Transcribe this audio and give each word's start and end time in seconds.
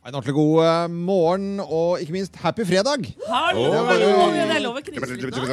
En 0.00 0.14
ordentlig 0.16 0.32
god 0.32 0.62
eh, 0.64 0.90
morgen, 0.90 1.60
og 1.60 2.00
ikke 2.00 2.14
minst 2.14 2.36
happy 2.40 2.64
fredag! 2.64 3.02
Hallo! 3.28 3.66
Det 4.32 4.44
er 4.46 4.62
lov 4.64 4.78
å 4.78 4.82
knipse 4.86 5.12
litt 5.12 5.20
nå. 5.28 5.44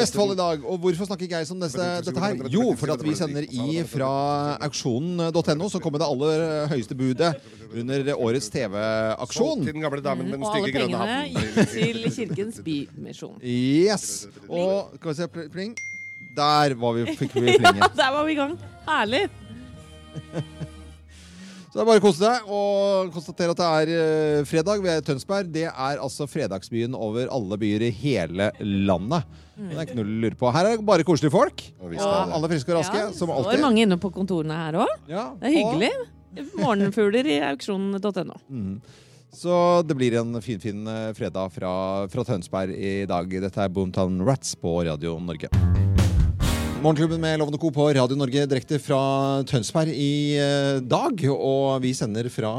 Vestfold 0.00 0.32
i 0.32 0.38
dag. 0.40 0.64
Og 0.64 0.80
hvorfor 0.80 1.10
snakker 1.10 1.28
ikke 1.28 1.42
jeg 1.42 1.50
som 1.50 1.60
dette, 1.60 1.90
dette 2.08 2.24
her? 2.24 2.40
Jo, 2.48 2.72
for 2.80 2.94
at 2.96 3.04
vi 3.04 3.12
sender 3.20 3.44
i 3.44 3.84
fra 3.92 4.08
auksjonen.no, 4.70 5.68
så 5.76 5.84
kommer 5.84 6.00
det 6.00 6.08
aller 6.08 6.48
høyeste 6.72 6.96
budet 6.96 7.36
under 7.76 8.16
årets 8.16 8.48
TV-aksjon. 8.56 9.60
Og 9.60 9.68
alle 9.92 10.72
pengene 10.72 11.20
gikk 11.36 11.72
til 11.76 12.00
Kirkens 12.16 12.64
Bymisjon. 12.64 13.36
Yes! 13.44 14.24
Og 14.48 14.96
skal 15.02 15.12
vi 15.12 15.18
se, 15.20 15.28
pling. 15.52 15.76
Der 16.36 16.80
var 16.80 16.96
vi, 16.96 17.10
fikk 17.12 17.42
vi 17.42 17.58
plinget. 17.60 17.92
Der 17.92 18.08
var 18.16 18.24
vi 18.24 18.32
i 18.32 18.40
gang. 18.40 18.56
Herlig. 18.88 19.28
Så 21.76 21.82
det 21.82 21.82
er 21.82 21.88
bare 21.90 22.00
å 22.00 22.04
kose 22.06 22.22
deg 22.22 22.46
og 22.56 23.10
konstatere 23.12 23.52
at 23.52 23.58
det 23.60 23.66
er 23.68 23.90
eh, 23.92 24.44
fredag 24.48 24.80
ved 24.80 25.02
Tønsberg. 25.04 25.50
Det 25.52 25.66
er 25.68 25.98
altså 26.00 26.24
fredagsbyen 26.24 26.94
over 26.96 27.28
alle 27.28 27.58
byer 27.60 27.84
i 27.84 27.90
hele 27.92 28.46
landet. 28.62 29.26
Det 29.58 29.74
er 29.74 29.82
ikke 29.84 29.98
noe 29.98 30.06
å 30.08 30.14
lure 30.24 30.38
på. 30.40 30.48
Her 30.56 30.70
er 30.70 30.78
det 30.78 30.86
bare 30.88 31.04
koselige 31.04 31.34
folk. 31.34 31.66
Er 31.84 31.92
det. 31.92 32.00
alle 32.06 32.48
friske 32.48 32.72
og 32.72 32.78
raske, 32.78 33.02
Ja, 33.02 33.10
som 33.12 33.28
det 33.28 33.42
står 33.44 33.64
mange 33.66 33.84
inne 33.84 33.98
på 34.00 34.08
kontorene 34.14 34.56
her 34.56 34.78
òg. 34.86 34.94
Ja, 35.10 35.26
Det 35.36 35.50
er 35.50 35.56
hyggelig. 35.58 35.92
Morgenfugler 36.56 37.28
i 37.28 37.36
auksjonen.no. 37.52 38.40
Så 39.36 39.82
det 39.84 39.98
blir 40.00 40.16
en 40.16 40.32
finfin 40.40 40.62
fin 40.64 40.88
eh, 40.88 41.10
fredag 41.12 41.52
fra, 41.52 41.74
fra 42.08 42.24
Tønsberg 42.24 42.72
i 42.72 43.04
dag. 43.04 43.28
Dette 43.28 43.60
er 43.60 43.68
Boomtown 43.68 44.22
Rats 44.24 44.56
på 44.56 44.78
Radio 44.88 45.18
Norge. 45.20 45.52
Morgenklubben 46.86 47.18
med 47.20 47.40
Lovende 47.40 47.58
Co. 47.58 47.70
på 47.74 47.88
Radio 47.96 48.14
Norge 48.14 48.44
direkte 48.46 48.76
fra 48.78 49.42
Tønsberg 49.42 49.90
i 49.90 50.36
eh, 50.38 50.76
dag. 50.86 51.18
Og 51.34 51.80
vi 51.82 51.90
sender 51.98 52.28
fra 52.30 52.52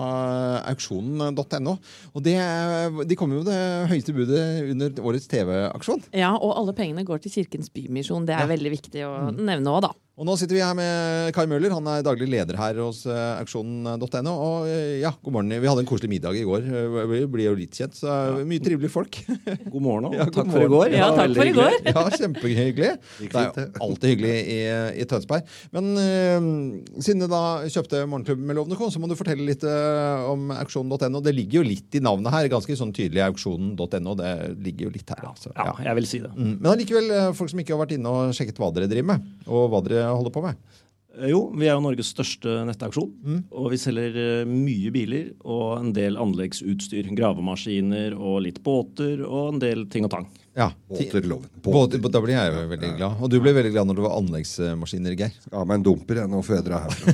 auksjonen.no. 0.68 1.76
Og 2.12 2.26
det, 2.26 2.34
de 3.08 3.16
kommer 3.16 3.40
jo 3.40 3.46
det 3.48 3.60
høyeste 3.88 4.12
budet 4.18 4.42
under 4.74 5.00
årets 5.00 5.30
TV-aksjon. 5.32 6.04
Ja, 6.12 6.34
og 6.36 6.58
alle 6.60 6.76
pengene 6.76 7.08
går 7.08 7.24
til 7.24 7.38
Kirkens 7.38 7.72
Bymisjon. 7.72 8.28
Det 8.28 8.36
er 8.36 8.44
Ja. 8.44 8.52
veldig 8.52 8.74
viktig 8.76 9.06
å 9.08 9.14
nevne 9.32 9.72
òg, 9.78 9.88
da. 9.88 9.94
Og 10.18 10.26
nå 10.26 10.34
sitter 10.34 10.58
vi 10.58 10.62
her 10.66 10.74
med 10.74 11.28
Kai 11.36 11.44
Møller. 11.46 11.70
Han 11.78 11.86
er 11.92 12.00
daglig 12.02 12.26
leder 12.32 12.58
her 12.58 12.80
hos 12.82 13.04
eh, 13.06 13.36
auksjonen.no. 13.44 14.32
Og 14.34 14.64
eh, 14.66 14.96
ja, 15.04 15.12
god 15.22 15.36
morgen. 15.36 15.52
Vi 15.62 15.68
hadde 15.70 15.84
en 15.84 15.90
koselig 15.92 16.10
middag 16.10 16.34
i 16.40 16.46
går. 16.48 16.64
Eh, 16.66 16.96
Vi 17.12 17.20
blir 17.30 17.52
jo 17.52 17.58
litt 17.60 17.78
kjent, 17.78 17.94
så 18.00 18.16
mye 18.42 18.64
trivelige 18.66 18.90
folk. 18.90 19.20
God 19.76 19.84
morgen 19.86 20.08
og 20.10 20.16
Ja, 20.18 20.26
god 20.26 20.34
takk 20.40 20.50
for 20.56 20.64
i 20.66 20.72
går. 20.74 20.96
Ja, 20.98 21.10
takk 21.14 21.36
for 21.38 21.52
i 21.52 21.54
går. 21.54 21.76
Ja, 21.86 22.04
kjempehyggelig. 22.16 22.90
Det 23.28 23.30
er 23.44 23.52
jo 23.60 23.84
alltid 23.86 24.14
hyggelig 24.16 24.32
i, 24.56 24.58
i 25.04 25.06
Tønsberg. 25.12 25.54
Men 25.78 25.92
eh, 26.02 26.50
siden 26.98 27.22
du 27.22 27.28
da 27.36 27.44
kjøpte 27.70 28.02
Morgenklubben 28.10 28.50
med 28.50 28.58
Lovende 28.58 28.80
Co, 28.82 28.90
så 28.90 29.04
må 29.04 29.12
du 29.12 29.16
fortelle 29.22 29.46
litt 29.52 29.68
eh, 29.70 30.26
om 30.34 30.50
auksjonen.no. 30.58 31.22
Det 31.30 31.36
ligger 31.38 31.60
jo 31.62 31.68
litt 31.70 31.94
i 31.94 32.02
navnet 32.02 32.34
her. 32.34 32.50
Ganske 32.56 32.80
sånn 32.82 32.96
tydelig 32.98 33.22
auksjonen.no. 33.28 34.18
Det 34.18 34.34
ligger 34.66 34.90
jo 34.90 34.96
litt 34.98 35.14
her. 35.14 35.30
Altså. 35.30 35.54
Ja, 35.54 35.70
Ja. 35.70 35.78
jeg 35.92 36.02
vil 36.02 36.10
si 36.10 36.24
det. 36.26 36.34
Mm. 36.34 36.58
Men 36.58 36.74
allikevel, 36.74 37.14
folk 37.38 37.54
som 37.54 37.62
ikke 37.62 37.78
har 37.78 37.84
vært 37.86 37.96
inne 38.00 38.18
og 38.18 38.34
sjekket 38.42 38.58
hva 38.66 38.74
dere 38.74 38.90
driver 38.90 39.12
med, 39.14 39.32
og 39.46 39.70
hva 39.76 39.86
dere 39.86 40.07
holder 40.16 40.34
på 40.36 40.44
med. 40.46 40.56
Eh, 41.18 41.30
Jo, 41.34 41.40
vi 41.58 41.66
er 41.68 41.74
jo 41.76 41.82
Norges 41.82 42.12
største 42.14 42.60
nettauksjon. 42.70 43.12
Mm. 43.26 43.40
Og 43.58 43.72
vi 43.74 43.80
selger 43.82 44.18
eh, 44.22 44.50
mye 44.50 44.92
biler 44.94 45.32
og 45.44 45.80
en 45.80 45.94
del 45.96 46.18
anleggsutstyr. 46.22 47.10
Gravemaskiner 47.18 48.14
og 48.18 48.44
litt 48.46 48.62
båter 48.66 49.24
og 49.26 49.56
en 49.56 49.64
del 49.64 49.88
ting 49.92 50.06
og 50.06 50.14
tang. 50.14 50.28
Ja, 50.58 50.72
Båter, 50.90 51.22
loven. 51.30 51.50
Båter, 51.62 52.02
da 52.02 52.22
blir 52.24 52.34
jeg 52.34 52.50
jo 52.50 52.62
veldig 52.72 52.88
glad. 52.98 53.20
Og 53.22 53.30
du 53.30 53.36
ble 53.44 53.52
veldig 53.54 53.72
glad 53.76 53.86
når 53.90 54.00
det 54.00 54.06
var 54.08 54.16
anleggsmaskiner, 54.18 55.14
Geir. 55.20 55.36
Ja, 55.52 55.62
men 55.70 55.84
dumper 55.86 56.24
jeg 56.24 56.32
nå 56.32 56.40
før 56.46 56.58
jeg 56.58 56.66
drar 56.66 56.88
herfra. 56.88 57.14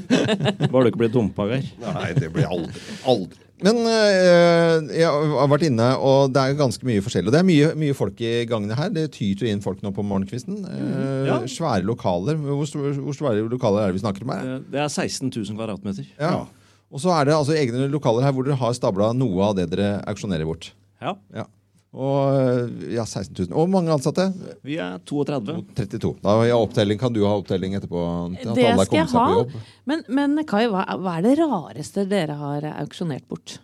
Var 0.72 0.78
du 0.86 0.88
ikke 0.88 1.02
blitt 1.02 1.12
dumpa, 1.12 1.50
Geir? 1.50 1.68
Nei, 1.84 2.06
det 2.16 2.30
blir 2.32 2.48
aldri. 2.48 2.72
Aldri. 3.12 3.42
Men 3.62 3.78
øh, 3.86 4.88
jeg 4.98 5.06
har 5.08 5.50
vært 5.52 5.64
inne, 5.68 5.88
og 6.02 6.32
det 6.34 6.42
er 6.42 6.56
ganske 6.58 6.86
mye 6.88 7.02
forskjellig. 7.04 7.30
Og 7.30 7.34
det 7.36 7.40
er 7.42 7.46
mye, 7.46 7.68
mye 7.78 7.94
folk 7.96 8.18
i 8.24 8.32
gangene 8.50 8.74
her. 8.78 8.90
Det 8.94 9.06
tyter 9.14 9.46
inn 9.50 9.62
folk 9.64 9.82
nå 9.84 9.92
på 9.94 10.04
morgenkvisten. 10.06 10.64
Mm, 10.66 11.28
Ja. 11.28 11.38
Svære 11.46 11.84
lokaler. 11.86 12.36
Hvor, 12.42 12.66
hvor 12.98 13.14
svære 13.16 13.44
lokaler 13.48 13.84
er 13.84 13.92
det 13.92 14.00
vi 14.00 14.04
snakker 14.04 14.26
om 14.26 14.34
her? 14.34 14.50
Eh, 14.56 14.60
Det 14.72 14.80
er 14.82 14.88
16 14.90 15.30
000 15.30 15.56
kvadratmeter. 15.56 16.08
Ja. 16.18 16.44
Og 16.92 17.00
så 17.00 17.08
er 17.16 17.24
det 17.30 17.34
altså 17.38 17.54
egne 17.56 17.86
lokaler 17.88 18.26
her 18.26 18.32
hvor 18.36 18.44
dere 18.44 18.58
har 18.60 18.74
stabla 18.76 19.12
noe 19.16 19.46
av 19.46 19.54
det 19.56 19.70
dere 19.72 19.94
auksjonerer 20.10 20.44
bort. 20.48 20.72
Ja, 21.00 21.14
Ja. 21.34 21.46
Og 21.92 22.36
øh, 22.40 22.94
ja, 22.94 23.04
16 23.04 23.34
000. 23.36 23.52
Og 23.52 23.66
hvor 23.66 23.72
mange 23.74 23.92
ansatte? 23.92 24.30
vi 24.64 24.78
er 24.80 24.96
32. 25.04 25.58
32. 25.76 26.14
Da 26.22 26.36
har 26.38 26.46
jeg 26.48 26.56
opptelling. 26.56 27.00
Kan 27.00 27.12
du 27.12 27.20
ha 27.26 27.34
opptelling 27.36 27.76
etterpå? 27.76 28.04
At 28.32 28.54
Det 28.56 28.64
alle 28.70 28.86
skal 28.88 29.02
jeg 29.02 29.10
ha. 29.12 29.66
Men, 29.90 30.06
men 30.08 30.40
Kai, 30.48 30.64
hva, 30.72 30.86
hva 31.02 31.18
er 31.18 31.26
det 31.26 31.34
rareste 31.42 32.06
dere 32.08 32.38
har 32.40 32.64
auksjonert 32.78 33.28
bort? 33.28 33.58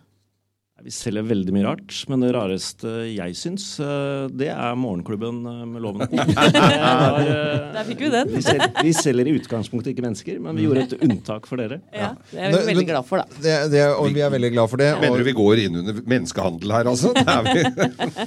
Vi 0.79 0.91
selger 0.95 1.25
veldig 1.27 1.51
mye 1.51 1.65
rart, 1.65 1.91
men 2.07 2.21
det 2.23 2.29
rareste 2.31 2.91
jeg 3.11 3.35
syns, 3.35 3.63
eh, 3.83 4.29
det 4.31 4.47
er 4.53 4.77
morgenklubben 4.79 5.41
eh, 5.51 5.63
med 5.67 5.83
Loven 5.83 6.05
og 6.07 6.19
eh, 6.23 7.65
Der 7.75 7.87
fikk 7.89 8.03
vi 8.05 8.11
den. 8.13 8.31
Vi 8.31 8.43
selger, 8.45 8.69
vi 8.87 8.93
selger 8.95 9.27
i 9.27 9.33
utgangspunktet 9.35 9.91
ikke 9.91 10.05
mennesker, 10.05 10.37
men 10.43 10.55
vi 10.55 10.67
gjorde 10.67 10.85
et 10.85 10.95
unntak 11.03 11.49
for 11.49 11.59
dere. 11.59 11.81
Ja, 11.91 12.13
det 12.31 12.45
er 12.45 12.55
vi 12.55 12.61
veldig 12.69 12.85
glad 12.87 13.07
for, 13.09 13.19
da. 13.19 13.41
Det, 13.43 13.55
det, 13.73 13.81
og 13.91 14.07
vi 14.15 14.23
er 14.23 14.31
veldig 14.31 14.51
glad 14.55 14.71
for 14.71 14.79
det. 14.79 14.87
Mener 15.01 15.19
du 15.19 15.27
vi 15.27 15.33
går 15.35 15.63
inn 15.65 15.81
under 15.81 15.99
menneskehandel 16.13 16.75
her, 16.77 16.91
altså? 16.93 17.11
Det 17.17 17.35
vi. 17.49 17.65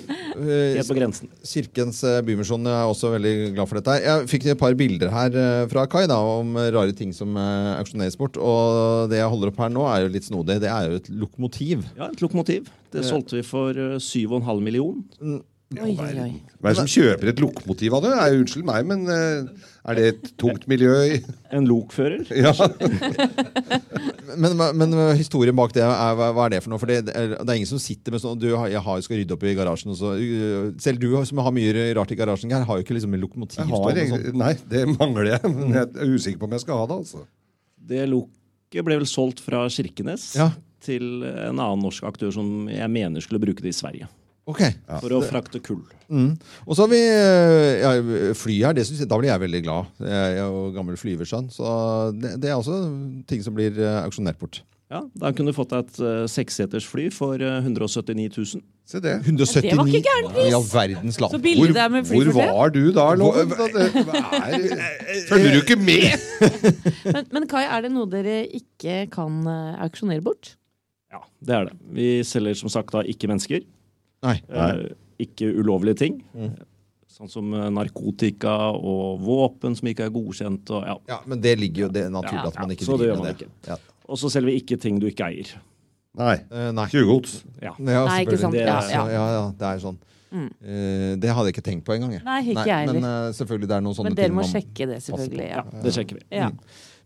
Helt 0.77 0.93
på 0.93 0.99
grensen. 0.99 1.33
Kirkens 1.49 2.03
Bymisjon 2.27 2.69
er 2.69 2.85
også 2.91 3.15
veldig 3.15 3.35
glad 3.57 3.71
for 3.71 3.81
dette. 3.81 3.97
Jeg 4.05 4.29
fikk 4.35 4.51
et 4.53 4.61
par 4.61 4.77
bilder 4.77 5.12
her 5.15 5.41
fra 5.73 5.87
Kai 5.89 6.05
da, 6.11 6.21
om 6.21 6.53
rare 6.61 6.93
ting 6.97 7.17
som 7.17 7.33
auksjoneres 7.41 8.21
bort. 8.21 8.37
Og 8.37 9.09
det 9.12 9.23
jeg 9.23 9.33
holder 9.33 9.55
opp 9.55 9.65
her 9.65 9.73
nå, 9.73 9.89
er 9.89 10.05
jo 10.05 10.12
litt 10.19 10.29
snodig. 10.29 10.61
Det 10.61 10.69
er 10.69 10.91
jo 10.91 11.01
et 11.01 11.12
lokomotiv. 11.25 11.89
Ja, 11.97 12.12
et 12.12 12.21
lokomotiv. 12.21 12.42
Det 12.93 13.05
solgte 13.09 13.39
vi 13.39 13.43
for 13.47 13.71
eh, 13.71 13.97
7,5 14.03 14.61
million. 14.61 15.03
Oi, 15.73 15.95
oi, 15.97 16.09
oi. 16.21 16.33
Hva 16.61 16.69
er 16.69 16.75
det 16.75 16.81
som 16.83 16.89
kjøper 16.93 17.31
et 17.31 17.39
lokomotiv 17.41 17.95
av 17.97 18.03
det? 18.05 18.11
Er, 18.13 18.35
unnskyld 18.43 18.67
meg, 18.69 18.85
men 18.91 19.07
eh, 19.09 19.47
er 19.89 19.97
det 19.97 20.03
et 20.11 20.27
tungt 20.37 20.67
miljø 20.69 20.93
i 21.15 21.15
En 21.57 21.65
lokfører. 21.71 22.27
Ja. 22.37 22.53
Men, 24.33 24.57
men 24.57 24.95
historien 25.19 25.53
bak 25.57 25.75
det, 25.77 25.83
er, 25.85 26.15
hva 26.17 26.47
er 26.47 26.53
det 26.55 26.61
for 26.65 26.73
noe? 26.73 26.81
For 26.81 26.89
det, 26.89 27.03
det 27.05 27.13
er 27.19 27.33
det 27.35 27.43
er 27.53 27.59
ingen 27.59 27.69
som 27.69 27.81
sitter 27.83 28.15
med 28.15 28.23
sånn 28.23 28.39
du, 28.41 28.47
har- 28.57 28.71
Jeg 28.73 28.81
har, 28.81 29.01
skal 29.05 29.19
rydde 29.21 29.35
opp 29.37 29.43
i 29.45 29.53
garasjen. 29.59 29.93
Så, 29.99 30.15
øh, 30.17 30.71
selv 30.81 31.03
du 31.03 31.11
som 31.29 31.43
har 31.45 31.53
mye 31.53 31.75
rart 31.99 32.15
i 32.15 32.17
garasjen, 32.17 32.53
her, 32.55 32.65
har 32.65 32.79
jo 32.81 32.85
ikke 32.87 32.97
liksom 32.97 33.13
en 33.13 33.21
lokomotiv 33.21 33.61
Jeg 33.61 33.69
har, 33.69 33.83
stående 33.83 34.07
sånn. 34.09 34.39
nei, 34.41 34.55
det 34.73 34.85
mangler 34.95 35.29
jeg. 35.35 35.51
Men 35.59 35.77
jeg 35.77 35.91
er 36.07 36.15
usikker 36.17 36.41
på 36.41 36.49
om 36.49 36.57
jeg 36.57 36.65
skal 36.65 36.81
ha 36.81 36.87
det. 36.89 36.99
altså. 37.05 37.25
Det 37.93 38.07
loket 38.09 38.87
ble 38.89 38.97
vel 39.03 39.11
solgt 39.11 39.43
fra 39.45 39.67
Kirkenes 39.69 40.31
Ja. 40.39 40.49
Til 40.82 41.22
en 41.22 41.59
annen 41.60 41.84
norsk 41.87 42.04
aktør 42.09 42.32
som 42.34 42.66
jeg 42.72 42.91
mener 42.93 43.25
skulle 43.25 43.43
bruke 43.43 43.65
det 43.65 43.72
i 43.75 43.78
Sverige. 43.78 44.09
Ok. 44.50 44.59
For 44.98 45.15
å 45.15 45.20
frakte 45.22 45.60
kull. 45.62 45.84
Mm. 46.10 46.32
Og 46.66 46.75
så 46.75 46.82
har 46.84 46.91
vi 46.91 46.98
øh, 46.98 47.69
ja, 47.78 47.93
fly 48.34 48.56
her. 48.65 48.75
Det 48.75 48.88
jeg, 48.88 49.06
da 49.06 49.19
blir 49.20 49.31
jeg 49.31 49.43
veldig 49.44 49.60
glad. 49.62 49.93
Jeg 50.03 50.32
er 50.34 50.41
jo 50.43 50.65
gammel 50.75 50.98
flyversønn. 50.98 51.47
Så 51.54 51.70
det, 52.19 52.34
det 52.43 52.50
er 52.50 52.59
også 52.59 52.81
ting 53.31 53.44
som 53.47 53.54
blir 53.54 53.78
øh, 53.78 54.00
auksjonert 54.03 54.41
bort. 54.43 54.65
Ja, 54.93 55.00
Da 55.16 55.31
kunne 55.32 55.53
du 55.53 55.56
fått 55.56 55.70
deg 55.72 55.87
et 55.87 56.00
uh, 56.04 56.25
seksseters 56.28 56.84
fly 56.84 57.06
for 57.14 57.41
eh, 57.41 57.62
179 57.64 58.26
000. 58.37 58.60
Se 58.93 59.00
det. 59.00 59.14
179 59.22 59.70
Det 59.70 59.76
var 59.78 59.88
ikke 59.88 60.03
gæren 60.04 60.28
pris! 60.34 60.49
I 60.50 60.56
all 60.59 60.66
verdens 60.69 61.20
land. 61.22 61.32
Så 61.32 61.41
billig 61.47 61.70
det 61.72 61.81
er 61.81 61.93
med 61.94 62.09
fly 62.10 62.19
Hvor 62.19 62.32
for 62.34 62.43
det. 62.43 62.49
var 62.59 62.75
du 62.75 62.82
da, 62.93 63.06
Loven? 63.16 63.54
Er- 64.43 65.31
Følger 65.31 65.54
du 65.54 65.60
ikke 65.62 65.78
med? 65.81 66.26
Men, 67.14 67.25
men 67.32 67.47
Kai, 67.50 67.62
er 67.64 67.87
det 67.87 67.93
noe 67.94 68.10
dere 68.10 68.43
ikke 68.59 69.06
kan 69.14 69.41
eh, 69.49 69.81
auksjonere 69.87 70.22
bort? 70.26 70.53
Ja, 71.12 71.23
det 71.45 71.55
er 71.56 71.71
det. 71.71 71.78
Vi 71.93 72.09
selger 72.27 72.56
som 72.59 72.73
sagt 72.73 72.95
da 72.97 73.03
ikke 73.05 73.28
mennesker. 73.31 73.65
Nei. 74.23 74.37
Nei. 74.49 74.75
ikke 75.23 75.49
ulovlige 75.59 75.99
ting. 76.05 76.21
Mm. 76.34 76.53
Sånn 77.12 77.28
som 77.31 77.50
eh, 77.55 77.67
narkotika 77.75 78.55
og 78.73 79.21
våpen 79.23 79.77
som 79.77 79.91
ikke 79.91 80.06
er 80.09 80.15
godkjent. 80.15 80.71
Og, 80.73 80.87
ja. 80.89 80.97
Ja, 81.12 81.19
men 81.28 81.43
det 81.45 81.56
ligger 81.61 81.87
jo 81.87 81.91
det 81.93 82.06
er 82.06 82.15
naturlig 82.15 82.47
Ja, 82.47 82.55
at 82.55 82.62
man 82.62 82.73
ja, 82.73 82.78
ikke 82.78 82.89
så 82.89 82.97
driver 83.00 83.21
med 83.21 83.43
det. 83.43 83.50
det. 83.50 83.75
Ja. 83.75 83.77
og 84.09 84.19
så 84.19 84.31
selger 84.32 84.50
vi 84.50 84.56
ikke 84.62 84.79
ting 84.81 84.99
du 85.03 85.06
ikke 85.11 85.29
eier. 85.29 85.53
Nei. 86.19 86.38
Eh, 86.50 86.70
nei. 86.76 86.87
Tjuvgods. 86.93 87.43
Ja. 87.61 87.75
Ja, 87.76 88.06
Nei, 88.09 88.19
ikke 88.26 88.41
sant. 88.41 88.56
Det 88.56 88.64
er- 88.64 88.73
Ja, 88.73 88.81
ja. 88.91 89.05
ja, 89.12 89.26
ja, 89.37 89.44
det 89.59 89.69
er 89.69 89.85
sånn. 89.85 90.00
Mm. 90.32 90.49
Uh, 90.64 91.11
det 91.20 91.29
hadde 91.29 91.50
jeg 91.50 91.55
ikke 91.59 91.64
tenkt 91.67 91.85
på 91.85 91.93
engang. 91.93 92.14
Nei, 92.25 92.38
ikke 92.55 92.64
jeg 92.64 92.87
Men 92.88 93.05
eh, 93.05 93.32
selvfølgelig, 93.37 93.69
det 93.69 93.76
er 93.76 93.82
noen 93.85 93.97
sånne 93.99 94.09
Men 94.09 94.17
dere 94.17 94.32
må 94.32 94.44
sjekke 94.49 94.87
det, 94.88 95.03
selvfølgelig. 95.05 95.49
Ja. 95.50 95.64
Det 95.85 95.93
sjekker 95.93 96.17
vi. 96.17 96.25
Ja. 96.32 96.49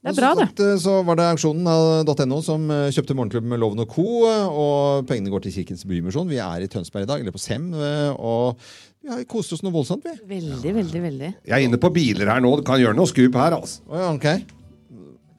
Det 0.07 0.13
er 0.13 0.19
bra, 0.21 0.29
det. 0.39 0.45
sagt, 0.47 0.61
eh, 0.63 0.77
Så 0.79 0.93
var 1.03 1.19
det 1.19 1.25
auksjonen.no 1.35 2.37
som 2.47 2.69
eh, 2.71 2.89
kjøpte 2.95 3.17
Morgenklubben 3.19 3.51
med 3.51 3.59
Loven 3.59 3.83
og 3.83 3.91
Co. 3.91 4.05
Og 4.47 5.07
pengene 5.09 5.33
går 5.33 5.43
til 5.47 5.57
Kirkens 5.59 5.83
Bymisjon. 5.89 6.29
Vi 6.31 6.39
er 6.39 6.63
i 6.63 6.69
Tønsberg 6.71 7.09
i 7.09 7.11
dag, 7.11 7.21
eller 7.25 7.35
på 7.35 7.43
Sem. 7.43 7.73
eh, 7.75 8.13
Og 8.15 8.55
vi 9.03 9.11
har 9.11 9.25
kost 9.31 9.53
oss 9.57 9.63
noe 9.67 9.75
voldsomt, 9.75 10.07
vi. 10.07 10.15
Veldig, 10.39 10.75
veldig, 10.79 11.03
veldig. 11.11 11.31
Jeg 11.47 11.55
er 11.59 11.67
inne 11.67 11.79
på 11.83 11.91
biler 11.95 12.31
her 12.31 12.43
nå. 12.43 12.57
Du 12.61 12.63
kan 12.67 12.79
gjøre 12.79 12.95
noe 12.99 13.11
skup 13.11 13.35
her, 13.35 13.59
altså. 13.59 13.83
Oh, 13.91 13.99
ja, 13.99 14.13
ok. 14.15 14.47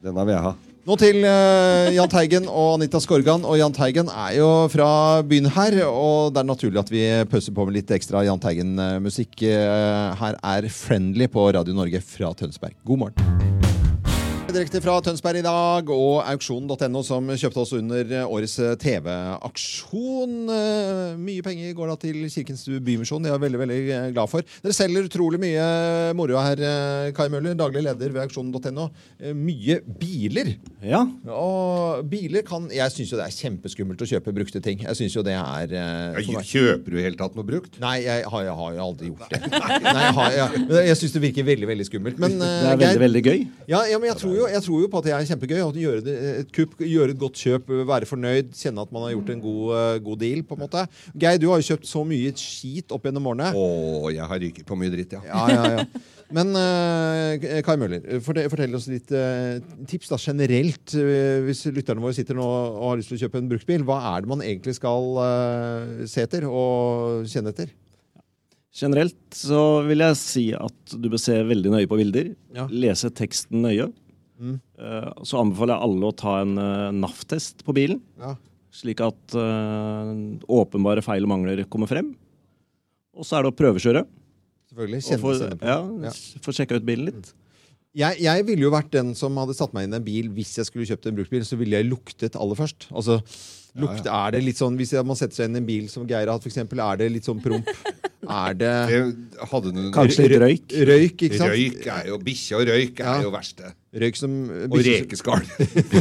Denne 0.04 0.24
vil 0.28 0.36
jeg 0.36 0.44
ha. 0.46 0.54
Nå 0.88 0.96
til 0.96 1.18
uh, 1.20 1.90
Jahn 1.92 2.08
Teigen 2.08 2.46
og 2.48 2.78
Anita 2.78 3.00
Skorgan. 3.04 3.44
Og 3.44 3.58
Jahn 3.60 3.74
Teigen 3.76 4.08
er 4.08 4.38
jo 4.38 4.48
fra 4.72 5.20
byen 5.20 5.50
her, 5.52 5.76
og 5.84 6.32
det 6.32 6.40
er 6.40 6.48
naturlig 6.48 6.80
at 6.80 6.92
vi 6.92 7.04
pøser 7.28 7.52
på 7.52 7.66
med 7.68 7.76
litt 7.76 7.92
ekstra 7.92 8.24
Jahn 8.24 8.40
Teigen-musikk. 8.40 9.36
Uh, 9.44 10.16
her 10.16 10.40
er 10.40 10.68
Friendly 10.72 11.28
på 11.28 11.48
Radio 11.52 11.76
Norge 11.76 12.00
fra 12.00 12.32
Tønsberg. 12.32 12.76
God 12.88 13.04
morgen. 13.04 13.67
Direkte 14.48 14.80
fra 14.80 14.94
Tønsberg 15.04 15.38
i 15.38 15.44
dag, 15.44 15.90
og 15.92 16.22
auksjonen.no, 16.24 17.02
som 17.04 17.26
kjøpte 17.36 17.60
oss 17.60 17.72
under 17.76 18.08
årets 18.24 18.54
TV-aksjon. 18.80 20.32
Eh, 20.48 21.18
Mye 21.20 21.42
penger 21.44 21.74
går 21.76 21.90
da 21.92 21.96
til 22.00 22.22
Kirkens 22.32 22.62
Bymisjon. 22.80 23.20
Det 23.22 23.28
er 23.28 23.34
jeg 23.36 23.42
veldig 23.44 23.60
veldig 23.60 23.76
glad 24.16 24.30
for. 24.32 24.46
Dere 24.64 24.72
selger 24.74 25.04
utrolig 25.04 25.38
mye 25.42 25.66
moro 26.16 26.40
her, 26.40 26.62
eh, 26.64 27.10
Kai 27.14 27.26
Møller, 27.30 27.58
daglig 27.60 27.82
leder 27.84 28.14
ved 28.16 28.22
auksjon.no. 28.24 28.86
Eh, 29.20 29.34
Mye 29.36 29.82
biler. 30.00 30.54
Ja, 30.82 31.02
Og 31.28 32.08
biler 32.08 32.40
kan 32.48 32.70
Jeg 32.72 32.88
syns 32.94 33.12
jo 33.12 33.18
det 33.20 33.26
er 33.28 33.36
kjempeskummelt 33.36 34.00
å 34.00 34.08
kjøpe 34.08 34.32
brukte 34.32 34.62
ting. 34.64 34.80
Jeg 34.88 34.96
syns 35.02 35.12
jo 35.18 35.26
det 35.28 35.36
er 35.36 35.76
eh, 35.76 36.22
Ja, 36.24 36.40
Kjøper 36.40 36.96
du 36.96 36.98
i 36.98 37.04
hele 37.04 37.20
tatt 37.20 37.36
noe 37.36 37.44
brukt? 37.44 37.76
Nei, 37.84 37.98
jeg 38.08 38.24
har, 38.24 38.46
jeg 38.48 38.56
har 38.64 38.72
jo 38.80 38.82
aldri 38.88 39.12
gjort 39.12 39.28
det. 39.28 39.42
Nei, 39.52 40.02
jeg 40.08 40.16
har, 40.22 40.32
jeg, 40.40 40.66
jeg 40.88 41.00
syns 41.04 41.18
det 41.18 41.24
virker 41.28 41.48
veldig 41.52 41.70
veldig 41.74 41.88
skummelt. 41.92 42.18
Men, 42.24 42.40
eh, 42.40 42.56
det 42.64 42.72
er 42.72 42.72
veldig, 42.72 42.88
Geir- 42.88 43.04
veldig 43.06 43.24
gøy. 43.28 43.46
ja, 43.76 43.84
ja, 43.92 43.98
men 44.00 44.08
jeg 44.14 44.20
tror, 44.24 44.37
jo, 44.38 44.48
jeg 44.50 44.64
tror 44.64 44.82
jo 44.84 44.90
på 44.90 45.00
at 45.00 45.08
det 45.08 45.14
er 45.14 45.28
kjempegøy. 45.28 45.60
Å 45.64 45.72
gjøre 45.82 46.04
det, 46.06 46.16
et 46.42 46.52
kupp, 46.54 46.76
gjøre 46.80 47.14
et 47.14 47.20
godt 47.20 47.40
kjøp, 47.42 47.72
være 47.88 48.08
fornøyd, 48.08 48.52
kjenne 48.58 48.84
at 48.84 48.94
man 48.94 49.06
har 49.06 49.16
gjort 49.16 49.32
en 49.34 49.42
god, 49.44 49.64
eh, 49.78 49.96
god 50.08 50.22
deal. 50.22 50.44
på 50.48 50.56
en 50.56 50.62
måte. 50.64 50.84
Geir, 51.14 51.40
du 51.42 51.48
har 51.50 51.62
jo 51.62 51.68
kjøpt 51.72 51.90
så 51.90 52.04
mye 52.08 52.34
skit 52.38 52.94
opp 52.94 53.08
gjennom 53.08 53.26
årene. 53.32 53.50
Å, 53.52 54.12
jeg 54.14 54.30
har 54.30 54.42
ryket 54.44 54.68
på 54.68 54.78
mye 54.78 54.94
dritt, 54.94 55.18
ja. 55.18 55.24
Ja, 55.28 55.44
ja, 55.52 55.74
ja. 55.78 56.06
Men 56.34 56.52
uh, 56.52 57.60
Kai 57.64 57.76
Møller, 57.80 58.02
fortell, 58.24 58.50
fortell 58.52 58.76
oss 58.76 58.88
litt 58.90 59.08
uh, 59.16 59.56
tips 59.88 60.10
da, 60.12 60.18
generelt. 60.20 60.92
Uh, 60.92 61.40
hvis 61.46 61.64
lytterne 61.72 62.04
våre 62.04 62.16
sitter 62.16 62.36
nå 62.36 62.44
og 62.44 62.82
har 62.90 62.98
lyst 63.00 63.12
til 63.12 63.16
å 63.16 63.22
kjøpe 63.24 63.40
en 63.40 63.48
bruktbil, 63.48 63.86
hva 63.88 64.00
er 64.12 64.24
det 64.24 64.30
man 64.30 64.44
egentlig 64.44 64.76
skal 64.76 65.22
eh, 65.24 66.02
se 66.10 66.24
etter 66.26 66.44
og 66.48 67.24
kjenne 67.28 67.54
etter? 67.54 67.72
Generelt 68.78 69.34
så 69.34 69.62
vil 69.88 70.04
jeg 70.04 70.18
si 70.20 70.44
at 70.54 70.92
du 71.00 71.08
bør 71.10 71.20
se 71.22 71.38
veldig 71.48 71.72
nøye 71.72 71.88
på 71.90 71.98
bilder. 71.98 72.34
Ja. 72.54 72.68
Lese 72.70 73.10
teksten 73.10 73.64
nøye. 73.64 73.88
Mm. 74.38 74.60
Eh, 74.78 75.08
Så 75.26 75.40
anbefaler 75.40 75.74
jeg 75.74 75.82
alle 75.88 76.10
å 76.12 76.16
ta 76.16 76.36
en 76.42 76.52
eh, 76.58 76.90
NAF-test 76.94 77.64
på 77.66 77.74
bilen, 77.74 78.00
Ja. 78.20 78.36
slik 78.70 79.00
at 79.02 79.34
eh, 79.34 80.12
åpenbare 80.48 81.02
feil 81.02 81.24
og 81.26 81.32
mangler 81.32 81.64
kommer 81.68 81.88
frem. 81.90 82.14
Og 83.18 83.24
så 83.26 83.38
er 83.38 83.42
det 83.48 83.52
å 83.52 83.58
prøvekjøre. 83.58 84.04
Selvfølgelig. 84.70 85.00
Og 85.02 85.10
Kjenne, 85.10 85.20
få 85.24 85.58
på. 85.58 85.66
ja, 85.66 85.78
Ja. 86.06 86.10
få 86.44 86.52
sjekka 86.54 86.76
ut 86.78 86.86
bilen 86.86 87.06
litt. 87.10 87.32
Jeg, 87.98 88.20
jeg 88.20 88.44
ville 88.46 88.62
jo 88.62 88.70
vært 88.70 88.90
den 88.92 89.14
som 89.16 89.34
hadde 89.40 89.54
satt 89.56 89.72
meg 89.74 89.84
inn 89.88 89.94
i 89.94 89.96
en 89.96 90.04
bil 90.04 90.28
hvis 90.36 90.54
jeg 90.60 90.66
skulle 90.68 90.86
kjøpt 90.86 91.06
en 91.08 91.16
bruktbil. 91.16 91.42
Så 91.42 91.56
ville 91.58 91.74
jeg 91.80 91.88
luktet 91.90 92.36
aller 92.38 92.54
først. 92.54 92.86
Altså, 92.92 93.16
lukt, 93.74 94.06
Er 94.06 94.30
det 94.36 94.44
litt 94.44 94.56
sånn, 94.60 94.76
Hvis 94.78 94.92
man 95.04 95.16
setter 95.16 95.34
seg 95.34 95.48
inn 95.48 95.56
i 95.56 95.58
en 95.58 95.66
bil 95.66 95.88
som 95.88 96.06
Geir 96.06 96.26
har 96.28 96.36
hatt, 96.38 96.44
f.eks., 96.46 96.58
er 96.58 96.96
det 97.00 97.10
litt 97.10 97.24
sånn 97.26 97.42
promp? 97.42 97.66
Er 98.28 98.52
det 98.52 98.88
Det 98.90 99.92
Kanskje 99.94 100.28
litt 100.28 100.40
røyk. 100.42 100.72
røyk, 100.84 101.16
ikke 101.16 101.38
sant? 101.38 101.50
Røyk 101.54 101.86
er 101.86 102.06
jo 102.10 102.18
Bikkje 102.18 102.56
og 102.60 102.66
røyk 102.68 103.00
er 103.00 103.04
Ja. 103.06 103.22
jo 103.22 103.30
verste. 103.32 103.72
Røyk 103.88 104.18
som 104.20 104.32
Og 104.68 104.74
rekeskall. 104.84 105.44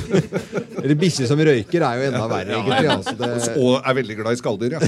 Eller 0.81 0.97
bikkje 0.99 1.27
som 1.29 1.39
røyker 1.39 1.83
er 1.87 1.99
jo 2.01 2.07
enda 2.09 2.23
verre, 2.27 2.57
egentlig. 2.57 2.89
Altså, 2.91 3.13
det, 3.15 3.29
Og 3.63 3.77
er 3.79 3.95
veldig 3.95 4.17
glad 4.19 4.35
i 4.35 4.39
skalldyr, 4.41 4.75
ja. 4.75 4.81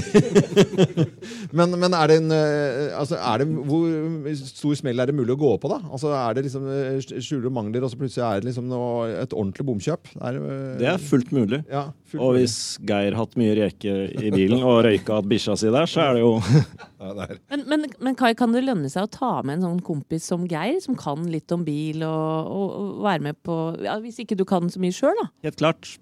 men, 1.56 1.72
men 1.80 1.96
er 1.96 2.12
det 2.12 2.18
en 2.20 2.34
eh, 2.36 2.92
altså, 2.98 3.16
er 3.16 3.42
det, 3.42 3.46
Hvor 3.70 4.28
stor 4.42 4.76
smell 4.82 5.00
er 5.00 5.10
det 5.10 5.16
mulig 5.16 5.32
å 5.32 5.40
gå 5.40 5.54
på, 5.62 5.70
da? 5.72 5.80
Altså, 5.88 6.12
Er 6.12 6.36
det 6.36 6.44
liksom 6.46 6.68
eh, 6.70 7.00
skjuler 7.24 7.48
og 7.48 7.56
mangler, 7.56 7.86
og 7.86 7.92
så 7.92 8.00
plutselig 8.00 8.26
er 8.26 8.42
det 8.44 8.50
liksom 8.50 8.68
noe, 8.70 9.08
et 9.22 9.32
ordentlig 9.32 9.66
bomkjøp? 9.70 10.12
Det 10.12 10.20
er, 10.30 10.40
eh, 10.40 10.76
Det 10.82 10.92
er 10.92 11.02
fullt 11.10 11.32
mulig. 11.36 11.62
ja, 11.72 11.86
fullt 12.12 12.26
Og 12.26 12.36
hvis 12.36 12.58
Geir 12.84 13.16
hatt 13.16 13.36
mye 13.40 13.56
reke 13.62 13.96
i 14.12 14.32
bilen 14.34 14.60
og 14.60 14.82
røyka 14.86 15.18
at 15.22 15.30
bikkja 15.30 15.56
si 15.56 15.72
der, 15.72 15.88
så 15.90 16.04
er 16.04 16.18
det 16.20 16.24
jo 16.26 16.36
ja. 17.00 17.28
Men, 17.48 17.64
men, 17.64 17.88
men 17.96 18.18
Kai, 18.18 18.34
kan 18.36 18.52
det 18.52 18.66
lønne 18.68 18.92
seg 18.92 19.08
å 19.08 19.12
ta 19.12 19.32
med 19.40 19.58
en 19.58 19.66
sånn 19.70 19.82
kompis 19.88 20.28
som 20.28 20.44
Geir, 20.50 20.78
som 20.84 20.98
kan 21.00 21.24
litt 21.32 21.50
om 21.56 21.64
bil, 21.64 22.04
og, 22.04 22.52
og, 22.52 22.68
og 22.76 22.89
være 23.04 23.22
med 23.28 23.36
på 23.46 23.56
ja, 23.84 23.98
Hvis 24.02 24.18
ikke 24.22 24.36
du 24.38 24.44
kan 24.48 24.68
så 24.72 24.80
mye 24.82 24.94
sjøl, 24.96 25.14
da. 25.22 25.28
helt 25.46 25.56
klart. 25.60 25.94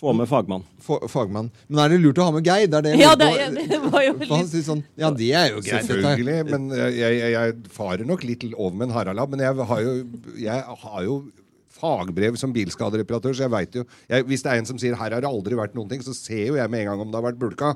Få 0.00 0.12
med 0.12 0.26
fagmann. 0.28 0.64
Fa- 0.82 1.06
Fagmann. 1.08 1.50
Men 1.70 1.78
er 1.84 1.92
det 1.94 2.00
lurt 2.02 2.18
å 2.20 2.24
ha 2.26 2.32
med 2.34 2.44
Geir? 2.44 2.66
Det 2.68 2.80
er 2.80 2.82
det 2.88 2.94
Ja, 2.98 3.12
det, 3.16 3.28
det 3.70 3.78
var 3.86 4.02
jo 4.04 4.16
litt... 4.18 4.28
han 4.32 4.48
sier 4.50 4.64
sånn, 4.66 4.82
ja, 5.00 5.08
det 5.14 5.30
er 5.32 5.52
jo 5.54 5.62
greit. 5.64 5.86
Selvfølgelig. 5.86 6.34
Men 6.50 6.66
jeg, 6.76 6.98
jeg, 6.98 7.30
jeg 7.36 7.54
farer 7.72 8.04
nok 8.08 8.26
litt 8.26 8.44
over 8.52 8.74
med 8.76 8.88
en 8.90 8.94
haralab. 8.98 9.30
Men 9.32 9.44
jeg 9.46 9.66
har 9.70 9.80
jo, 9.86 9.94
jeg 10.42 10.78
har 10.82 11.06
jo 11.06 11.16
fagbrev 11.74 12.36
som 12.38 12.52
bilskadereparatør, 12.54 13.34
så 13.34 13.46
jeg 13.46 13.52
vet 13.54 13.78
jo 13.80 13.82
jeg, 14.10 14.26
Hvis 14.28 14.44
det 14.44 14.52
er 14.52 14.60
en 14.62 14.68
som 14.68 14.78
sier 14.78 14.94
'her 14.98 15.14
har 15.16 15.20
det 15.24 15.30
aldri 15.30 15.56
vært 15.58 15.74
noen 15.74 15.88
ting', 15.90 16.02
så 16.06 16.14
ser 16.14 16.46
jo 16.52 16.56
jeg 16.58 16.70
med 16.70 16.84
en 16.84 16.90
gang 16.92 17.00
om 17.06 17.10
det 17.10 17.18
har 17.20 17.26
vært 17.32 17.40
bulka. 17.40 17.74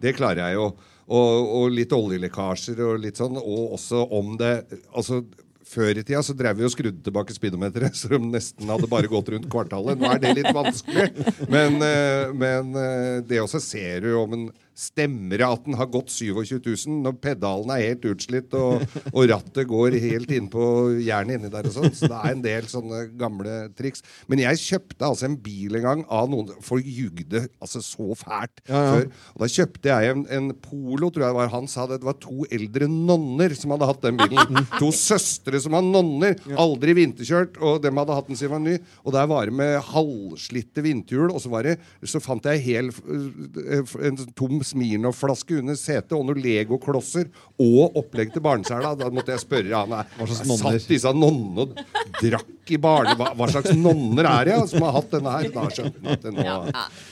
Det 0.00 0.16
klarer 0.16 0.48
jeg 0.48 0.54
jo. 0.58 0.72
Og, 1.08 1.48
og 1.56 1.70
litt 1.72 1.92
oljelekkasjer 1.96 2.80
og 2.84 2.98
litt 3.00 3.16
sånn. 3.16 3.36
Og 3.40 3.76
også 3.78 4.02
om 4.12 4.36
det 4.40 4.66
Altså 4.92 5.22
før 5.68 6.00
i 6.00 6.04
tida 6.04 6.22
så 6.24 6.34
drev 6.36 6.58
vi 6.58 6.66
og 6.66 6.72
skrudde 6.72 7.02
tilbake 7.04 7.34
speedometeret, 7.36 7.96
så 7.98 8.10
de 8.14 8.20
nesten 8.22 8.70
hadde 8.72 8.88
bare 8.90 9.10
gått 9.10 9.28
rundt 9.34 9.50
kvartalet. 9.52 10.00
Nå 10.00 10.08
er 10.12 10.22
det 10.22 10.36
litt 10.40 10.54
vanskelig. 10.56 11.08
Men, 11.52 11.78
eh, 11.84 12.32
men 12.32 12.72
eh, 12.78 13.18
det 13.28 13.42
også 13.42 13.60
ser 13.62 14.06
du 14.06 14.12
om 14.20 14.36
en 14.36 14.48
Stemmer 14.78 15.40
det 15.40 15.46
at 15.48 15.64
den 15.66 15.74
har 15.74 15.88
gått 15.90 16.12
27 16.14 16.60
000 16.62 17.00
når 17.02 17.16
pedalen 17.24 17.72
er 17.74 17.80
helt 17.82 18.04
utslitt 18.12 18.52
og, 18.54 18.84
og 19.10 19.24
rattet 19.30 19.66
går 19.66 19.96
helt 19.98 20.30
inn 20.36 20.46
på 20.52 20.62
jernet 21.02 21.40
inni 21.40 21.50
der 21.50 21.66
og 21.66 21.74
sånn? 21.74 21.90
Så 21.98 22.06
det 22.12 22.18
er 22.20 22.36
en 22.36 22.44
del 22.44 22.68
sånne 22.70 23.00
gamle 23.18 23.56
triks. 23.78 24.04
Men 24.30 24.44
jeg 24.44 24.60
kjøpte 24.62 25.08
altså 25.08 25.26
en 25.26 25.34
bil 25.42 25.80
en 25.80 25.86
gang 25.88 26.04
av 26.14 26.28
noen 26.30 26.52
Folk 26.64 26.86
jugde 26.86 27.42
altså 27.58 27.82
så 27.82 28.14
fælt 28.18 28.62
Ja, 28.68 28.78
ja. 28.78 28.92
før. 28.94 29.08
Og 29.34 29.42
da 29.42 29.48
kjøpte 29.56 29.90
jeg 29.90 30.12
en, 30.14 30.22
en 30.38 30.48
Polo, 30.62 31.08
tror 31.10 31.24
jeg 31.26 31.32
det 31.32 31.38
var. 31.40 31.50
Han 31.56 31.66
sa 31.70 31.88
det, 31.90 31.98
det 32.02 32.08
var 32.08 32.18
to 32.22 32.46
eldre 32.54 32.88
nonner 32.92 33.54
som 33.58 33.74
hadde 33.74 33.88
hatt 33.90 34.04
den 34.06 34.18
bilen. 34.20 34.62
to 34.78 34.92
søstre 34.94 35.60
som 35.64 35.74
var 35.74 35.84
nonner. 35.86 36.38
Aldri 36.58 36.94
vinterkjørt, 36.98 37.58
og 37.64 37.82
dem 37.84 37.98
hadde 38.00 38.16
hatt 38.16 38.30
den 38.30 38.38
siden 38.38 38.48
den 38.48 38.54
var 38.54 38.64
ny. 38.64 38.94
Og 39.04 39.14
der 39.18 39.28
var 39.30 39.50
det 39.50 39.56
med 39.58 39.74
halvslitte 39.90 40.84
vinterhjul, 40.86 41.32
og 41.34 41.42
så, 41.42 41.50
var 41.52 41.66
det, 41.68 41.76
så 42.08 42.20
fant 42.22 42.46
jeg 42.48 42.62
hel, 42.64 42.90
øh, 42.94 43.94
en 44.08 44.20
tom 44.38 44.60
Smirnoff-flaske 44.68 45.58
under 45.62 45.78
setet 45.78 46.14
og 46.16 46.26
noen 46.28 46.42
Lego-klosser 46.44 47.30
og 47.64 47.98
opplegg 47.98 48.34
til 48.34 48.44
barnesela. 48.44 48.94
Da 48.98 49.10
måtte 49.14 49.34
jeg 49.34 49.44
spørre 49.44 49.82
han 49.84 49.92
nonner? 49.94 50.60
Satt 50.60 50.88
disse 50.92 51.12
nonnene 51.16 51.66
og 51.66 51.82
drakk 52.20 52.54
i 52.74 52.78
barne... 52.82 53.14
Hva, 53.18 53.30
hva 53.38 53.48
slags 53.52 53.72
nonner 53.78 54.28
er 54.28 54.48
det 54.48 54.54
ja, 54.54 54.60
som 54.70 54.84
har 54.86 54.94
hatt 54.98 55.10
denne 55.14 55.32
her? 55.34 55.48
Da 55.54 55.64
skjønte 55.72 56.02
jeg 56.02 56.16
at 56.18 56.26
det 56.26 56.32
nå, 56.36 56.56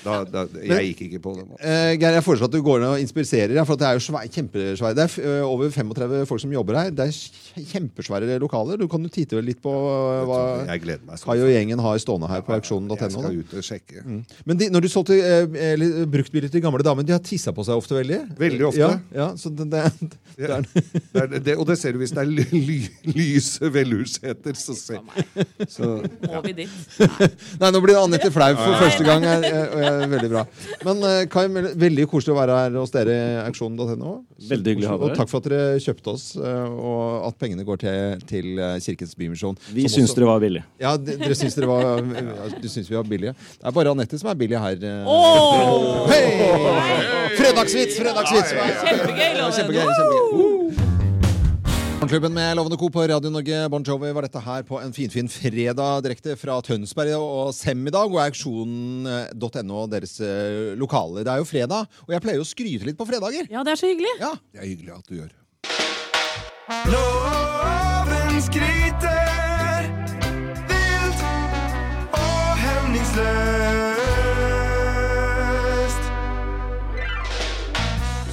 da, 0.05 0.17
da, 0.33 0.45
Jeg 0.63 0.91
gikk 0.93 1.03
ikke 1.09 1.21
på 1.25 1.35
den. 1.39 1.49
Eh, 1.61 1.93
Geir, 1.97 2.17
jeg 2.19 2.25
foreslår 2.27 2.51
at 2.51 2.57
du 2.57 2.61
går 2.67 2.83
ned 2.85 2.95
og 2.97 3.03
inspiserer. 3.05 3.55
Ja, 3.57 3.65
for 3.69 3.81
det 3.81 3.89
er 3.89 3.99
jo 3.99 4.05
svær, 4.07 4.27
kjempesvære. 4.37 4.97
Det 4.99 5.05
er 5.07 5.13
f- 5.13 5.47
over 5.47 5.73
35 5.75 6.27
folk 6.31 6.45
som 6.45 6.55
jobber 6.55 6.81
her. 6.81 6.93
Det 6.97 7.09
er 7.09 7.67
kjempesvære 7.73 8.39
lokaler. 8.43 8.81
Du 8.81 8.87
kan 8.93 9.03
jo 9.07 9.13
titte 9.13 9.41
litt 9.45 9.61
på 9.65 9.73
ø, 9.73 10.23
hva 10.29 10.41
Jeg 10.69 10.85
meg. 11.07 11.17
Kai 11.27 11.39
og 11.41 11.51
gjengen 11.53 11.83
har 11.83 11.99
stående 12.03 12.31
her 12.31 12.45
på 12.47 12.55
Jeg 12.55 12.63
auksjonen.no. 12.65 12.97
da. 13.01 13.11
skal 13.13 13.41
ut 13.41 13.57
og 13.61 13.67
sjekke. 13.67 14.05
Men 14.47 14.61
de, 14.61 14.71
når 14.73 14.87
du 14.87 14.91
solgte 14.93 15.17
eh, 15.19 15.59
eller, 15.73 16.05
bruktbiler 16.11 16.53
til 16.53 16.65
gamle 16.65 16.85
damer, 16.87 17.07
de 17.07 17.15
har 17.17 17.23
tissa 17.25 17.55
på 17.57 17.65
seg 17.67 17.79
ofte 17.81 17.97
veldig? 17.99 18.21
Veldig 18.39 18.69
ofte. 18.71 18.83
Ja, 18.85 18.93
ja 19.17 19.29
så 19.41 19.53
det, 19.55 19.69
det, 19.73 19.85
det 20.37 20.47
Ja. 20.47 20.61
Det 21.17 21.43
det, 21.47 21.55
og 21.57 21.67
det 21.69 21.79
ser 21.81 21.95
du 21.97 22.01
hvis 22.03 22.13
det 22.13 22.23
er 22.23 22.29
ly, 22.29 22.45
ly, 22.53 22.79
lyse 23.17 23.71
velurseter. 23.73 24.57
Så 24.59 24.75
se. 24.77 24.99
Så, 25.69 25.89
Må 26.27 26.41
vi 26.45 26.53
dit? 26.59 26.73
Nei, 27.61 27.71
nå 27.73 27.81
blir 27.85 27.97
Anette 27.99 28.29
flau 28.35 28.51
for 28.59 28.79
første 28.81 29.07
gang. 29.07 29.25
Er, 29.27 29.47
er, 29.49 29.77
er, 29.89 30.05
veldig 30.13 30.31
bra. 30.33 30.45
Men 30.87 31.05
eh, 31.09 31.21
Kai, 31.33 31.47
veldig 31.51 32.07
koselig 32.11 32.35
å 32.35 32.39
være 32.39 32.59
her 32.61 32.79
hos 32.81 32.95
dere 32.95 33.17
i 33.17 33.37
auksjonen.no. 33.47 34.15
Veldig 34.51 34.75
hyggelig 34.75 34.89
å 34.89 34.95
ha 34.95 34.99
Og 35.09 35.15
takk 35.19 35.31
for 35.33 35.43
at 35.43 35.49
dere 35.51 35.79
kjøpte 35.83 36.15
oss, 36.15 36.27
eh, 36.37 36.77
og 36.77 37.29
at 37.31 37.39
pengene 37.41 37.67
går 37.67 37.81
til, 37.85 38.27
til 38.29 38.51
eh, 38.57 38.77
Kirkens 38.85 39.17
Bymisjon. 39.19 39.59
Vi 39.77 39.89
syns 39.93 40.15
dere 40.17 40.31
var 40.31 40.43
billige. 40.45 40.67
Ja, 40.83 40.97
dere 41.01 41.39
syns 41.39 41.57
dere 41.59 41.71
var, 41.71 42.03
ja, 42.03 42.51
du 42.57 42.69
syns 42.73 42.91
vi 42.93 42.99
var 42.99 43.09
billige. 43.09 43.37
Det 43.57 43.71
er 43.71 43.79
bare 43.81 43.97
Anette 43.97 44.21
som 44.21 44.33
er 44.33 44.41
billig 44.43 44.61
her. 44.61 44.89
Åh! 45.07 46.13
Hei! 46.13 46.23
Fredagsvits! 47.37 47.99
Fredagsvits! 48.01 48.55
Kjempegøy, 48.57 49.51
kjempegøy, 49.57 49.89
kjempegøy. 49.89 50.56
Morgenklubben 51.97 52.35
med 52.35 52.57
Lovende 52.57 52.77
Co. 52.77 52.91
på 52.91 53.03
Radio 53.09 53.31
Norge. 53.31 53.69
Bon 53.69 53.83
Jovi 53.83 54.11
var 54.13 54.27
dette 54.27 54.41
her 54.45 54.63
på 54.69 54.77
en 54.83 54.93
finfin 54.93 55.31
fredag 55.33 56.03
direkte 56.05 56.35
fra 56.37 56.59
Tønsberg 56.61 57.15
og 57.17 57.55
Sem 57.57 57.81
i 57.89 57.93
dag. 57.95 58.13
Og 58.13 58.21
auksjon.no, 58.21 59.87
deres 59.89 60.19
lokaler. 60.21 60.77
lokale. 60.77 61.25
Det 61.25 61.33
er 61.33 61.41
jo 61.41 61.49
fredag, 61.49 61.89
og 62.05 62.13
jeg 62.13 62.25
pleier 62.27 62.37
jo 62.37 62.45
å 62.45 62.51
skryte 62.53 62.85
litt 62.91 63.01
på 63.01 63.09
fredager. 63.09 63.49
Ja, 63.49 63.65
det 63.65 63.73
er 63.73 63.81
så 63.81 63.89
hyggelig. 63.89 64.13
Ja, 64.21 64.35
det 64.53 64.61
er 64.61 64.69
hyggelig 64.69 64.93
at 64.99 65.09
du 65.09 65.17
gjør. 65.23 65.33
Loven 66.93 68.43
skryter 68.45 69.16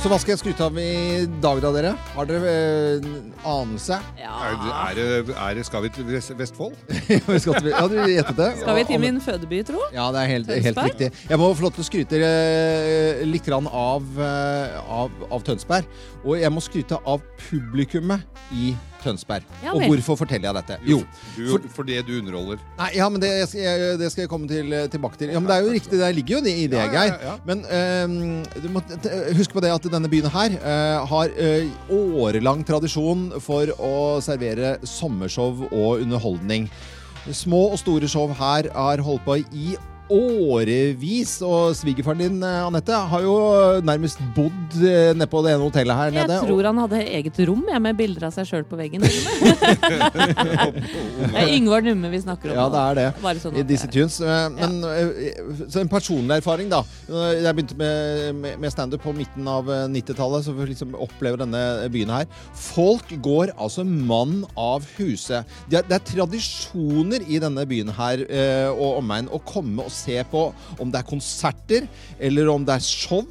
Så 0.04 0.10
hva 0.12 0.18
skal 0.20 0.34
jeg 0.34 0.40
skryte 0.42 0.66
av 0.66 0.76
i 0.82 1.24
dag, 1.40 1.62
da, 1.64 1.70
dere? 1.72 1.92
Har 2.12 2.26
dere 2.28 2.50
eh, 2.52 3.06
anelse? 3.48 3.96
Ja. 4.20 4.34
Er, 4.50 4.58
det- 4.60 4.74
er, 4.74 4.98
det, 5.30 5.36
er 5.46 5.54
det 5.56 5.64
Skal 5.64 5.86
vi 5.86 5.92
til 5.96 6.04
Vest- 6.10 6.34
Vestfold? 6.36 6.74
Vi 7.30 7.38
skal 7.40 7.56
til- 7.62 7.70
ja, 7.72 7.86
du 7.88 7.96
gjettet 8.12 8.36
det? 8.42 8.50
Skal 8.60 8.76
vi 8.76 8.84
til 8.90 9.00
min 9.00 9.22
fødeby, 9.24 9.62
tro? 9.70 9.80
Ja, 9.96 10.10
det 10.12 10.26
er 10.26 10.28
helt, 10.34 10.52
helt 10.52 10.66
Tønsberg? 10.76 10.92
riktig. 10.92 11.30
Jeg 11.30 11.40
må 11.40 11.48
få 11.56 11.64
lov 11.70 11.72
til 11.78 11.86
å 11.86 11.88
skryte 11.88 12.20
eh, 12.20 13.24
litt 13.32 13.48
grann 13.48 13.70
av, 13.72 14.04
eh, 14.20 14.76
av, 15.00 15.16
av 15.32 15.46
Tønsberg. 15.48 15.88
Og 16.26 16.36
jeg 16.44 16.52
må 16.52 16.66
skryte 16.68 17.00
av 17.08 17.24
publikummet 17.48 18.28
i 18.60 18.74
Tønsberg. 19.04 19.46
Ja 19.64 19.74
og 19.76 19.84
hvorfor 19.90 20.18
forteller 20.24 20.50
jeg 20.50 20.56
dette? 20.62 20.78
Jo, 20.88 21.00
Du, 21.36 21.68
for 21.76 21.84
det 21.88 22.02
du 22.08 22.14
underholder. 22.20 22.62
Nei, 22.80 22.90
ja, 22.98 23.10
men 23.12 23.22
det 23.22 23.32
skal 23.52 23.62
jeg, 23.66 24.00
det 24.00 24.12
skal 24.14 24.26
jeg 24.26 24.32
komme 24.32 24.48
til, 24.50 24.74
tilbake 24.94 25.20
til. 25.20 25.34
Ja, 25.36 25.40
men 25.44 25.52
Det 25.52 25.58
er 25.58 25.68
jo 25.68 25.76
riktig, 25.76 26.00
det 26.00 26.12
ligger 26.16 26.38
jo 26.38 26.42
i 26.44 26.68
det, 26.72 26.78
Ja, 26.80 26.86
ja, 26.86 26.92
Geir. 26.94 27.14
ja, 27.14 27.34
ja. 27.34 27.36
Men 27.46 27.64
uh, 27.68 28.64
du 28.64 28.70
må 28.74 28.82
husk 29.38 29.54
på 29.56 29.64
det 29.64 29.72
at 29.76 29.88
denne 29.94 30.10
byen 30.12 30.30
her 30.34 30.58
uh, 30.64 31.06
har 31.12 31.34
uh, 31.38 31.94
årelang 32.24 32.64
tradisjon 32.68 33.30
for 33.44 33.70
å 33.80 33.94
servere 34.24 34.78
sommershow 34.88 35.68
og 35.72 36.04
underholdning. 36.04 36.70
Små 37.32 37.70
og 37.72 37.80
store 37.80 38.08
show 38.12 38.28
her 38.36 38.68
har 38.76 39.02
holdt 39.06 39.24
på 39.28 39.38
i 39.56 39.74
årevis. 40.12 41.36
Og 41.46 41.76
svigerfaren 41.78 42.20
din, 42.24 42.44
eh, 42.44 42.66
Anette, 42.68 42.92
har 43.10 43.22
jo 43.24 43.36
nærmest 43.86 44.20
bodd 44.36 44.78
eh, 44.82 45.14
nede 45.16 45.28
på 45.32 45.42
det 45.46 45.54
ene 45.56 45.64
hotellet 45.68 45.96
her 45.96 46.12
Jeg 46.12 46.28
nede. 46.28 46.40
tror 46.48 46.64
han 46.70 46.78
hadde 46.84 47.00
eget 47.08 47.40
rom 47.48 47.64
jeg, 47.70 47.82
med 47.82 47.98
bilder 48.00 48.28
av 48.30 48.34
seg 48.36 48.46
sjøl 48.50 48.66
på 48.70 48.76
veggen. 48.80 49.02
det 50.14 51.40
er 51.40 51.52
Yngvar 51.56 51.82
Numme 51.86 52.10
vi 52.14 52.20
snakker 52.24 52.52
om. 52.52 52.58
Ja, 52.58 52.66
det 52.74 52.82
er 52.84 52.94
det. 53.00 53.08
Bare 53.24 53.40
sånn 53.42 53.58
I 53.60 53.66
disse 53.68 53.88
tunes. 53.92 54.20
Eh, 54.24 54.50
Men 54.54 54.80
ja. 54.84 55.66
så 55.70 55.82
en 55.84 55.92
personlig 55.92 56.40
erfaring, 56.42 56.70
da. 56.72 56.84
Jeg 57.10 57.54
begynte 57.56 57.78
med, 57.80 58.36
med- 58.60 58.72
standup 58.74 59.04
på 59.06 59.14
midten 59.16 59.48
av 59.48 59.68
eh, 59.70 59.84
90-tallet, 59.94 60.46
så 60.48 60.54
vi 60.58 60.66
liksom 60.72 60.96
opplever 60.98 61.38
denne 61.44 61.64
byen 61.94 62.10
her. 62.14 62.26
Folk 62.58 63.12
går 63.24 63.52
altså 63.62 63.84
mann 63.86 64.42
av 64.58 64.86
huset. 64.98 65.46
Det 65.70 65.78
er, 65.82 65.88
det 65.90 66.00
er 66.00 66.06
tradisjoner 66.14 67.22
i 67.30 67.38
denne 67.44 67.66
byen 67.70 67.92
her 67.94 68.24
eh, 68.26 68.70
og 68.74 68.98
omegn 69.04 69.30
å 69.34 69.40
komme 69.46 69.86
og 69.86 69.93
se 69.96 70.20
på 70.32 70.46
om 70.80 70.92
det 70.92 71.02
er 71.02 71.08
konserter, 71.08 71.88
eller 72.20 72.50
om 72.52 72.66
det 72.66 72.78
er 72.78 72.86
show, 72.86 73.24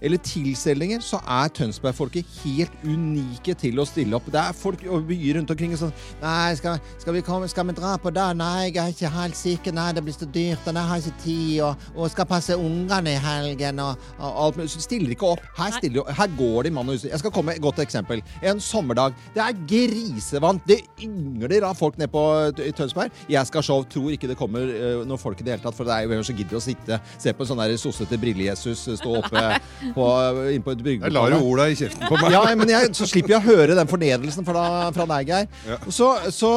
eller 0.00 0.20
tilstelninger, 0.24 1.02
så 1.04 1.20
er 1.24 1.52
Tønsberg-folket 1.56 2.28
helt 2.44 2.84
unike 2.84 3.54
til 3.58 3.80
å 3.80 3.88
stille 3.88 4.16
opp. 4.18 4.28
Det 4.32 4.40
er 4.40 4.56
folk 4.56 4.84
og 4.88 5.08
byer 5.08 5.40
rundt 5.40 5.52
omkring 5.54 5.76
sånn 5.78 5.92
Nei, 6.20 6.52
skal, 6.58 6.78
skal, 7.00 7.14
vi 7.16 7.22
komme, 7.24 7.48
skal 7.50 7.66
vi 7.68 7.74
dra 7.76 7.94
på 8.00 8.12
det? 8.14 8.26
Nei, 8.38 8.70
jeg 8.70 8.80
er 8.82 8.94
ikke 8.94 9.12
helt 9.14 9.38
sikker. 9.38 9.74
Nei, 9.76 9.88
det 9.96 10.04
blir 10.04 10.16
så 10.16 10.28
dyrt, 10.28 10.66
og 10.66 10.76
jeg 10.76 10.90
har 10.90 11.02
ikke 11.02 11.24
tid, 11.24 11.54
og, 11.66 11.86
og 11.96 12.12
skal 12.12 12.28
passe 12.30 12.56
ungene 12.56 13.14
i 13.14 13.20
helgen, 13.24 13.82
og, 13.84 14.10
og 14.18 14.40
alt 14.44 14.60
mulig. 14.60 14.70
Stiller 14.80 15.14
ikke 15.14 15.32
opp. 15.34 15.44
Her, 15.58 15.74
stiller, 15.76 16.08
her 16.16 16.34
går 16.38 16.68
de 16.68 16.74
mann 16.74 16.90
og 16.90 16.98
hus. 16.98 17.06
Jeg 17.08 17.22
skal 17.22 17.34
komme 17.34 17.52
med 17.52 17.60
et 17.60 17.64
godt 17.64 17.82
eksempel. 17.82 18.22
En 18.46 18.60
sommerdag. 18.62 19.16
Det 19.34 19.42
er 19.44 19.58
grisevann. 19.70 20.60
Det 20.68 20.80
yngler 21.04 21.66
av 21.68 21.78
folk 21.78 21.98
nede 22.00 22.12
på 22.12 22.24
i 22.64 22.72
Tønsberg. 22.76 23.14
Jeg 23.30 23.48
skal 23.48 23.64
show. 23.66 23.84
Tror 23.90 24.12
ikke 24.14 24.28
det 24.30 24.38
kommer 24.38 24.68
uh, 24.70 25.02
noen 25.06 25.20
folk 25.20 25.40
i 25.40 25.46
det 25.46 25.56
hele 25.56 25.64
tatt, 25.64 25.76
for 25.76 25.88
det 25.88 25.96
er 25.96 26.06
jo 26.06 26.09
hvem 26.10 26.24
som 26.26 26.36
gidder 26.36 26.58
å 26.58 26.62
sitte, 26.64 27.00
se 27.20 27.34
på 27.34 27.44
en 27.44 27.50
sånn 27.52 27.62
der 27.62 27.76
sossete 27.80 28.18
brille-Jesus 28.20 28.86
stå 29.00 29.16
oppe 29.20 29.44
på, 29.96 30.06
inn 30.54 30.64
på 30.64 30.74
et 30.74 30.86
Jeg 30.90 31.14
lar 31.14 31.34
jo 31.34 31.40
Ola 31.50 31.68
i 31.70 31.76
kjeften 31.78 32.06
på 32.08 32.18
meg. 32.18 32.34
Ja, 32.34 32.42
men 32.58 32.70
jeg, 32.70 32.92
så 32.96 33.08
slipper 33.08 33.36
jeg 33.36 33.40
å 33.40 33.46
høre 33.46 33.76
den 33.78 33.90
fornedrelsen 33.90 34.46
fra, 34.46 34.64
fra 34.94 35.06
deg, 35.14 35.30
Geir. 35.30 35.48
Så, 35.88 36.08
så, 36.34 36.50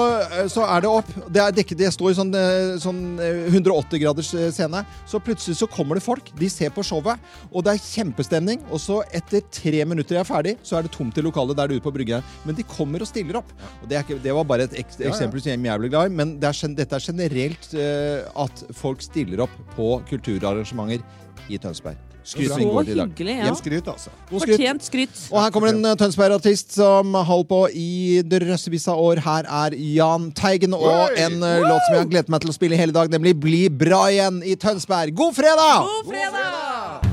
så 0.51 0.65
er 0.67 0.83
det 0.85 0.91
opp. 0.91 1.09
Det, 1.27 1.41
er 1.41 1.55
dekket, 1.55 1.79
det 1.79 1.91
står 1.95 2.13
i 2.13 2.17
sånn, 2.17 2.33
eh, 2.37 2.75
sånn 2.81 3.01
eh, 3.21 3.47
180 3.51 4.01
graders 4.01 4.33
eh, 4.37 4.49
scene. 4.53 4.83
Så 5.09 5.21
plutselig 5.23 5.57
så 5.59 5.69
kommer 5.71 5.99
det 5.99 6.05
folk. 6.05 6.31
De 6.39 6.49
ser 6.51 6.73
på 6.73 6.85
showet, 6.85 7.21
og 7.51 7.65
det 7.65 7.75
er 7.75 7.83
kjempestemning. 7.83 8.63
Og 8.71 8.81
så 8.81 9.01
etter 9.13 9.45
tre 9.53 9.83
minutter 9.89 10.17
jeg 10.17 10.23
er 10.23 10.29
ferdig, 10.29 10.55
så 10.65 10.79
er 10.79 10.87
det 10.87 10.93
tomt 10.95 11.17
i 11.19 11.25
lokalet 11.25 11.57
der 11.59 11.71
du 11.71 11.77
ute 11.77 11.85
på 11.85 11.93
brygga. 11.95 12.21
Men 12.47 12.57
de 12.57 12.65
kommer 12.67 13.03
og 13.03 13.09
stiller 13.09 13.41
opp. 13.41 13.51
Og 13.81 13.89
det, 13.89 13.99
er 13.99 14.05
ikke, 14.05 14.21
det 14.23 14.35
var 14.35 14.47
bare 14.49 14.67
et 14.69 14.77
ek 14.83 14.97
eksempel 15.03 15.43
som 15.43 15.53
jeg 15.53 15.81
ble 15.81 15.91
glad 15.91 16.11
i, 16.11 16.15
men 16.15 16.35
det 16.41 16.49
er, 16.49 16.75
dette 16.77 16.97
er 16.97 17.03
generelt 17.03 17.69
uh, 17.75 18.43
at 18.45 18.63
folk 18.77 19.03
stiller 19.03 19.42
opp 19.42 19.42
på 19.75 20.01
kulturarrangementer 20.09 21.03
i 21.49 21.57
Tønsberg. 21.61 21.99
Skryt 22.23 22.53
Så 22.53 22.57
går 22.63 22.83
til 22.87 22.93
i 22.93 22.99
dag. 22.99 23.09
hyggelig, 23.11 23.33
ja. 23.35 23.53
Skryt, 23.53 23.87
altså. 23.87 24.09
Skryt. 24.27 24.39
Fortjent 24.39 24.83
skryt. 24.83 25.23
Og 25.31 25.41
her 25.43 25.49
kommer 25.51 25.73
en 25.73 25.85
eh, 25.85 25.95
Tønsberg-artist 25.99 26.71
som 26.77 27.11
holder 27.11 27.27
holdt 27.33 27.49
på 27.49 27.61
i 27.75 28.21
drøssevis 28.23 28.87
av 28.87 29.01
år. 29.03 29.19
Her 29.25 29.49
er 29.65 29.75
Jahn 29.75 30.31
Teigen 30.31 30.73
og 30.77 31.17
en 31.19 31.43
eh, 31.43 31.59
låt 31.65 31.83
som 31.83 31.97
jeg 31.97 32.05
har 32.05 32.11
gledet 32.15 32.31
meg 32.31 32.45
til 32.45 32.53
å 32.53 32.55
spille 32.55 32.79
hele 32.79 32.95
dag, 32.95 33.11
nemlig 33.11 33.35
Bli 33.43 33.65
bra 33.67 34.05
igjen 34.13 34.39
i 34.45 34.55
Tønsberg. 34.55 35.11
God 35.17 35.35
fredag! 35.35 35.89
God 35.89 36.13
fredag! 36.13 37.12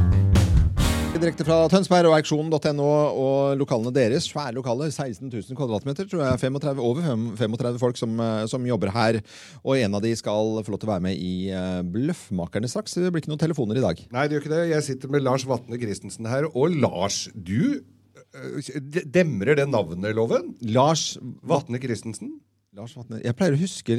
Direkte 1.21 1.45
fra 1.45 1.67
Tønsberg 1.69 2.09
og 2.09 2.15
auksjonen.no 2.17 2.85
og 2.89 3.59
lokalene 3.61 3.91
deres. 3.93 4.25
Svære 4.31 4.55
lokaler. 4.57 4.89
16 4.89 5.29
000 5.29 5.59
kvadratmeter, 5.59 6.07
tror 6.09 6.23
jeg. 6.25 6.41
35, 6.41 6.81
over 6.81 7.05
35 7.37 7.77
folk 7.83 8.01
som, 8.01 8.15
eh, 8.25 8.47
som 8.49 8.65
jobber 8.65 8.89
her. 8.95 9.19
Og 9.61 9.77
en 9.77 9.99
av 9.99 10.01
de 10.01 10.15
skal 10.17 10.63
få 10.65 10.73
lov 10.73 10.81
til 10.81 10.89
å 10.89 10.93
være 10.95 11.05
med 11.11 11.21
i 11.21 11.53
eh, 11.53 11.83
Bløffmakerne 11.85 12.71
straks. 12.73 12.97
Det 12.97 13.13
blir 13.13 13.21
ikke 13.21 13.35
noen 13.35 13.45
telefoner 13.45 13.77
i 13.77 13.85
dag. 13.85 14.01
Nei, 14.17 14.25
det 14.25 14.39
gjør 14.39 14.47
ikke 14.47 14.55
det. 14.55 14.65
Jeg 14.73 14.89
sitter 14.89 15.13
med 15.13 15.27
Lars 15.29 15.45
Vatne 15.45 15.83
Christensen 15.85 16.33
her. 16.33 16.49
Og 16.55 16.81
Lars, 16.81 17.27
du 17.37 17.83
øh, 17.85 18.75
Demrer 19.05 19.61
det 19.61 19.69
navnet, 19.69 20.17
Loven? 20.17 20.55
Lars 20.73 21.19
Vatne 21.45 21.85
Christensen? 21.85 22.39
Lars 22.73 22.97
Vatne 22.97 23.21
Jeg 23.21 23.37
pleier 23.37 23.59
å 23.59 23.61
huske. 23.61 23.93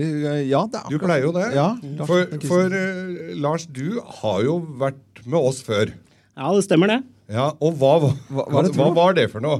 Ja, 0.50 0.66
det 0.66 0.82
er 0.88 0.90
Du 0.90 0.98
pleier 0.98 1.30
jo 1.30 1.38
det. 1.38 1.52
Ja, 1.54 1.76
Lars 2.02 2.10
for 2.10 2.48
for 2.50 2.74
uh, 2.74 3.36
Lars, 3.38 3.70
du 3.70 4.00
har 4.24 4.42
jo 4.48 4.64
vært 4.82 5.22
med 5.28 5.38
oss 5.38 5.62
før. 5.70 5.94
Ja, 6.38 6.52
det 6.56 6.64
stemmer 6.66 6.88
det. 6.92 7.00
Ja, 7.32 7.52
Og 7.64 7.78
hva, 7.80 7.94
hva, 8.02 8.46
Hva- 8.52 8.66
hva 8.76 8.90
var 8.96 9.14
det 9.18 9.30
for 9.32 9.44
noe? 9.44 9.60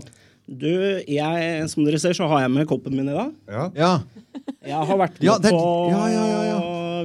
Du, 0.52 0.68
jeg, 1.08 1.68
som 1.72 1.86
dere 1.86 2.00
ser, 2.02 2.12
så 2.18 2.26
har 2.28 2.42
jeg 2.44 2.52
med 2.52 2.68
koppen 2.68 2.96
min 2.98 3.08
i 3.08 3.14
dag. 3.16 3.30
Ja. 3.48 3.66
Ja. 3.78 3.92
Jeg 4.66 4.76
har 4.90 4.98
vært 5.00 5.20
med 5.20 5.24
Ja, 5.28 5.36
det 5.40 5.52
på 5.54 5.62
ja, 5.92 6.02
ja, 6.12 6.24
ja, 6.50 6.58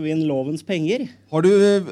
Vinn 0.03 0.25
lovens 0.29 0.65
penger. 0.67 1.05
Har 1.31 1.45
du, 1.47 1.51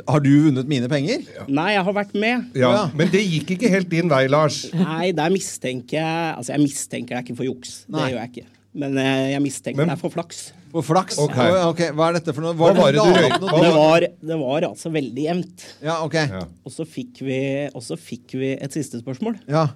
har 0.08 0.20
du 0.24 0.30
vunnet 0.48 0.66
mine 0.68 0.88
penger? 0.90 1.22
Nei, 1.48 1.68
jeg 1.76 1.84
har 1.86 1.94
vært 1.96 2.14
med. 2.18 2.50
Ja. 2.58 2.72
Men 2.96 3.08
det 3.12 3.22
gikk 3.22 3.54
ikke 3.56 3.70
helt 3.72 3.88
din 3.92 4.10
vei, 4.10 4.24
Lars. 4.30 4.64
Nei, 4.74 5.12
der 5.16 5.30
mistenker 5.34 6.00
jeg 6.00 6.34
Altså, 6.34 6.52
jeg 6.56 6.64
mistenker 6.66 7.16
det 7.16 7.24
ikke 7.28 7.38
for 7.38 7.48
juks. 7.48 7.84
Nei. 7.88 8.00
Det 8.08 8.12
gjør 8.14 8.20
jeg 8.24 8.32
ikke. 8.34 8.46
Men 8.84 8.98
eh, 8.98 9.30
jeg 9.36 9.42
mistenker 9.44 9.84
deg 9.84 9.92
det 9.92 9.96
er 9.98 10.02
for 10.02 10.14
flaks. 10.16 10.42
For 10.74 10.82
flaks? 10.82 11.18
Ok. 11.22 11.30
okay. 11.30 11.56
ok, 11.70 11.80
Hva 11.94 12.08
er 12.10 12.16
dette 12.18 12.32
for 12.34 12.42
noe? 12.42 12.56
Var 12.58 12.74
det 12.74 12.86
det, 12.96 13.02
var? 13.04 13.34
Det 13.38 13.72
var, 13.76 14.06
det 14.30 14.38
var 14.40 14.66
altså 14.72 14.90
veldig 14.90 15.26
jevnt. 15.28 15.66
Ja, 15.84 16.00
ok. 16.02 16.16
Ja. 16.18 16.40
Og 16.66 16.74
så 16.74 16.86
fikk 16.88 17.22
vi, 17.22 17.38
og 17.70 17.84
så 17.86 17.98
fikk 18.00 18.34
vi 18.40 18.50
et 18.56 18.74
siste 18.74 18.98
spørsmål. 18.98 19.38
Ja. 19.46 19.68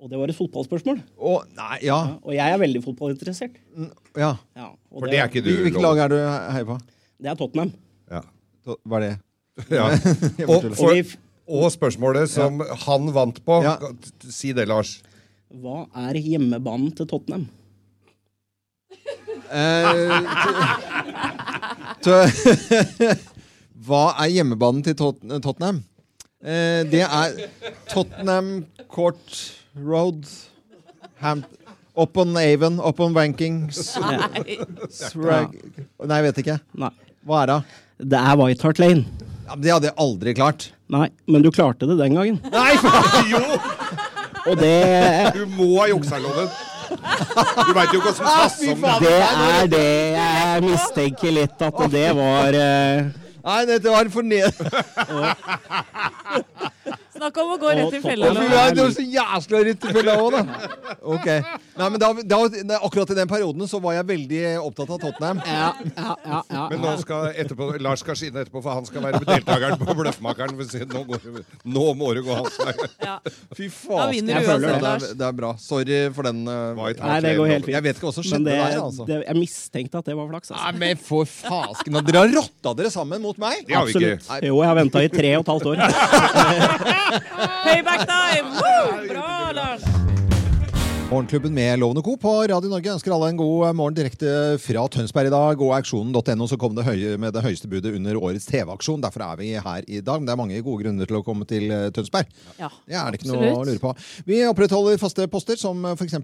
Og 0.00 0.08
det 0.12 0.20
var 0.20 0.30
et 0.32 0.38
fotballspørsmål. 0.38 1.02
Å, 1.18 1.34
nei, 1.58 1.80
ja. 1.84 1.98
Og 2.22 2.32
jeg 2.36 2.46
er 2.54 2.62
veldig 2.62 2.84
fotballinteressert. 2.86 3.58
ja. 4.16 4.30
Ja, 4.56 4.68
For 4.94 5.10
det 5.10 5.18
er 5.18 5.28
ikke 5.28 5.42
du, 5.44 5.50
Hvilket 5.66 5.82
lag 5.84 6.04
er 6.06 6.14
du 6.14 6.16
heier 6.22 6.68
på? 6.70 6.78
det 7.20 7.34
er 7.34 7.36
Tottenham. 7.36 7.74
Ja. 8.10 8.22
Hva 8.70 9.00
er 9.02 9.06
det? 9.08 9.12
Ja. 9.80 9.90
Og, 10.50 10.70
for, 10.78 10.94
Og 11.50 11.64
og 11.66 11.72
spørsmålet 11.74 12.30
som 12.32 12.62
han 12.86 13.10
vant 13.12 13.42
på 13.44 13.58
Ja. 13.66 13.74
Si 14.30 14.54
det, 14.56 14.68
Lars. 14.70 15.00
hva 15.50 15.82
er 16.06 16.16
hjemmebanen 16.16 16.94
til 16.96 17.08
Tottenham? 17.10 17.48
Eh, 19.50 20.20
Hva 23.86 24.02
er 24.22 24.30
hjemmebanen 24.34 24.82
til 24.86 24.94
Tot 24.98 25.18
Tottenham? 25.42 25.82
Eh, 26.40 26.82
det 26.90 27.02
er 27.04 27.34
Tottenham 27.90 28.52
Court 28.92 29.40
Road 29.76 30.24
Ham 31.20 31.42
Up 32.00 32.16
on 32.22 32.36
Avon, 32.40 32.78
up 32.80 33.00
on 33.04 33.12
Wankings 33.16 33.76
s- 33.82 33.96
Nei, 34.00 34.46
jeg 34.46 36.24
vet 36.28 36.38
ikke. 36.44 36.54
Nei. 36.80 36.90
Hva 37.26 37.42
er 37.42 37.50
det? 37.50 37.58
Det 38.14 38.20
er 38.22 38.38
White 38.40 38.62
Hart 38.64 38.78
Lane. 38.80 39.02
Ja, 39.44 39.56
men 39.56 39.64
det 39.66 39.72
hadde 39.74 39.88
jeg 39.90 39.96
aldri 40.00 40.32
klart. 40.38 40.68
Nei, 40.90 41.08
men 41.28 41.42
du 41.44 41.50
klarte 41.52 41.88
det 41.90 41.98
den 41.98 42.14
gangen. 42.16 42.38
Nei, 42.54 42.76
for, 42.80 42.90
Jo! 43.34 43.42
Og 44.48 44.56
det, 44.56 45.34
Du 45.36 45.42
må 45.58 45.66
ha 45.82 45.88
juksa, 45.90 46.16
Loven. 46.22 46.48
Du 47.00 47.72
veit 47.76 47.92
jo 47.94 48.00
hva 48.04 48.12
som 48.16 48.24
Ah, 48.28 48.48
fy 48.48 48.50
passer 48.74 48.80
faen. 48.80 49.00
det. 49.04 49.20
er 49.56 49.66
det 49.72 49.90
jeg 50.16 50.56
mistenker 50.68 51.30
litt 51.40 51.58
at 51.68 51.76
det 51.92 52.08
var 52.18 52.50
uh... 52.60 52.98
Nei, 53.40 53.60
dette 53.70 53.88
var 53.94 54.04
for 54.12 54.22
ned... 54.22 54.52
Snakk 57.20 57.36
om 57.42 57.50
å 57.52 57.56
gå 57.60 57.72
rett 57.76 57.96
i 57.98 58.00
fella. 58.00 58.30
Nå. 58.32 58.44
er 58.48 58.92
så 58.96 59.02
jævla 59.04 59.58
rett 59.66 59.82
i 59.84 59.90
fella 59.98 60.14
òg, 60.22 60.36
da. 60.38 60.68
Ok. 61.14 61.26
Nei, 61.80 61.86
men 61.92 62.00
da, 62.00 62.08
da, 62.28 62.38
akkurat 62.84 63.10
i 63.12 63.16
den 63.18 63.28
perioden 63.28 63.68
så 63.68 63.80
var 63.82 63.94
jeg 63.98 64.06
veldig 64.08 64.40
opptatt 64.62 64.90
av 64.94 65.00
Tottenham. 65.02 65.40
Ja, 65.44 65.68
ja, 65.96 66.14
ja. 66.24 66.40
ja. 66.48 66.62
Men 66.72 66.82
nå 66.84 66.94
skal 67.02 67.30
etterpå, 67.40 67.70
Lars 67.84 68.02
skal 68.04 68.16
skinne 68.18 68.42
etterpå, 68.44 68.62
for 68.64 68.72
han 68.78 68.88
skal 68.88 69.04
være 69.04 69.20
deltakeren 69.26 69.76
på 69.80 69.96
Bløffmakeren. 70.00 70.56
for 70.56 70.88
Nå, 70.90 71.02
går 71.10 71.44
nå 71.76 71.84
må 71.98 72.12
det 72.16 72.24
gå 72.26 72.36
hans 72.40 72.56
vei. 72.60 72.74
Ja. 73.04 73.18
Fy 73.56 73.68
Da 73.68 73.74
faen. 73.76 74.14
vinner 74.14 74.38
Jeg 74.40 74.46
du 74.46 74.50
uansett, 74.50 74.70
det, 74.70 74.82
Lars. 74.84 75.06
er, 75.10 75.18
det 75.20 75.26
er 75.28 75.36
bra. 75.42 75.52
Sorry 75.60 76.00
for 76.16 76.28
den. 76.30 76.40
uh, 76.48 76.80
Nei, 76.80 77.20
det 77.24 77.34
går 77.36 77.52
helt 77.52 77.68
fint. 77.68 77.76
Jeg 77.76 77.86
vet 77.88 78.00
ikke 78.00 78.08
hva 78.08 78.14
som 78.16 78.26
skjedde 78.30 78.48
der. 78.50 78.76
altså. 78.80 79.08
det, 79.08 79.20
jeg 79.26 79.40
mistenkte 79.40 80.00
at 80.00 80.10
det 80.10 80.16
var 80.20 80.30
flaks. 80.32 80.54
Nei, 80.54 80.60
Altså. 80.60 80.80
men 80.84 81.04
for 81.10 81.28
fasken. 81.36 82.00
Dere 82.10 82.24
har 82.24 82.34
rotta 82.38 82.74
dere 82.80 82.92
sammen 82.92 83.24
mot 83.24 83.40
meg! 83.40 83.64
Det 83.68 83.76
har 83.76 83.88
vi 83.88 83.96
ikke. 83.96 84.40
Jo, 84.48 84.60
jeg 84.64 84.72
har 84.72 84.80
venta 84.80 85.04
i 85.04 85.12
tre 85.12 85.34
og 85.38 85.44
et 85.44 85.52
halvt 85.54 85.70
år. 85.74 85.76
Payback 87.10 88.06
time! 88.06 88.46
Woo! 88.54 90.09
Morgenklubben 91.10 91.54
med 91.54 91.78
Lovende 91.78 92.02
Co. 92.02 92.12
på 92.16 92.32
Radio 92.46 92.68
Norge 92.70 92.92
ønsker 92.92 93.10
alle 93.10 93.32
en 93.32 93.38
god 93.40 93.74
morgen 93.74 93.96
direkte 93.96 94.30
fra 94.62 94.84
Tønsberg 94.94 95.26
i 95.26 95.32
dag. 95.34 95.62
Og 95.66 95.72
aksjonen.no 95.74 96.46
så 96.46 96.54
kom 96.60 96.76
det 96.76 96.84
høye, 96.86 97.16
med 97.18 97.32
det 97.34 97.42
høyeste 97.42 97.66
budet 97.66 97.96
under 97.98 98.14
årets 98.20 98.44
TV-aksjon. 98.46 99.00
Derfor 99.02 99.24
er 99.26 99.40
vi 99.40 99.48
her 99.58 99.88
i 99.90 99.98
dag. 100.06 100.20
Men 100.20 100.28
det 100.28 100.34
er 100.36 100.38
mange 100.38 100.60
gode 100.62 100.84
grunner 100.84 101.10
til 101.10 101.18
å 101.18 101.22
komme 101.26 101.48
til 101.50 101.66
eh, 101.74 101.88
Tønsberg. 101.96 102.30
Ja, 102.60 102.68
Det 102.86 102.94
er 103.00 103.10
det 103.10 103.18
ikke 103.18 103.30
noe 103.32 103.48
å 103.56 103.64
lure 103.66 103.82
på. 103.82 103.90
Vi 104.28 104.38
opprettholder 104.46 105.00
faste 105.02 105.26
poster, 105.32 105.58
som 105.58 105.82
f.eks. 105.96 106.14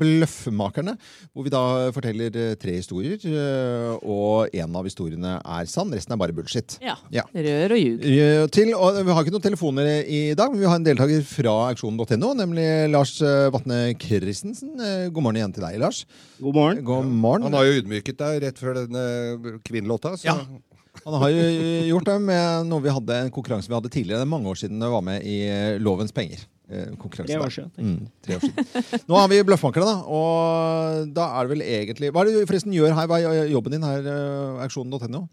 Bløffmakerne. 0.00 0.96
Hvor 1.34 1.44
vi 1.44 1.52
da 1.52 1.62
forteller 1.92 2.40
eh, 2.46 2.56
tre 2.64 2.78
historier, 2.78 3.20
eh, 3.20 3.92
og 4.00 4.56
en 4.56 4.80
av 4.80 4.88
historiene 4.88 5.34
er 5.36 5.68
sann. 5.68 5.92
Resten 5.92 6.16
er 6.16 6.22
bare 6.24 6.38
bullshit. 6.40 6.78
Ja. 6.80 6.96
Ja. 7.12 7.26
Rør 7.36 7.76
og 7.76 7.82
ljug. 7.82 8.08
Eh, 8.08 8.46
Til, 8.56 8.72
og 8.72 9.02
vi 9.04 9.12
har 9.12 9.20
ikke 9.28 9.36
noen 9.36 9.46
telefoner 9.50 9.92
i 10.08 10.24
dag, 10.32 10.48
men 10.56 10.64
vi 10.64 10.72
har 10.72 10.80
en 10.80 10.88
deltaker 10.88 11.28
fra 11.28 11.58
aksjonen.no, 11.74 12.32
nemlig 12.40 12.66
Lars 12.96 13.18
Vatne 13.20 13.58
Vatne 13.60 13.82
Christensen. 14.30 14.72
Eh, 14.78 15.08
God 15.10 15.26
morgen 15.26 15.40
igjen 15.40 15.54
til 15.56 15.64
deg, 15.66 15.78
Lars. 15.82 16.04
God 16.38 16.54
morgen. 16.56 16.82
God 16.86 17.08
morgen. 17.10 17.46
Han 17.48 17.56
har 17.58 17.66
jo 17.66 17.80
ydmyket 17.80 18.18
deg 18.20 18.42
rett 18.46 18.60
før 18.60 18.78
denne 18.84 19.02
kvinnelåta. 19.66 20.14
Så. 20.16 20.30
Ja. 20.30 20.38
Han 21.04 21.16
har 21.22 21.32
jo 21.32 21.42
gjort 21.90 22.08
det 22.08 22.16
med 22.22 22.70
noe 22.70 22.84
vi 22.84 22.94
hadde, 22.94 23.18
en 23.26 23.34
konkurranse 23.34 23.70
vi 23.70 23.76
hadde 23.76 23.92
tidligere. 23.92 24.22
Det 24.22 24.26
er 24.26 24.32
mange 24.32 24.50
år 24.50 24.58
siden 24.60 24.82
jeg 24.82 24.94
var 24.94 25.04
med 25.06 25.26
i 25.26 25.36
eh, 25.48 25.78
Lovens 25.82 26.14
penger. 26.14 26.42
Eh, 26.70 26.94
Tre 26.94 27.38
år 27.40 27.50
siden. 27.50 27.70
Mm, 27.82 28.08
tre 28.22 28.36
år 28.38 28.44
siden. 28.46 29.04
Nå 29.10 29.18
har 29.18 29.30
vi 29.32 29.40
bløffmakere, 29.46 29.86
da. 29.88 29.96
Og 30.06 31.10
da 31.16 31.26
er 31.34 31.48
det 31.48 31.54
vel 31.56 31.64
egentlig 31.66 32.12
Hva 32.14 32.22
er 32.22 32.30
det 32.30 32.36
du 32.38 32.46
forresten 32.46 32.76
gjør 32.76 32.94
her? 32.94 33.10
Hva 33.10 33.18
er 33.18 33.50
jobben 33.50 33.74
din 33.74 33.86
her, 33.86 34.06
Auksjonen.no? 34.66 35.24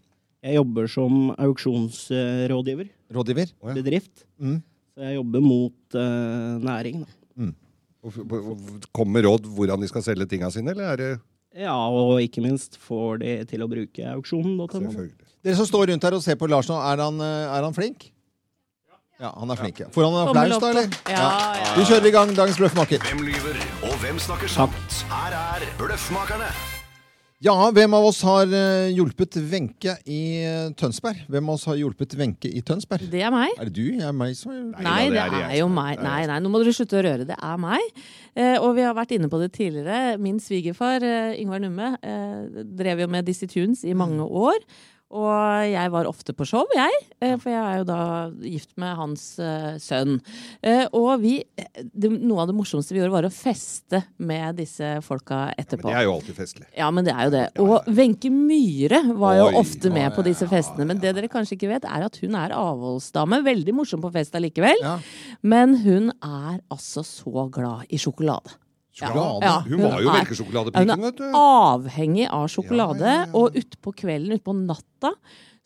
Jeg 0.42 0.54
jobber 0.58 0.86
som 0.90 1.30
auksjonsrådgiver. 1.34 2.90
Rådgiver? 3.14 3.54
Bedrift. 3.74 4.26
Mm. 4.38 4.60
Så 4.94 5.06
jeg 5.06 5.18
jobber 5.18 5.42
mot 5.42 5.96
uh, 5.98 6.58
næring. 6.62 7.02
Da. 7.02 7.14
Og 7.38 7.54
f- 8.10 8.24
med 8.28 8.86
Kommer 8.94 9.22
råd 9.28 9.46
hvordan 9.56 9.80
de 9.80 9.88
skal 9.90 10.02
selge 10.02 10.26
tinga 10.28 10.50
sine, 10.54 10.70
eller 10.74 10.92
er 10.92 10.96
det 11.02 11.10
Ja, 11.58 11.74
og 11.74 12.20
ikke 12.20 12.42
minst 12.44 12.76
får 12.78 13.18
de 13.22 13.32
til 13.48 13.64
å 13.64 13.68
bruke 13.70 14.04
auksjonen. 14.14 14.58
Dere 15.42 15.56
som 15.56 15.66
står 15.66 15.88
rundt 15.92 16.02
her 16.04 16.14
og 16.18 16.22
ser 16.22 16.36
på 16.36 16.48
Lars 16.50 16.68
nå, 16.68 16.76
er 16.76 17.00
han, 17.02 17.20
eh, 17.20 17.56
er 17.58 17.62
han 17.64 17.74
flink? 17.74 18.10
Ja, 19.18 19.32
han 19.34 19.50
er 19.50 19.56
flink. 19.58 19.80
ja. 19.80 19.88
Får 19.90 20.04
han 20.04 20.14
en 20.14 20.28
applaus, 20.28 20.60
da. 20.62 20.68
eller? 20.70 20.90
Ja, 21.10 21.28
ja. 21.58 21.74
Vi 21.74 21.84
kjører 21.90 22.06
i 22.06 22.10
gang 22.14 22.34
dagens 22.36 22.58
Bløffmaker. 22.60 23.02
Hvem 23.02 23.24
lyver, 23.26 23.58
og 23.82 23.96
hvem 24.04 24.18
snakker 24.22 24.46
sant? 24.48 25.02
Her 25.10 25.34
er 25.34 25.66
Bløffmakerne. 25.80 26.77
Ja, 27.38 27.54
hvem 27.70 27.92
av 27.94 28.02
oss 28.02 28.18
har 28.26 28.50
eh, 28.50 28.88
hjulpet 28.90 29.36
Wenche 29.46 29.92
i 30.10 30.22
eh, 30.42 30.72
Tønsberg? 30.74 31.20
Hvem 31.30 31.50
av 31.52 31.54
oss 31.54 31.68
har 31.70 31.76
hjulpet 31.78 32.16
Wenche 32.18 32.50
i 32.50 32.64
Tønsberg? 32.66 33.04
Det 33.12 33.20
er 33.22 33.30
meg. 33.30 33.52
Er 33.62 33.68
det 33.68 33.76
du? 33.76 34.00
Er 34.02 34.16
meg 34.16 34.32
som 34.34 34.50
har 34.50 34.58
gjort. 34.58 34.80
Nei, 34.82 35.04
det 35.06 35.14
det 35.14 35.22
er 35.38 35.46
er 35.52 35.60
jo 35.60 35.68
meg. 35.70 36.02
Nei, 36.02 36.16
nei, 36.26 36.40
nå 36.42 36.50
må 36.50 36.58
dere 36.58 36.74
slutte 36.74 36.98
å 36.98 37.04
røre. 37.06 37.28
Det 37.28 37.36
er 37.38 37.60
meg. 37.62 38.02
Eh, 38.34 38.56
og 38.58 38.74
vi 38.74 38.82
har 38.82 38.98
vært 38.98 39.14
inne 39.14 39.30
på 39.30 39.38
det 39.38 39.52
tidligere. 39.54 40.18
Min 40.18 40.42
svigerfar, 40.42 41.06
eh, 41.06 41.38
Ingvar 41.38 41.62
Numme, 41.62 41.92
eh, 42.02 42.64
drev 42.82 43.04
jo 43.04 43.10
med 43.14 43.30
Dizzie 43.30 43.46
Tunes 43.54 43.86
i 43.86 43.94
mange 43.94 44.26
år. 44.26 44.58
Og 45.08 45.64
jeg 45.64 45.88
var 45.94 46.08
ofte 46.08 46.34
på 46.36 46.44
show, 46.44 46.66
jeg. 46.76 46.96
Eh, 47.24 47.32
for 47.40 47.48
jeg 47.48 47.62
er 47.62 47.78
jo 47.80 47.86
da 47.88 48.00
gift 48.44 48.74
med 48.80 48.92
hans 48.98 49.22
eh, 49.40 49.78
sønn. 49.80 50.18
Eh, 50.60 50.84
og 50.92 51.22
vi 51.22 51.38
det, 51.56 52.10
Noe 52.12 52.42
av 52.42 52.50
det 52.50 52.56
morsomste 52.58 52.92
vi 52.92 53.00
gjorde, 53.00 53.14
var 53.14 53.28
å 53.28 53.32
feste 53.32 54.02
med 54.20 54.58
disse 54.60 54.98
folka 55.06 55.46
etterpå. 55.56 55.88
Ja, 55.88 55.94
Men 55.94 55.96
det 55.96 56.02
er 56.02 56.08
jo 56.10 56.14
alltid 56.18 56.38
festlig. 56.42 56.68
Ja, 56.76 56.90
men 56.92 57.08
det 57.08 57.16
er 57.16 57.24
jo 57.24 57.34
det. 57.38 57.46
Og 57.64 57.88
Wenche 57.88 58.32
Myhre 58.34 59.00
var 59.16 59.40
jo 59.40 59.48
Oi, 59.48 59.56
ofte 59.62 59.92
med 59.94 60.12
på 60.12 60.26
disse 60.28 60.48
festene. 60.50 60.90
Men 60.92 61.00
det 61.00 61.16
dere 61.16 61.32
kanskje 61.32 61.56
ikke 61.56 61.72
vet, 61.72 61.88
er 61.88 62.04
at 62.04 62.20
hun 62.20 62.36
er 62.36 62.56
avholdsdame. 62.58 63.40
Veldig 63.48 63.78
morsom 63.80 64.04
på 64.04 64.12
fest 64.12 64.36
allikevel. 64.36 64.84
Ja. 64.84 64.98
Men 65.40 65.78
hun 65.86 66.12
er 66.20 66.60
altså 66.68 67.06
så 67.06 67.48
glad 67.48 67.88
i 67.88 68.00
sjokolade. 68.02 68.58
Sjokolade? 68.94 69.46
Ja, 69.46 69.58
Hun 69.68 69.82
var 69.84 70.00
jo 70.02 70.12
melkesjokoladepiken, 70.12 71.02
vet 71.04 71.20
du. 71.20 71.26
avhengig 71.38 72.28
av 72.30 72.48
sjokolade. 72.48 73.04
Ja, 73.04 73.18
ja, 73.20 73.26
ja. 73.26 73.34
Og 73.38 73.58
utpå 73.60 73.92
kvelden, 73.94 74.38
utpå 74.40 74.54
natta 74.58 75.12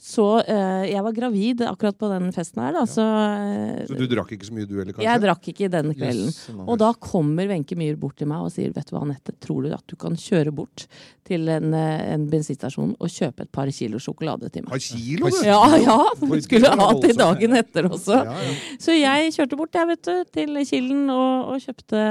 så 0.03 0.25
eh, 0.41 0.89
Jeg 0.91 1.03
var 1.07 1.15
gravid 1.15 1.61
akkurat 1.63 1.95
på 1.95 2.09
den 2.11 2.33
festen 2.35 2.59
her, 2.59 2.75
da, 2.75 2.83
så, 2.91 3.05
eh, 3.07 3.85
Så 3.87 3.95
du 3.95 4.09
drakk 4.11 4.33
ikke 4.35 4.49
så 4.49 4.57
mye 4.57 4.67
du 4.67 4.75
heller, 4.81 4.97
kanskje? 4.97 5.07
Jeg 5.07 5.23
drakk 5.23 5.49
ikke 5.53 5.69
den 5.71 5.93
kvelden. 5.95 6.33
Yes, 6.33 6.41
nå. 6.51 6.67
Og 6.67 6.81
da 6.83 6.89
kommer 6.99 7.47
Wenche 7.53 7.79
Myhr 7.79 7.95
bort 8.01 8.17
til 8.19 8.27
meg 8.27 8.43
og 8.43 8.51
sier 8.51 8.73
Vet 8.75 8.91
du 8.91 8.97
hva, 8.97 9.05
Anette, 9.07 9.35
tror 9.39 9.63
du 9.63 9.71
at 9.77 9.85
du 9.87 9.95
kan 10.01 10.19
kjøre 10.19 10.51
bort 10.59 10.89
til 11.29 11.47
en, 11.55 11.69
eh, 11.79 12.03
en 12.17 12.25
bensinstasjon 12.33 12.97
og 12.99 13.13
kjøpe 13.15 13.47
et 13.47 13.53
par 13.55 13.71
kilo 13.71 14.01
sjokolade 14.03 14.51
til 14.51 14.65
meg? 14.65 14.73
Par 14.75 14.83
kilo, 14.83 15.31
du! 15.31 15.39
Ja, 15.47 15.61
ja! 15.79 15.97
Hun 16.19 16.43
skulle 16.43 16.75
ha 16.75 16.89
til 16.91 17.15
voldsomt. 17.15 17.23
dagen 17.23 17.57
etter 17.61 17.91
også. 17.93 18.19
Ja, 18.27 18.35
ja. 18.49 18.59
Så 18.83 18.99
jeg 18.99 19.31
kjørte 19.39 19.61
bort 19.61 19.79
jeg 19.79 19.91
vet 19.93 20.03
du, 20.11 20.13
til 20.35 20.63
Kilden 20.67 21.07
og, 21.15 21.55
og 21.55 21.63
kjøpte 21.63 22.03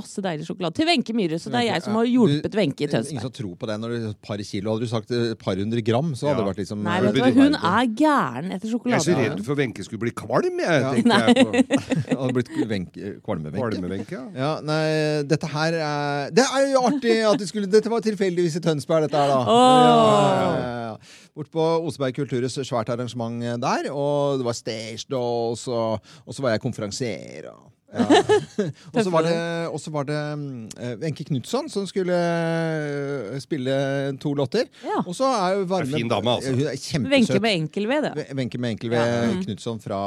masse 0.00 0.24
deilig 0.24 0.48
sjokolade. 0.48 0.78
Til 0.80 0.88
Wenche 0.88 1.12
Myhre, 1.16 1.36
så 1.36 1.52
det 1.52 1.60
er 1.60 1.68
jeg 1.74 1.84
som 1.84 2.00
har 2.00 2.08
hjulpet 2.08 2.56
Wenche 2.56 2.88
i 2.88 2.90
Tønsberg. 2.90 3.18
Ingen 3.18 3.28
som 3.28 3.36
tror 3.36 3.54
på 3.60 3.68
det 3.68 3.78
når 3.84 3.94
du 3.94 4.10
par 4.24 4.40
kilo. 4.40 4.72
Hadde 4.72 4.88
du 4.88 4.90
sagt 4.96 5.12
et 5.12 5.38
par 5.40 5.60
hundre 5.60 5.84
gram, 5.84 6.16
så 6.16 6.30
hadde 6.30 6.37
Det 6.38 6.46
vært 6.48 6.60
liksom 6.62 6.82
Nei, 6.86 6.96
vet 7.04 7.16
du 7.16 7.20
hva, 7.22 7.30
hun 7.36 7.56
er 7.58 7.88
gæren 7.98 8.52
etter 8.56 8.72
sjokolade. 8.72 8.98
Jeg 8.98 9.02
er 9.02 9.06
så 9.06 9.34
redd 9.34 9.44
for 9.46 9.60
Wenche 9.60 9.86
skulle 9.86 10.02
bli 10.06 10.12
kvalm, 10.16 10.60
jeg. 10.62 10.82
Ja. 10.82 10.92
tenkte 10.96 11.20
jeg 11.24 11.46
på. 11.46 11.78
Hadde 12.22 12.34
blitt. 12.38 12.52
Kvalme-Wenche, 13.26 14.16
ja. 14.16 14.24
Ja, 14.38 14.50
nei, 14.64 14.82
dette 15.28 15.50
her 15.52 15.78
er 15.78 16.34
Det 16.34 16.44
er 16.44 16.68
jo 16.72 16.84
artig 16.88 17.16
at 17.28 17.40
det 17.40 17.48
skulle 17.50 17.70
Dette 17.70 17.90
var 17.92 18.04
tilfeldigvis 18.04 18.58
i 18.58 18.64
Tønsberg, 18.64 19.06
dette 19.06 19.20
her, 19.20 19.32
da. 19.32 19.40
Oh. 19.44 19.78
Ja, 19.84 20.52
ja, 20.58 20.76
ja. 20.88 20.94
Bort 21.38 21.50
på 21.54 21.64
Oseberg 21.86 22.16
kulturhus, 22.16 22.58
svært 22.66 22.90
arrangement 22.90 23.42
der, 23.62 23.90
og 23.92 24.40
det 24.40 24.46
var 24.48 24.56
stage 24.58 25.06
dolls, 25.10 25.68
og, 25.70 26.00
og 26.24 26.34
så 26.34 26.44
var 26.44 26.56
jeg 26.56 26.64
konferansier. 26.64 27.50
Og, 27.52 27.68
ja. 27.92 28.04
og 28.92 28.98
så 29.04 29.10
var 29.10 29.24
det, 29.24 29.36
og 29.72 29.80
så 29.80 29.92
var 29.94 30.08
det 30.08 30.18
eh, 30.18 30.94
Wenche 31.00 31.24
Knutson 31.28 31.70
som 31.72 31.86
skulle 31.88 32.14
eh, 32.14 33.38
spille 33.40 33.74
to 34.20 34.34
låter. 34.36 34.68
Ja. 34.84 35.00
Og 35.04 35.16
så 35.16 35.28
er 35.30 35.56
jo 35.56 35.66
varme 35.70 35.96
er 35.96 36.02
fin 36.02 36.10
dame, 36.10 36.34
altså. 36.36 36.52
Hun 36.52 36.66
er 36.66 36.74
Wenche 36.74 36.98
kjempesøt. 36.98 37.42
med 37.44 37.56
enkel 37.62 37.88
V, 37.88 38.00
det. 38.04 38.26
Wenche 38.36 38.60
med 38.60 38.76
enkel 38.76 38.92
ved 38.92 38.98
Ja. 38.98 39.24
Mm. 39.28 39.42
Knutson 39.44 39.80
fra, 39.80 40.00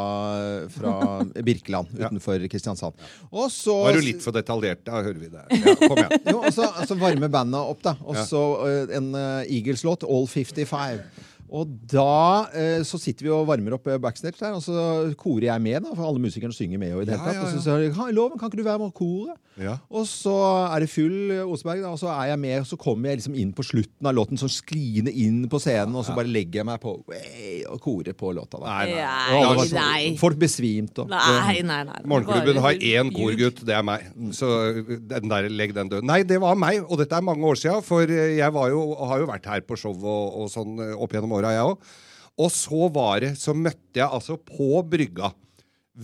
fra 0.69 0.93
Birkeland 1.41 1.89
utenfor 1.97 2.47
Kristiansand. 2.51 2.93
Og 3.31 3.49
så 3.53 3.75
Var 3.87 3.97
du 3.97 4.05
litt 4.05 4.21
for 4.23 4.35
detaljert? 4.35 4.83
Da 4.85 5.01
hører 5.01 5.19
vi 5.21 5.31
det. 5.31 5.43
Ja, 5.61 5.75
kom 5.81 5.97
igjen. 5.97 6.17
jo, 6.33 6.37
og 6.41 6.53
så 6.53 6.67
altså 6.69 6.97
varme 7.01 7.29
bandet 7.31 7.73
opp, 7.73 7.81
da. 7.85 7.95
Og 8.05 8.17
så 8.27 8.41
eh, 8.67 8.95
en 8.99 9.11
uh, 9.15 9.41
Eagles-låt, 9.47 10.05
All 10.07 10.27
55. 10.29 11.01
Og 11.51 11.67
da 11.91 12.47
eh, 12.55 12.79
så 12.87 12.95
sitter 13.01 13.25
vi 13.27 13.31
og 13.35 13.43
varmer 13.49 13.73
opp 13.75 13.89
eh, 13.91 13.97
backstage 13.99 14.39
der, 14.39 14.53
og 14.55 14.61
så 14.63 15.11
korer 15.19 15.49
jeg 15.49 15.63
med, 15.65 15.81
da, 15.83 15.91
for 15.97 16.07
alle 16.07 16.21
musikerne 16.23 16.55
synger 16.55 16.79
med. 16.79 16.93
Og 16.95 17.01
i 17.03 17.09
det 17.09 17.17
hele 17.17 17.21
Ja, 17.21 17.27
tatt. 17.27 17.35
ja, 17.35 17.43
Og 17.43 17.51
så 17.57 17.63
sier 17.65 17.81
de 17.83 17.89
«Ha, 17.97 18.05
Loven, 18.15 18.39
kan 18.39 18.47
ikke 18.47 18.61
du 18.61 18.67
være 18.69 18.79
med 18.79 18.93
og 18.93 18.95
kore? 18.95 19.35
Ja. 19.59 19.73
Og 19.91 20.05
så 20.07 20.31
er 20.71 20.79
det 20.85 20.87
full 20.93 21.33
eh, 21.35 21.41
Oseberg, 21.43 21.81
da, 21.83 21.89
og 21.91 21.99
så 21.99 22.07
er 22.13 22.29
jeg 22.31 22.39
med, 22.39 22.55
og 22.63 22.69
så 22.69 22.77
kommer 22.79 23.11
jeg 23.11 23.19
liksom 23.19 23.35
inn 23.43 23.51
på 23.57 23.65
slutten 23.67 24.07
av 24.07 24.15
låten, 24.15 24.39
sånn 24.39 24.53
skliende 24.53 25.11
inn 25.11 25.41
på 25.51 25.59
scenen, 25.59 25.97
og 25.99 26.05
så 26.07 26.15
bare 26.15 26.31
legger 26.31 26.61
jeg 26.61 26.69
meg 26.71 26.79
på 26.85 26.93
way, 27.11 27.57
og 27.67 27.83
korer 27.83 28.15
på 28.15 28.31
låta. 28.37 28.61
Da. 28.63 28.77
Nei, 28.79 28.95
nei. 28.95 29.43
Nei, 29.51 29.67
nei. 29.75 30.15
Folk 30.23 30.39
besvimte. 30.39 31.03
Og, 31.03 31.11
Nei, 31.11 31.59
nei, 31.67 31.81
nei. 31.91 31.99
Morgenklubben 32.07 32.61
har 32.63 32.79
én 32.79 33.11
korgutt, 33.11 33.59
det 33.67 33.75
er 33.75 33.83
meg. 33.85 34.07
Så 34.39 34.47
den 34.87 35.27
der, 35.35 35.51
legg 35.51 35.75
den 35.75 35.91
død. 35.91 36.07
Nei, 36.07 36.21
det 36.23 36.39
var 36.41 36.55
meg, 36.55 36.79
og 36.87 37.03
dette 37.03 37.19
er 37.19 37.27
mange 37.27 37.43
år 37.51 37.59
siden. 37.59 37.83
For 37.85 38.07
jeg 38.07 38.55
var 38.55 38.71
jo, 38.71 38.81
har 39.11 39.19
jo 39.25 39.29
vært 39.29 39.51
her 39.51 39.67
på 39.67 39.75
show 39.83 39.91
og, 39.99 40.39
og 40.45 40.49
sånn 40.55 40.79
eh, 40.87 40.95
opp 40.95 41.11
gjennom 41.11 41.40
åra, 41.41 41.53
jeg 41.57 41.67
òg. 41.73 41.93
Og 42.41 42.51
så 42.55 42.87
var 42.95 43.21
det, 43.25 43.35
så 43.41 43.53
møtte 43.57 43.99
jeg 43.99 44.07
altså 44.07 44.37
på 44.39 44.81
brygga 44.87 45.33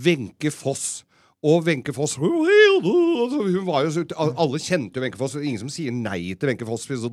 Wenche 0.06 0.52
Foss. 0.54 1.04
Og 1.48 1.64
Wenche 1.68 1.94
Foss 1.96 2.18
hun 2.18 3.66
var 3.68 3.86
jo 3.86 3.92
så, 3.94 4.04
Alle 4.18 4.60
kjente 4.62 5.00
jo 5.00 5.06
Wenche 5.06 5.20
Foss. 5.20 5.38
Ingen 5.40 5.62
som 5.64 5.72
sier 5.72 5.94
nei 5.96 6.34
til 6.36 6.52
Wenche 6.52 6.68
Foss. 6.68 6.90
Og 6.92 7.08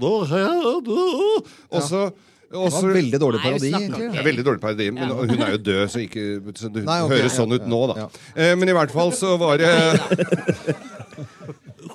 så, 1.84 2.00
og 2.54 2.66
det 2.68 2.72
så 2.74 2.82
var 2.84 2.94
veldig 2.94 3.18
dårlig 3.20 3.40
Nei, 3.40 3.50
parodi, 3.50 3.70
er 4.06 4.26
veldig 4.26 4.44
dårlig 4.46 4.62
parodi, 4.62 4.88
men 4.94 5.10
hun 5.10 5.40
er 5.42 5.54
jo 5.56 5.60
død, 5.66 5.84
så, 5.90 6.02
ikke, 6.04 6.26
så 6.58 6.70
det 6.70 6.84
Nei, 6.86 7.00
okay, 7.02 7.16
høres 7.18 7.32
ja, 7.32 7.38
sånn 7.40 7.54
ut 7.56 7.64
ja, 7.64 7.70
nå, 7.72 7.80
da. 7.90 7.96
ja. 8.04 8.08
Eh, 8.36 8.52
men 8.60 8.70
i 8.70 8.76
hvert 8.76 8.92
fall 8.94 9.10
så 9.16 9.34
var 9.40 9.58
det 9.62 9.70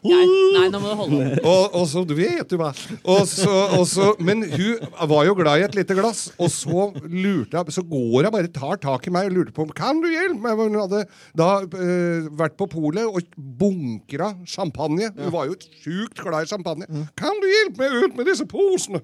Nei, 0.05 0.25
nei, 0.55 0.65
nå 0.71 0.79
må 0.79 0.91
du 0.91 0.95
holde 1.01 1.17
opp. 1.19 1.47
og, 1.49 1.75
og 1.81 1.85
så, 1.91 2.03
du 2.07 2.13
vet 2.17 2.53
jo 2.53 2.59
hva. 2.61 2.69
Og 3.03 3.25
så, 3.27 3.51
og 3.75 3.85
så, 3.89 4.13
men 4.23 4.45
hun 4.47 4.85
var 5.11 5.25
jo 5.27 5.35
glad 5.37 5.59
i 5.59 5.65
et 5.67 5.75
lite 5.75 5.97
glass, 5.97 6.29
og 6.39 6.51
så 6.53 6.89
lurte 7.03 7.57
jeg 7.59 7.75
Så 7.75 7.83
går 7.87 8.27
hun 8.29 8.33
bare 8.33 8.51
tar 8.53 8.79
tak 8.81 9.07
i 9.09 9.13
meg 9.13 9.29
og 9.29 9.35
lurte 9.37 9.53
på 9.55 9.65
Kan 9.75 9.99
du 10.03 10.07
hjelpe 10.11 10.39
meg. 10.43 10.59
Hun 10.59 10.77
hadde 10.79 11.01
da 11.37 11.49
eh, 11.63 12.29
vært 12.39 12.55
på 12.59 12.67
polet 12.71 13.07
og 13.07 13.27
bunkra 13.37 14.31
champagne. 14.47 15.09
Hun 15.17 15.33
var 15.33 15.49
jo 15.49 15.57
sjukt 15.83 16.19
glad 16.23 16.47
i 16.47 16.51
champagne. 16.51 16.87
Kan 17.19 17.39
du 17.41 17.47
hjelpe 17.49 17.83
meg 17.83 17.97
ut 18.05 18.17
med 18.19 18.29
disse 18.29 18.47
posene? 18.49 19.01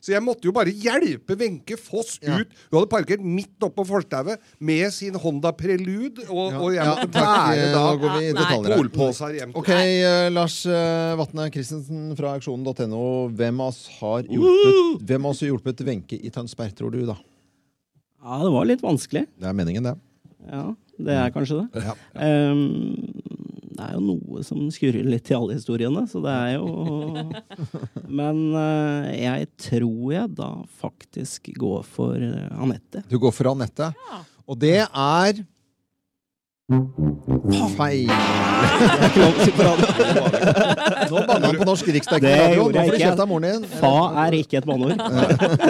Så 0.00 0.14
jeg 0.14 0.22
måtte 0.24 0.48
jo 0.48 0.54
bare 0.54 0.72
hjelpe 0.72 1.36
Wenche 1.40 1.78
Foss 1.80 2.16
ut. 2.22 2.54
Hun 2.70 2.78
hadde 2.78 2.90
parkert 2.92 3.24
midt 3.24 3.66
oppå 3.66 3.86
fortauet 3.88 4.42
med 4.62 4.86
sin 4.94 5.16
Honda 5.20 5.52
Prelude, 5.56 6.26
og, 6.28 6.54
og 6.60 6.70
jeg 6.76 6.86
måtte 6.86 7.10
bære 7.14 7.70
da 7.74 8.74
polposer 8.76 9.38
hjem. 9.40 9.54
Okay, 9.58 9.74
Ok, 9.74 10.03
Lars 10.32 10.60
uh, 10.68 11.14
Vatne 11.20 11.48
Christensen 11.54 12.14
fra 12.18 12.34
auksjonen.no. 12.38 13.04
Hvem 13.36 13.62
av 13.62 13.72
oss 13.72 13.84
har 14.00 14.24
hjulpet 14.28 15.04
Hvem 15.08 15.26
av 15.26 15.34
oss 15.34 15.42
har 15.44 15.52
hjulpet 15.52 15.84
Wenche 15.86 16.18
i 16.18 16.32
Tønsberg, 16.34 16.74
tror 16.78 16.94
du, 16.94 17.02
da? 17.08 17.18
Ja, 18.24 18.40
det 18.40 18.52
var 18.54 18.68
litt 18.68 18.84
vanskelig. 18.84 19.26
Det 19.36 19.48
er 19.50 19.56
meningen, 19.56 19.84
det. 19.84 19.94
Ja, 20.48 20.64
det 20.96 21.16
er 21.20 21.32
kanskje 21.34 21.62
det. 21.62 21.82
Ja. 21.84 21.96
Um, 22.16 23.34
det 23.74 23.82
er 23.88 23.96
jo 23.96 24.02
noe 24.04 24.44
som 24.46 24.60
skurrer 24.72 25.06
litt 25.06 25.30
i 25.32 25.36
alle 25.36 25.56
historiene, 25.58 26.04
så 26.10 26.22
det 26.24 26.32
er 26.32 26.52
jo 26.54 27.24
Men 28.20 28.42
uh, 28.54 29.10
jeg 29.10 29.48
tror 29.66 30.12
jeg 30.14 30.30
da 30.38 30.50
faktisk 30.80 31.50
går 31.58 31.82
for 31.88 32.16
eh, 32.16 32.54
Anette. 32.54 33.02
Du 33.10 33.18
går 33.20 33.34
for 33.34 33.50
Anette. 33.50 33.90
Og 34.44 34.60
det 34.60 34.78
er 34.84 35.42
Feil. 36.64 38.08
Nå 41.10 41.18
banna 41.28 41.50
han 41.50 41.58
på 41.58 41.64
norsk 41.68 41.88
riksdekkende 41.92 42.54
Nå 42.56 42.62
får 42.72 42.94
du 42.94 43.00
kjeft 43.02 43.20
av 43.20 43.28
moren 43.28 43.44
din. 43.44 43.66
Fa 43.82 43.90
er 44.22 44.36
ikke 44.38 44.62
et 44.62 44.68
banneord. 44.70 44.96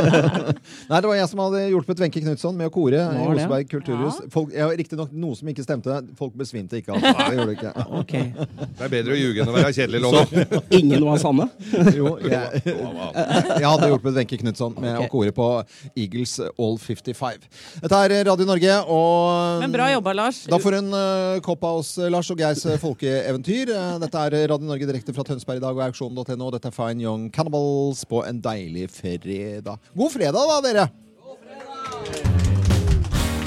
Nei, 0.93 1.01
det 1.01 1.09
var 1.11 1.17
jeg 1.19 1.31
som 1.33 1.43
hadde 1.43 1.65
hjulpet 1.73 1.99
Wenche 2.05 2.23
Knutson 2.23 2.55
med 2.55 2.71
å 2.71 2.73
kore 2.77 3.01
i 3.01 3.25
Osberg? 3.25 3.41
Oseberg 3.41 3.73
kulturhus. 3.73 4.21
Folk, 4.31 4.53
ja, 4.55 4.69
Riktignok 4.71 5.11
noe 5.19 5.35
som 5.35 5.51
ikke 5.51 5.65
stemte. 5.67 5.97
Folk 6.21 6.37
besvimte 6.39 6.79
ikke. 6.79 6.95
Altså. 6.95 7.27
Det 7.27 7.41
gjorde 7.41 7.57
ikke. 7.59 8.47
Det 8.79 8.87
er 8.87 8.95
bedre 8.95 9.17
å 9.17 9.19
ljuge 9.19 9.43
enn 9.43 9.51
å 9.51 9.57
være 9.59 9.75
kjedelig, 9.75 10.03
lover. 10.07 10.63
Ingen 10.79 11.09
var 11.11 11.19
sanne? 11.25 11.49
Jo, 11.99 12.15
jeg, 12.23 12.63
jeg 12.71 13.67
hadde 13.67 13.91
hjulpet 13.91 14.15
Wenche 14.21 14.39
Knutson 14.45 14.79
med 14.79 15.03
å 15.03 15.11
kore 15.11 15.35
på 15.35 15.51
Eagles 15.99 16.39
All 16.55 16.79
55. 16.79 17.51
Dette 17.83 18.01
er 18.07 18.17
Radio 18.31 18.47
Norge, 18.49 18.79
og 18.95 19.59
Men 19.67 19.75
bra 19.75 19.91
jobba, 19.91 20.15
Lars. 20.23 20.45
Da 20.51 20.63
får 20.63 20.79
hun 20.79 20.94
uh, 20.95 21.41
kopp 21.45 21.65
Lars 22.13 22.31
og 22.31 22.39
Geirs 22.39 22.65
eh, 22.67 22.79
folkeeventyr. 22.81 23.73
Eh, 23.75 23.97
dette 24.03 24.21
er 24.23 24.37
Radio 24.53 24.69
Norge 24.69 24.87
direkte 24.89 25.15
fra 25.17 25.25
Tønsberg 25.27 25.59
i 25.59 25.65
dag 25.65 25.75
og 25.75 25.83
auksjon.no. 25.89 26.51
Dette 26.55 26.71
er 26.71 26.77
Fine 26.77 27.05
Young 27.05 27.27
Cannibals 27.35 28.05
på 28.09 28.23
en 28.25 28.41
deilig 28.45 28.89
fredag. 28.95 29.77
God 29.95 30.15
fredag, 30.15 30.53
da, 30.53 30.61
dere! 30.65 30.87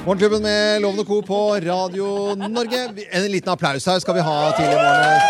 Morgenklubben 0.07 0.45
med 0.45 0.83
Loven 0.83 1.03
og 1.03 1.09
Co. 1.09 1.21
på 1.21 1.41
Radio 1.67 2.35
Norge. 2.35 2.85
En 3.11 3.31
liten 3.31 3.51
applaus 3.51 3.87
her 3.87 3.99
skal 3.99 4.15
vi 4.15 4.27
ha 4.27 4.37
tidlig 4.55 4.77
i 4.77 4.83
morgen. 4.83 5.26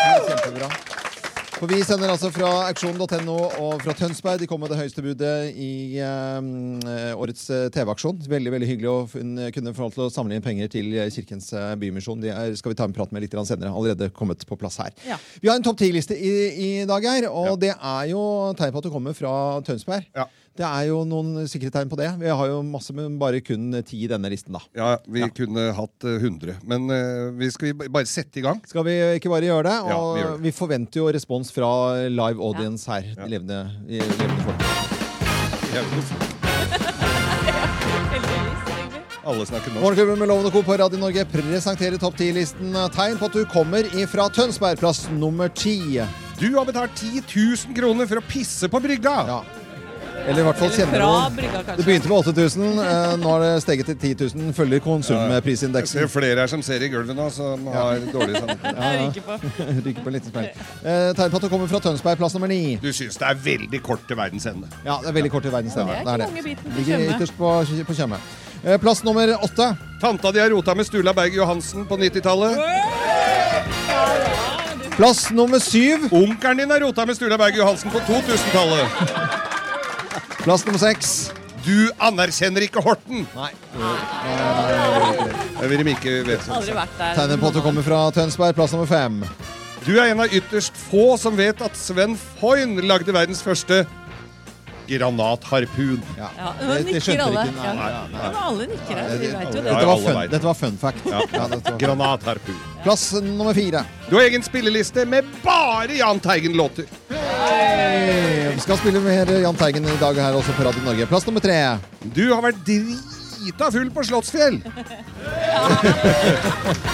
For 1.57 1.65
Vi 1.65 1.79
sender 1.81 2.11
altså 2.13 2.29
fra 2.29 2.47
auksjon.no 2.67 3.35
og 3.65 3.79
fra 3.81 3.93
Tønsberg. 3.97 4.37
De 4.37 4.45
kom 4.45 4.59
med 4.61 4.69
det 4.69 4.77
høyeste 4.77 5.01
budet 5.01 5.55
i 5.57 5.97
eh, 5.97 7.13
årets 7.17 7.47
eh, 7.49 7.63
TV-aksjon. 7.73 8.19
Veldig 8.29 8.51
veldig 8.53 8.67
hyggelig 8.69 8.91
å 8.91 8.97
kunne 9.55 9.73
få 9.73 9.87
lov 9.87 9.95
til 9.95 10.03
å 10.05 10.11
samle 10.13 10.37
inn 10.37 10.45
penger 10.45 10.69
til 10.75 10.93
eh, 10.93 11.09
Kirkens 11.15 11.49
eh, 11.57 11.71
Bymisjon. 11.81 12.21
De 12.21 12.29
er, 12.29 12.53
skal 12.59 12.75
vi 12.75 12.77
ta 12.77 12.85
en 12.85 12.93
prat 12.93 13.09
med 13.09 13.25
litt 13.25 13.33
senere. 13.33 13.73
Allerede 13.73 14.11
kommet 14.13 14.45
på 14.45 14.59
plass 14.61 14.77
her. 14.83 14.93
Ja. 15.07 15.17
Vi 15.41 15.49
har 15.49 15.57
en 15.57 15.65
topp 15.65 15.81
ti-liste 15.81 16.13
i, 16.13 16.35
i 16.53 16.69
dag, 16.85 17.09
her, 17.09 17.25
og 17.31 17.57
det 17.65 17.73
er 17.73 18.11
jo 18.11 18.21
tegn 18.59 18.75
på 18.75 18.83
at 18.83 18.89
du 18.89 18.93
kommer 18.93 19.17
fra 19.17 19.33
Tønsberg. 19.65 20.05
Ja. 20.13 20.29
Det 20.57 20.65
er 20.65 20.87
jo 20.89 21.03
noen 21.05 21.45
sikre 21.49 21.69
tegn 21.73 21.89
på 21.91 21.97
det. 21.99 22.07
Vi 22.17 22.29
har 22.33 22.47
jo 22.49 22.61
masse, 22.65 22.93
men 22.97 23.19
bare 23.21 23.43
kun 23.45 23.69
ti 23.85 23.99
i 24.05 24.09
denne 24.09 24.29
listen, 24.33 24.55
da. 24.57 24.61
Ja, 24.77 24.95
vi 25.05 25.21
kunne 25.37 25.67
hatt 25.77 26.07
eh, 26.07 26.17
100. 26.17 26.55
Men 26.65 26.89
uh, 26.89 27.29
vi 27.37 27.51
skal 27.53 27.69
vi 27.69 27.89
bare 27.93 28.09
sette 28.09 28.41
i 28.41 28.45
gang? 28.45 28.57
Skal 28.65 28.85
vi 28.87 28.95
ikke 29.19 29.29
bare 29.29 29.45
gjøre 29.45 29.69
det? 29.69 29.77
Og 29.93 30.07
vi 30.15 30.17
vi, 30.17 30.23
gjør 30.23 30.41
det. 30.47 30.53
forventer 30.57 31.03
jo 31.03 31.11
respons 31.13 31.53
fra 31.53 31.69
live 32.09 32.41
audience 32.41 32.89
her. 32.89 33.05
Levende, 33.29 33.69
i 33.85 34.01
levende 34.01 34.41
folk. 34.47 34.61
Alle 39.27 39.43
snakker 39.45 39.73
norsk. 39.75 39.83
Morgenklubben 39.83 40.19
med 40.21 40.29
Lovende 40.31 40.49
og 40.49 40.55
Co. 40.55 40.61
på 40.63 40.77
Radio 40.79 40.99
Norge 41.01 41.25
presenterer 41.27 41.99
topp 41.99 42.15
10-listen. 42.15 42.71
Tegn 42.95 43.19
på 43.19 43.27
at 43.27 43.35
du 43.35 43.43
kommer 43.51 43.83
ifra 43.99 44.29
Tønsberg, 44.31 44.79
plass 44.79 45.05
nummer 45.11 45.51
ti. 45.51 45.99
Du 46.39 46.47
har 46.55 46.65
betalt 46.65 46.95
10 46.95 47.25
000 47.27 47.75
kroner 47.77 48.07
for 48.07 48.21
å 48.21 48.25
pisse 48.25 48.71
på 48.71 48.81
brygga! 48.81 49.17
Ja. 49.27 49.66
Eller 50.27 50.41
i 50.41 50.45
hvert 50.47 50.59
fall 50.59 50.71
kjenner 50.75 50.99
noen. 50.99 51.37
Det 51.77 51.85
begynte 51.87 52.09
med 52.11 52.17
8000, 52.17 52.63
eh, 52.83 53.13
nå 53.21 53.29
har 53.31 53.43
det 53.45 53.51
steget 53.63 53.87
til 53.87 53.95
10 53.95 54.25
000. 54.35 54.53
Følger 54.57 54.81
Jeg 54.83 54.83
Det 55.71 56.01
er 56.03 56.07
flere 56.11 56.39
her 56.41 56.47
som 56.51 56.61
ser 56.61 56.83
i 56.83 56.89
gulvet 56.91 57.15
nå, 57.15 57.29
som 57.31 57.67
har 57.71 58.01
dårlig 58.11 58.35
samvittighet. 58.35 58.81
Jeg 58.83 59.07
ryker 59.07 59.21
på. 59.21 59.37
Ryker 59.87 60.03
på 60.03 60.11
en 60.11 60.17
liten 60.17 60.31
smell. 60.31 60.49
Eh, 60.83 61.13
Tegn 61.15 61.31
på 61.31 61.39
at 61.39 61.47
du 61.47 61.49
kommer 61.53 61.71
fra 61.71 61.79
Tønsberg, 61.79 62.19
plass 62.19 62.35
nummer 62.35 62.51
ni. 62.51 62.75
Du 62.83 62.89
syns 62.91 63.15
det 63.21 63.29
er 63.29 63.39
veldig 63.47 63.81
kort 63.85 64.03
til 64.07 64.19
verdens 64.19 64.49
ende. 64.51 64.67
Ja, 64.83 64.99
det 65.03 65.13
er 65.13 65.17
veldig 65.21 65.31
kort 65.31 65.47
til 65.47 65.55
verdens 65.55 65.79
ende. 65.79 65.95
Det 65.95 66.03
er 66.03 66.03
Det 66.03 66.11
er 66.11 66.27
ikke 66.27 66.33
mange 66.35 66.43
biten 66.43 66.71
til 66.71 66.77
Ligger 66.81 66.97
Tjøme. 66.97 67.15
ytterst 67.15 67.37
på, 67.39 67.53
på 67.87 67.97
Tjøme. 68.01 68.21
Eh, 68.65 68.77
Plass 68.83 69.03
nummer 69.07 69.35
åtte. 69.39 69.71
Tanta 70.01 70.31
di 70.31 70.39
har 70.43 70.51
rota 70.51 70.75
med 70.75 70.85
Stula 70.85 71.13
Berg 71.13 71.39
Johansen 71.39 71.87
på 71.87 71.95
90-tallet. 71.95 72.59
Plass 74.97 75.29
nummer 75.31 75.59
syv. 75.63 76.09
Onkelen 76.11 76.57
din 76.57 76.71
har 76.71 76.83
rota 76.83 77.05
med 77.05 77.15
Stula 77.15 77.37
Berg 77.37 77.55
Johansen 77.55 77.91
på 77.93 77.99
2000-tallet. 78.11 79.43
Plass 80.47 80.63
nummer 80.63 80.79
seks. 80.79 81.09
Du 81.65 81.89
anerkjenner 81.99 82.63
ikke 82.63 82.79
Horten! 82.79 83.25
Nei. 83.35 83.49
Jeg 85.57 85.67
vil 85.73 85.81
ikke 85.91 86.13
vite 86.23 86.53
Aldri 86.55 86.75
vært 86.77 86.93
der. 86.95 87.17
Tegner 87.17 87.41
på 87.41 87.49
at 87.49 87.57
du 87.57 87.59
kommer 87.65 87.83
fra 87.83 87.97
Tønsberg, 88.15 88.55
plass 88.55 88.71
nummer 88.71 88.87
fem. 88.87 89.17
Du 89.83 89.91
er 89.99 90.13
en 90.13 90.21
av 90.23 90.31
ytterst 90.31 90.79
få 90.87 91.17
som 91.19 91.35
vet 91.35 91.59
at 91.65 91.75
Sven 91.75 92.15
Foyn 92.39 92.77
lagde 92.87 93.11
verdens 93.11 93.43
første 93.43 93.81
granatharpun. 94.87 95.99
Ja. 96.15 96.29
Ja, 96.37 96.53
Det- 96.61 97.03
skjønte 97.03 97.25
alle. 97.25 97.43
ikke. 97.43 97.55
Nei, 97.57 97.65
Ja. 97.67 97.73
nei, 97.73 97.89
Ja, 97.91 98.07
nei. 98.07 98.21
men 98.31 98.35
alle 98.47 98.67
nikker 98.67 98.95
her. 98.95 99.17
Vi 99.17 99.27
vet 99.27 99.43
jo 99.43 99.51
det. 99.51 99.63
Dette 99.63 99.85
var 99.85 99.97
fun, 99.97 100.29
dette 100.31 100.43
var 100.43 100.53
fun 100.53 100.77
fact. 100.77 101.05
Ja. 101.05 101.19
Ja, 101.33 101.47
var. 101.47 101.77
Granatharpun. 101.77 102.55
Plass 102.83 103.11
nummer 103.19 103.53
fire. 103.53 103.85
Du 104.09 104.15
har 104.15 104.23
egen 104.23 104.41
spilleliste 104.43 105.05
med 105.05 105.25
bare 105.43 105.97
Jahn 105.97 106.21
Teigen-låter. 106.21 106.85
Vi 107.47 108.61
skal 108.63 108.79
spille 108.81 108.99
mer 109.03 109.29
Jahn 109.43 109.55
Teigen 109.59 109.85
i 109.87 109.97
dag 110.01 110.17
her 110.19 110.35
også 110.37 110.53
på 110.57 110.65
Radio 110.67 110.81
Norge. 110.85 111.05
Plass 111.09 111.25
nummer 111.27 111.43
tre. 111.43 111.57
Du 112.15 112.23
har 112.33 112.41
vært 112.43 112.59
drita 112.67 113.69
full 113.71 113.89
på 113.93 114.03
Slottsfjell. 114.09 114.57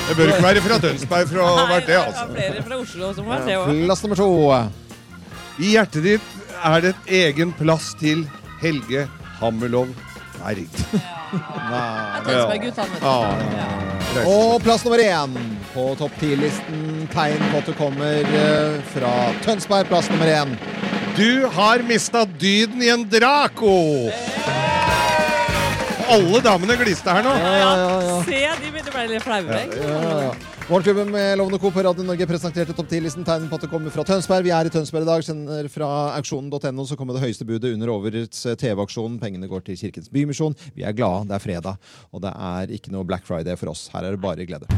Det 0.08 0.16
bør 0.18 0.32
ikke 0.34 0.44
være 0.44 0.62
fra 0.66 0.78
Tønsberg 0.84 1.30
for 1.32 1.42
å 1.42 1.48
ha 1.56 1.66
vært 1.72 1.88
det, 1.90 1.96
Ja, 1.96 2.04
altså. 2.10 2.26
flere 2.36 2.64
fra 2.68 2.78
Oslo 2.84 3.12
som 3.18 3.30
har 3.32 3.44
det 3.48 3.56
òg. 3.58 3.72
Plass 3.88 4.04
nummer 4.06 4.20
to. 4.20 4.30
I 5.64 5.74
hjertet 5.76 6.04
ditt 6.06 6.28
er 6.64 6.84
det 6.84 6.94
et 6.94 7.12
egen 7.24 7.54
plass 7.58 7.92
til 8.00 8.26
Helge 8.62 9.08
Hammerlov 9.40 9.90
Berg. 10.42 10.68
Tønsberg-gutt, 12.28 12.78
han 12.78 12.90
vet 12.94 13.02
du. 13.02 13.06
Ja. 13.08 14.26
Og 14.30 14.60
plass 14.66 14.84
nummer 14.86 15.02
én 15.02 15.38
på 15.74 15.90
topp 16.00 16.16
ti-listen. 16.22 17.08
Tegn 17.14 17.44
på 17.52 17.60
at 17.62 17.70
du 17.70 17.76
kommer 17.78 18.24
eh, 18.24 18.80
fra 18.94 19.14
Tønsberg. 19.46 19.90
Plass 19.92 20.10
nummer 20.14 20.30
én. 20.30 20.56
Du 21.18 21.46
har 21.54 21.84
mista 21.86 22.26
dyden 22.26 22.82
i 22.82 22.90
en 22.94 23.06
Draco! 23.10 24.10
Alle 26.14 26.40
damene 26.44 26.76
gliste 26.78 27.14
her 27.14 27.24
nå. 27.26 27.36
Ja, 27.40 27.54
ja, 27.58 27.92
ja. 28.08 28.18
Se, 28.28 28.42
de 28.60 28.72
bli 28.74 29.06
litt 29.14 29.24
flaue. 29.26 29.62
Ja, 29.78 29.94
ja, 29.94 30.18
ja. 30.28 30.34
Morgenklubben 30.64 31.10
med 31.12 31.38
Lovende 31.38 31.60
Co. 31.60 31.72
på 31.76 31.84
Radio 31.84 32.06
Norge 32.08 32.28
presenterte 32.28 32.74
topp 32.76 32.88
10-listen. 32.88 33.26
Tegn 33.28 33.50
på 33.52 33.58
at 33.60 33.66
det 33.66 33.70
kommer 33.72 33.92
fra 33.92 34.06
Tønsberg. 34.08 34.46
Vi 34.48 34.54
er 34.56 34.70
i 34.70 34.72
Tønsberg 34.72 35.04
i 35.04 35.10
dag. 35.10 35.26
Sender 35.28 35.68
fra 35.72 35.90
auksjonen.no 36.20 36.86
så 36.88 36.98
kommer 37.00 37.18
det 37.18 37.26
høyeste 37.26 37.48
budet 37.50 37.74
under 37.76 37.92
årets 37.92 38.46
eh, 38.48 38.58
TV-aksjon. 38.60 39.20
Pengene 39.22 39.50
går 39.52 39.66
til 39.68 39.80
Kirkens 39.80 40.12
Bymisjon. 40.14 40.56
Vi 40.78 40.88
er 40.88 40.96
glade, 40.96 41.28
det 41.32 41.38
er 41.40 41.44
fredag, 41.44 41.94
og 42.12 42.24
det 42.24 42.32
er 42.32 42.78
ikke 42.80 42.96
noe 42.96 43.08
Black 43.08 43.28
Friday 43.28 43.60
for 43.60 43.74
oss. 43.76 43.90
Her 43.94 44.08
er 44.08 44.16
det 44.16 44.24
bare 44.24 44.48
glede. 44.48 44.72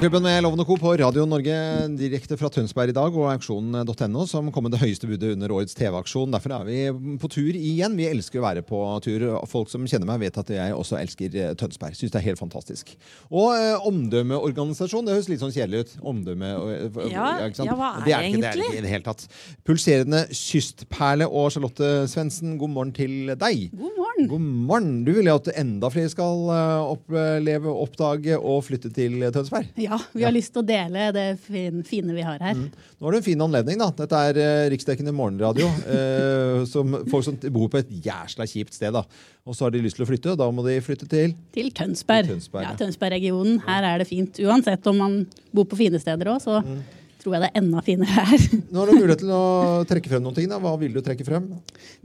Klubben 0.00 0.22
med 0.22 0.42
Lovende 0.42 0.64
Co. 0.64 0.76
på 0.80 0.94
Radio 0.96 1.26
Norge 1.28 1.54
direkte 2.00 2.36
fra 2.40 2.48
Tønsberg 2.48 2.88
i 2.88 2.94
dag 2.96 3.12
og 3.20 3.26
auksjonen.no, 3.34 4.22
som 4.24 4.46
kom 4.48 4.64
med 4.64 4.72
det 4.72 4.78
høyeste 4.80 5.04
budet 5.10 5.34
under 5.34 5.52
årets 5.52 5.76
TV-aksjon. 5.76 6.30
Derfor 6.32 6.54
er 6.56 6.62
vi 6.64 6.78
på 7.20 7.28
tur 7.28 7.50
igjen. 7.58 7.98
Vi 7.98 8.06
elsker 8.08 8.40
å 8.40 8.44
være 8.46 8.62
på 8.64 8.78
tur. 9.04 9.26
Folk 9.50 9.68
som 9.68 9.84
kjenner 9.84 10.08
meg, 10.08 10.22
vet 10.22 10.38
at 10.40 10.52
jeg 10.56 10.72
også 10.72 10.96
elsker 11.02 11.36
eh, 11.36 11.50
Tønsberg. 11.60 11.98
Syns 11.98 12.14
det 12.14 12.20
er 12.22 12.24
helt 12.30 12.40
fantastisk. 12.40 12.94
Og 13.28 13.50
eh, 13.58 13.76
omdømmeorganisasjon, 13.90 15.04
det 15.04 15.18
høres 15.18 15.28
litt 15.34 15.42
sånn 15.44 15.52
kjedelig 15.52 15.82
ut. 15.84 15.92
Omdømme 16.14 16.54
og- 16.62 16.96
Ja, 17.12 17.28
ikke 17.44 17.60
sant? 17.60 17.68
ja, 17.68 17.76
hva 17.76 17.90
er 18.00 18.08
det 18.08 18.16
er 18.16 18.24
ikke 18.30 18.40
det 18.40 18.48
er 18.48 18.56
egentlig? 18.56 18.70
ikke 18.70 18.80
i 18.80 18.86
det 18.88 18.94
hele 18.94 19.08
tatt. 19.10 19.26
Pulserende 19.68 20.22
kystperle 20.32 21.28
og 21.28 21.52
Charlotte 21.52 21.92
Svendsen, 22.08 22.56
god 22.62 22.72
morgen 22.78 22.96
til 22.96 23.34
deg. 23.36 23.68
God 23.76 24.00
morgen. 24.00 24.32
God 24.32 24.48
morgen. 24.72 24.90
Du 25.04 25.12
vil 25.20 25.28
jo 25.28 25.36
at 25.42 25.52
enda 25.60 25.92
flere 25.92 26.08
skal 26.16 26.48
eh, 26.56 26.88
oppleve, 26.96 27.68
oppdage 27.84 28.40
og 28.40 28.64
flytte 28.64 28.88
til 28.96 29.28
Tønsberg. 29.28 29.68
Ja, 29.89 29.89
vi 30.12 30.22
har 30.26 30.32
lyst 30.34 30.52
til 30.54 30.62
å 30.62 30.66
dele 30.66 31.08
det 31.16 31.24
fine 31.42 32.14
vi 32.14 32.22
har 32.26 32.38
her. 32.44 32.54
Nå 32.54 33.06
har 33.08 33.16
du 33.16 33.18
en 33.18 33.24
fin 33.26 33.40
anledning. 33.44 33.78
da. 33.80 33.88
Dette 33.96 34.20
er 34.30 34.38
eh, 34.40 34.68
riksdekkende 34.74 35.14
morgenradio. 35.16 35.66
eh, 35.96 36.62
som 36.70 36.94
folk 37.10 37.26
som 37.26 37.38
bor 37.54 37.68
på 37.72 37.80
et 37.82 37.90
jæsla 38.06 38.46
kjipt 38.50 38.76
sted. 38.76 38.92
da. 38.94 39.02
Og 39.48 39.56
så 39.56 39.66
har 39.66 39.74
de 39.74 39.82
lyst 39.82 39.96
til 39.98 40.04
å 40.06 40.10
flytte, 40.10 40.34
og 40.34 40.38
da 40.38 40.46
må 40.52 40.62
de 40.66 40.76
flytte 40.84 41.08
til 41.10 41.34
Til 41.56 41.72
Tønsberg. 41.74 42.28
Til 42.28 42.36
Tønsberg, 42.38 42.64
ja. 42.66 42.70
ja, 42.72 42.78
Tønsberg-regionen. 42.84 43.60
Her 43.66 43.88
er 43.94 44.02
det 44.04 44.08
fint. 44.10 44.38
Uansett 44.44 44.86
om 44.92 45.00
man 45.00 45.20
bor 45.56 45.66
på 45.70 45.80
fine 45.80 45.98
steder 46.02 46.34
òg, 46.34 46.42
så 46.44 46.60
Mm. 46.60 46.80
Tror 47.20 47.36
jeg 47.36 47.42
det 47.42 47.48
er 47.50 47.60
enda 47.60 47.82
finere 47.84 48.24
her. 48.30 48.44
Nå 48.70 48.80
har 48.80 48.90
du 48.90 48.96
mulighet 48.96 49.22
til 49.22 49.32
å 49.34 49.42
trekke 49.88 50.10
frem 50.12 50.24
noen 50.24 50.36
ting. 50.36 50.48
da. 50.50 50.58
Hva 50.62 50.72
vil 50.80 50.94
du 50.96 51.00
trekke 51.04 51.26
frem? 51.26 51.48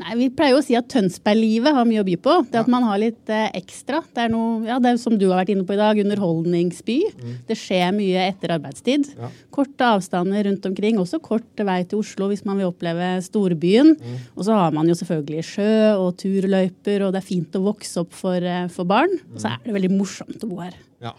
Nei, 0.02 0.16
Vi 0.20 0.30
pleier 0.36 0.56
jo 0.56 0.62
å 0.62 0.66
si 0.66 0.76
at 0.78 0.90
Tønsberg-livet 0.92 1.76
har 1.78 1.88
mye 1.88 2.04
å 2.04 2.08
by 2.08 2.18
på. 2.26 2.36
Det 2.52 2.62
at 2.62 2.72
man 2.72 2.86
har 2.88 3.00
litt 3.02 3.32
eh, 3.32 3.48
ekstra. 3.58 4.02
Det 4.16 4.26
er 4.26 4.34
noe, 4.34 4.62
ja, 4.68 4.80
det 4.84 4.92
er 4.92 5.02
som 5.02 5.16
du 5.20 5.28
har 5.30 5.42
vært 5.42 5.54
inne 5.56 5.66
på 5.68 5.76
i 5.76 5.80
dag, 5.80 6.02
underholdningsby. 6.04 6.98
Det 7.48 7.58
skjer 7.60 7.96
mye 7.96 8.28
etter 8.30 8.56
arbeidstid. 8.58 9.10
Mm. 9.16 9.24
Ja. 9.26 9.32
Korte 9.56 9.92
avstander 9.98 10.48
rundt 10.50 10.68
omkring. 10.68 11.00
Også 11.02 11.22
kort 11.24 11.66
vei 11.66 11.80
til 11.88 12.04
Oslo 12.04 12.30
hvis 12.32 12.44
man 12.48 12.60
vil 12.60 12.72
oppleve 12.72 13.14
storbyen. 13.26 13.96
Mm. 13.96 14.18
Og 14.36 14.48
så 14.48 14.58
har 14.60 14.76
man 14.76 14.90
jo 14.92 14.98
selvfølgelig 15.00 15.46
sjø 15.54 15.72
og 16.02 16.18
turløyper, 16.22 17.06
og 17.08 17.16
det 17.16 17.24
er 17.24 17.30
fint 17.30 17.56
å 17.56 17.64
vokse 17.70 18.04
opp 18.04 18.14
for, 18.16 18.36
eh, 18.44 18.68
for 18.74 18.88
barn. 18.90 19.16
Og 19.34 19.40
så 19.42 19.54
er 19.54 19.64
det 19.64 19.78
veldig 19.80 19.94
morsomt 19.96 20.44
å 20.44 20.52
bo 20.52 20.60
her. 20.64 20.76
Ja. 21.04 21.16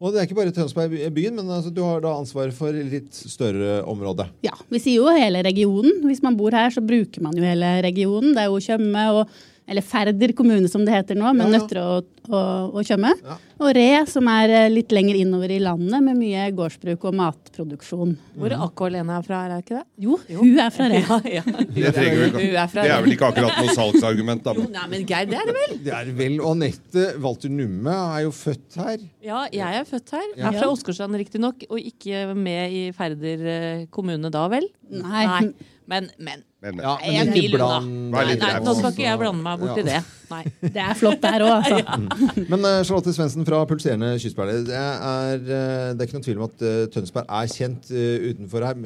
Og 0.00 0.14
det 0.14 0.20
er 0.22 0.24
ikke 0.28 0.36
bare 0.38 0.52
Tønsberg 0.56 0.88
by- 0.94 1.10
byen, 1.12 1.34
men 1.36 1.50
altså, 1.52 1.68
du 1.76 1.82
har 1.84 2.00
da 2.00 2.14
ansvaret 2.16 2.54
for 2.56 2.72
litt 2.72 3.12
større 3.12 3.82
område. 3.84 4.24
Ja, 4.46 4.54
vi 4.72 4.78
sier 4.80 5.02
jo 5.02 5.12
hele 5.12 5.42
regionen. 5.44 5.98
Hvis 6.08 6.22
man 6.24 6.38
bor 6.40 6.56
her, 6.56 6.70
så 6.72 6.80
bruker 6.80 7.20
man 7.26 7.36
jo 7.36 7.44
hele 7.44 7.74
regionen. 7.84 8.32
Det 8.32 8.40
er 8.40 8.48
jo 8.48 8.62
Tjøme 8.64 9.02
og 9.18 9.34
eller 9.70 9.84
Færder 9.86 10.32
kommune, 10.34 10.68
som 10.68 10.82
det 10.86 10.96
heter 10.96 11.18
nå, 11.18 11.30
med 11.30 11.46
Ja, 11.46 11.52
ja. 11.52 11.58
Nøtterøy 11.60 11.84
og, 11.84 12.08
og, 12.26 12.74
og 12.74 12.86
Tjøme. 12.88 13.12
Ja. 13.22 13.36
Og 13.60 13.70
Re, 13.76 13.86
som 14.10 14.26
er 14.32 14.54
eh, 14.56 14.70
litt 14.72 14.90
lenger 14.94 15.18
innover 15.20 15.52
i 15.54 15.60
landet, 15.62 16.02
med 16.02 16.18
mye 16.18 16.48
gårdsbruk 16.56 17.06
og 17.06 17.16
matproduksjon. 17.20 18.16
Hvor 18.40 18.54
Akko-Lena 18.66 19.20
er 19.20 19.26
fra, 19.28 19.44
er 19.44 19.52
det 19.54 19.60
ikke 19.62 19.76
det? 19.76 19.84
Jo, 20.06 20.18
hun 20.40 20.58
er 20.64 20.74
fra 20.74 20.90
Re. 20.90 21.00
Ja, 21.06 21.20
ja. 21.38 21.44
Det, 21.46 21.94
trenger. 21.94 22.34
Hun 22.34 22.58
er 22.64 22.72
fra 22.72 22.86
det 22.88 22.94
er 22.96 23.06
vel 23.06 23.14
ikke 23.14 23.30
akkurat 23.30 23.62
noe 23.62 23.78
salgsargument, 23.78 24.44
da. 24.48 24.56
Jo, 24.58 24.66
nei, 24.74 24.86
men 24.90 25.06
Geir, 25.06 25.30
det 25.30 25.38
er 25.38 25.50
det 25.52 25.56
vel? 25.60 25.78
Det 25.86 25.96
er 26.00 26.12
vel, 26.18 26.38
og 26.40 26.52
Anette 26.56 27.08
Walter 27.22 27.54
Numme 27.54 27.98
er 28.18 28.24
jo 28.26 28.34
født 28.34 28.80
her. 28.82 29.08
Ja, 29.22 29.44
jeg 29.54 29.82
er 29.84 29.86
født 29.88 30.16
her. 30.18 30.30
Jeg 30.34 30.48
er 30.50 30.58
fra 30.58 30.70
Åsgårdstrand 30.74 31.20
riktignok, 31.22 31.66
og 31.70 31.78
ikke 31.78 32.30
med 32.34 32.74
i 32.74 32.86
Færder 32.96 33.50
eh, 33.54 33.84
kommune 33.94 34.34
da 34.34 34.48
vel? 34.50 34.66
Nei. 34.90 35.52
Men, 35.90 36.06
men. 36.22 36.42
Men, 36.60 36.78
Ja, 36.84 36.92
Jeg 37.02 37.26
men 37.26 37.34
vil 37.34 37.46
ikke 37.48 37.58
bland- 37.58 38.12
Vær 38.12 38.26
Nei, 38.28 38.34
nei, 38.38 38.50
nå 38.62 38.74
skal 38.76 38.92
ikke 38.92 39.04
jeg 39.06 39.18
blande 39.18 39.42
meg 39.42 39.62
bort 39.62 39.78
i 39.80 39.84
det. 39.86 40.00
Nei. 40.30 40.42
Det 40.60 40.82
er 40.84 40.98
flott 40.98 41.22
der 41.24 41.42
òg, 41.42 41.54
altså. 41.56 42.10
Men 42.52 42.66
uh, 42.66 42.82
Charlotte 42.86 43.14
Svendsen 43.16 43.46
fra 43.48 43.62
Pulserende 43.66 44.12
Kystperler. 44.22 44.60
Det 44.68 44.76
eh, 44.76 45.32
det 45.48 45.56
er 45.56 46.04
ikke 46.06 46.18
noen 46.18 46.26
tvil 46.28 46.38
om 46.38 46.46
at 46.46 46.62
uh, 46.62 46.82
Tønsberg 46.94 47.32
er 47.40 47.48
kjent 47.50 47.90
uh, 47.90 48.28
utenfor 48.28 48.66
her, 48.68 48.84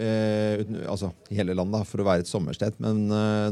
uten, 0.62 0.79
altså 0.95 1.11
i 1.29 1.37
hele 1.40 1.57
landet, 1.59 1.77
da, 1.83 1.88
for 1.90 2.01
å 2.01 2.07
være 2.09 2.25
et 2.25 2.31
sommersted. 2.31 2.79
Men 2.81 3.05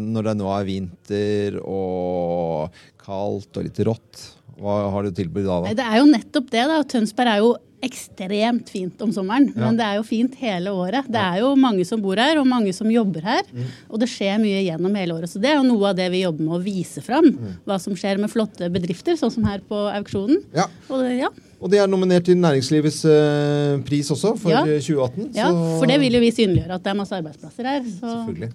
når 0.07 0.31
det 0.31 0.37
nå 0.41 0.49
er 0.55 0.69
vinter 0.71 1.59
og 1.61 2.81
kaldt 3.03 3.61
og 3.61 3.67
litt 3.69 3.83
rått, 3.91 4.25
hva 4.63 4.79
har 4.95 5.05
du 5.05 5.13
tilbudt 5.19 5.49
da? 5.49 5.61
Nei, 5.67 5.75
da? 5.75 5.83
det 5.83 5.91
er 5.91 6.01
jo 6.01 6.09
nettopp 6.15 6.49
det. 6.55 6.65
da. 6.71 6.81
Tønsberg 6.95 7.35
er 7.35 7.43
jo 7.45 7.53
ekstremt 7.83 8.69
fint 8.71 9.01
om 9.03 9.11
sommeren, 9.15 9.49
men 9.59 9.77
det 9.79 9.85
er 9.87 9.97
jo 9.99 10.05
fint 10.07 10.35
hele 10.39 10.71
året. 10.71 11.09
Det 11.11 11.19
er 11.19 11.41
jo 11.43 11.53
mange 11.59 11.85
som 11.89 12.01
bor 12.03 12.17
her, 12.21 12.39
og 12.39 12.47
mange 12.47 12.73
som 12.77 12.91
jobber 12.91 13.25
her. 13.27 13.43
Og 13.91 13.99
det 14.03 14.09
skjer 14.13 14.39
mye 14.43 14.63
gjennom 14.63 14.95
hele 14.95 15.17
året. 15.17 15.31
Så 15.33 15.43
det 15.43 15.51
er 15.51 15.59
jo 15.59 15.67
noe 15.67 15.91
av 15.91 15.97
det 15.99 16.07
vi 16.15 16.23
jobber 16.23 16.47
med 16.47 16.59
å 16.59 16.63
vise 16.63 17.03
fram. 17.03 17.31
Hva 17.67 17.81
som 17.83 17.97
skjer 17.99 18.23
med 18.23 18.31
flotte 18.31 18.71
bedrifter, 18.73 19.19
sånn 19.19 19.35
som 19.35 19.49
her 19.51 19.65
på 19.67 19.81
auksjonen. 19.99 20.45
Ja. 20.55 20.69
Og 20.89 21.03
det, 21.03 21.17
ja. 21.25 21.33
Og 21.63 21.71
de 21.71 21.79
er 21.79 21.87
nominert 21.87 22.25
til 22.27 22.37
Næringslivets 22.43 23.05
eh, 23.07 23.77
pris 23.87 24.09
også, 24.11 24.33
for 24.41 24.51
Ja. 24.51 24.65
eh, 24.67 24.81
2018. 24.83 25.29
ja, 25.37 25.47
for 25.79 25.87
det 25.87 25.99
vil 26.03 26.17
jo 26.17 26.21
vi 26.25 26.31
synliggjøre 26.35 26.75
at 26.75 26.83
det 26.83 26.91
er 26.91 26.97
masse 26.99 27.15
arbeidsplasser 27.15 27.69
her. 27.71 27.83
Så, 27.87 28.15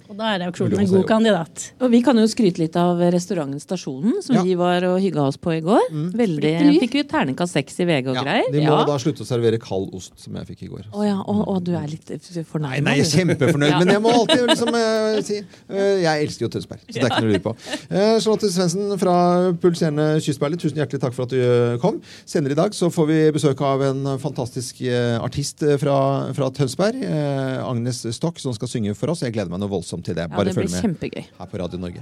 og 0.10 0.18
da 0.20 0.34
er 0.36 0.44
auksjonen 0.50 0.80
en 0.84 0.88
god 0.92 1.06
kandidat. 1.08 1.70
Og 1.80 1.92
vi 1.94 2.02
kan 2.04 2.18
jo 2.20 2.26
skryte 2.28 2.60
litt 2.60 2.76
av 2.76 3.00
restauranten 3.14 3.62
Stasjonen, 3.64 4.18
som 4.22 4.36
Ja. 4.36 4.44
vi 4.44 4.56
var 4.60 4.84
og 4.90 5.00
hygga 5.02 5.24
oss 5.28 5.38
på 5.38 5.56
i 5.56 5.62
går. 5.64 5.88
Veldig, 5.92 6.52
Splitter. 6.60 6.80
Fikk 6.84 6.94
vi 7.00 7.04
terningkast 7.04 7.54
seks 7.56 7.80
i 7.80 7.86
VG 7.88 8.08
og 8.12 8.16
Ja, 8.20 8.24
greier. 8.24 8.52
de 8.52 8.60
må 8.60 8.76
Ja. 8.76 8.84
da 8.86 8.98
slutte 9.00 9.24
å 9.24 9.26
servere 9.26 9.58
kald 9.60 9.94
ost, 9.96 10.12
som 10.20 10.36
jeg 10.36 10.46
fikk 10.48 10.64
i 10.64 10.68
går. 10.68 10.84
Å 10.94 11.06
ja, 11.08 11.18
og, 11.26 11.48
og 11.48 11.64
du 11.64 11.72
er 11.76 11.88
litt 11.88 12.06
fornøyd? 12.12 12.60
Nei, 12.60 12.80
nei, 12.82 12.96
jeg 13.00 13.08
er 13.08 13.24
kjempefornøyd, 13.24 13.70
Ja. 13.74 13.80
men 13.80 13.88
jeg 13.88 14.02
må 14.04 14.12
alltid 14.12 14.48
liksom 14.52 14.68
uh, 14.76 15.22
si 15.22 15.40
uh, 15.40 16.02
Jeg 16.04 16.28
elsker 16.28 16.42
jo 16.46 16.50
Tønsberg, 16.50 16.80
så 16.90 16.94
det 16.94 17.04
er 17.04 17.10
ikke 17.10 17.24
noe 17.24 17.30
å 17.30 17.34
lure 17.34 17.46
på. 17.48 17.56
Uh, 17.88 18.20
Charlotte 18.20 18.52
Svendsen 18.52 19.00
fra 19.00 19.16
Pulserende 19.62 20.20
kystperle, 20.20 20.58
tusen 20.60 20.78
hjertelig 20.78 21.00
takk 21.00 21.14
for 21.14 21.24
at 21.24 21.30
du 21.30 21.40
eh, 21.40 21.78
kom. 21.80 22.02
Senere 22.26 22.52
i 22.52 22.56
dag 22.60 22.72
så 22.76 22.92
får 22.98 23.08
vi 23.12 23.18
besøk 23.36 23.60
av 23.62 23.82
en 23.86 24.08
fantastisk 24.22 24.80
eh, 24.82 25.18
artist 25.22 25.62
eh, 25.66 25.76
fra, 25.82 25.98
fra 26.34 26.48
Tønsberg. 26.58 27.04
eh, 27.06 27.60
Agnes 27.62 28.02
Stokk, 28.16 28.40
som 28.42 28.56
skal 28.58 28.72
synge 28.72 28.96
for 28.98 29.14
oss. 29.14 29.22
Jeg 29.26 29.36
gleder 29.36 29.54
meg 29.54 29.62
noe 29.62 29.70
voldsomt 29.70 30.06
til 30.08 30.18
det. 30.18 30.26
Ja, 30.26 30.34
Bare 30.34 30.50
det 30.50 30.56
følg 30.58 30.72
med 30.74 30.82
kjempegøy. 30.82 31.28
her 31.38 31.52
på 31.52 31.62
Radio 31.62 31.78
Norge. 31.84 32.02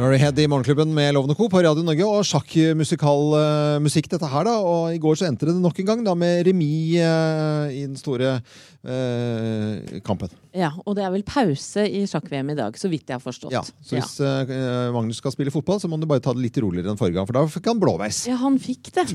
Murray 0.00 0.16
Head 0.16 0.38
i 0.40 0.46
Morgenklubben 0.48 0.94
med 0.96 1.12
Lovende 1.12 1.34
Co. 1.36 1.50
på 1.52 1.60
Radio 1.60 1.84
Norge 1.84 2.06
og 2.08 2.22
sjakkmusikal 2.24 3.34
musikk 3.84 4.08
dette 4.08 4.30
her 4.32 4.46
da, 4.48 4.54
og 4.64 4.94
i 4.94 5.00
går 5.02 5.18
så 5.20 5.26
endte 5.28 5.44
det 5.50 5.58
nok 5.60 5.76
en 5.82 5.90
gang 5.90 6.04
da 6.06 6.14
med 6.16 6.46
remis 6.48 6.96
i 6.96 7.82
den 7.84 7.98
store 8.00 8.38
eh, 8.84 10.00
kampen. 10.06 10.32
Ja, 10.56 10.72
og 10.82 10.96
det 10.98 11.04
er 11.06 11.12
vel 11.14 11.22
pause 11.26 11.84
i 11.86 12.02
sjakk-VM 12.10 12.48
i 12.50 12.56
dag, 12.58 12.74
så 12.78 12.88
vidt 12.90 13.10
jeg 13.10 13.14
har 13.14 13.22
forstått. 13.22 13.52
Ja, 13.54 13.62
så 13.62 13.94
hvis 13.94 14.16
eh, 14.24 14.90
Magnus 14.94 15.20
skal 15.22 15.34
spille 15.34 15.52
fotball, 15.54 15.78
så 15.82 15.90
må 15.90 15.98
du 16.00 16.08
bare 16.10 16.22
ta 16.24 16.34
det 16.34 16.42
litt 16.42 16.58
roligere 16.62 16.90
enn 16.90 16.98
forrige 16.98 17.20
gang, 17.20 17.28
for 17.28 17.38
da 17.38 17.44
fikk 17.50 17.68
han 17.70 17.82
blåveis. 17.82 18.24
Ja, 18.30 18.38
han 18.40 18.58
fikk 18.62 18.90
det. 18.96 19.06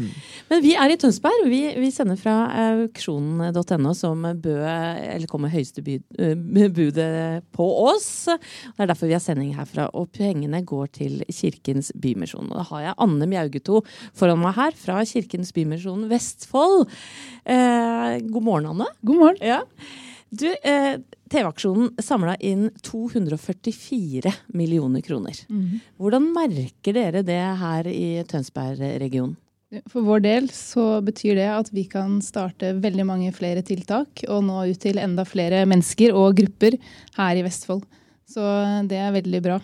Men 0.52 0.64
vi 0.64 0.76
er 0.80 0.94
i 0.94 0.98
Tønsberg. 1.02 1.48
Vi, 1.52 1.62
vi 1.82 1.92
sender 1.94 2.20
fra 2.20 2.36
auksjonen.no, 2.70 3.96
som 3.98 4.24
bø, 4.44 4.56
eller 4.64 5.28
kommer 5.32 5.52
høyeste 5.52 5.84
eh, 5.84 6.38
budet 6.72 7.44
på 7.56 7.68
oss. 7.90 8.10
Det 8.30 8.86
er 8.86 8.92
derfor 8.94 9.12
vi 9.12 9.18
har 9.18 9.24
sending 9.24 9.52
herfra. 9.58 9.90
Og 9.98 10.08
pengene 10.16 10.64
går 10.64 10.92
til 11.02 11.20
Kirkens 11.28 11.92
Bymisjon. 12.00 12.48
Og 12.52 12.62
da 12.62 12.68
har 12.72 12.88
jeg 12.88 13.00
Anne 13.06 13.30
Mjaugeto 13.30 13.84
foran 14.16 14.40
meg 14.40 14.56
her, 14.56 14.80
fra 14.80 15.02
Kirkens 15.10 15.52
Bymisjon 15.56 16.08
Vestfold. 16.12 16.88
Eh, 17.44 18.22
god 18.24 18.44
morgen, 18.44 18.72
Anne. 18.72 18.90
God 19.04 19.20
morgen. 19.20 19.44
Ja. 19.44 19.55
Du, 20.36 20.48
eh, 20.52 20.98
TV-aksjonen 21.32 21.94
samla 22.02 22.36
inn 22.44 22.68
244 22.84 24.34
millioner 24.58 25.02
kroner. 25.06 25.38
Hvordan 26.02 26.32
merker 26.36 26.98
dere 26.98 27.22
det 27.24 27.42
her 27.62 27.88
i 27.88 28.24
Tønsberg-regionen? 28.28 29.38
For 29.92 30.06
vår 30.06 30.22
del 30.24 30.50
så 30.54 31.02
betyr 31.04 31.36
det 31.40 31.48
at 31.52 31.72
vi 31.74 31.86
kan 31.90 32.20
starte 32.24 32.76
veldig 32.80 33.06
mange 33.08 33.32
flere 33.36 33.64
tiltak 33.66 34.24
og 34.30 34.44
nå 34.48 34.62
ut 34.72 34.80
til 34.80 35.00
enda 35.02 35.26
flere 35.28 35.64
mennesker 35.68 36.14
og 36.16 36.38
grupper 36.38 36.78
her 37.18 37.40
i 37.40 37.44
Vestfold. 37.46 37.84
Så 38.30 38.44
det 38.90 39.00
er 39.02 39.16
veldig 39.16 39.42
bra. 39.44 39.58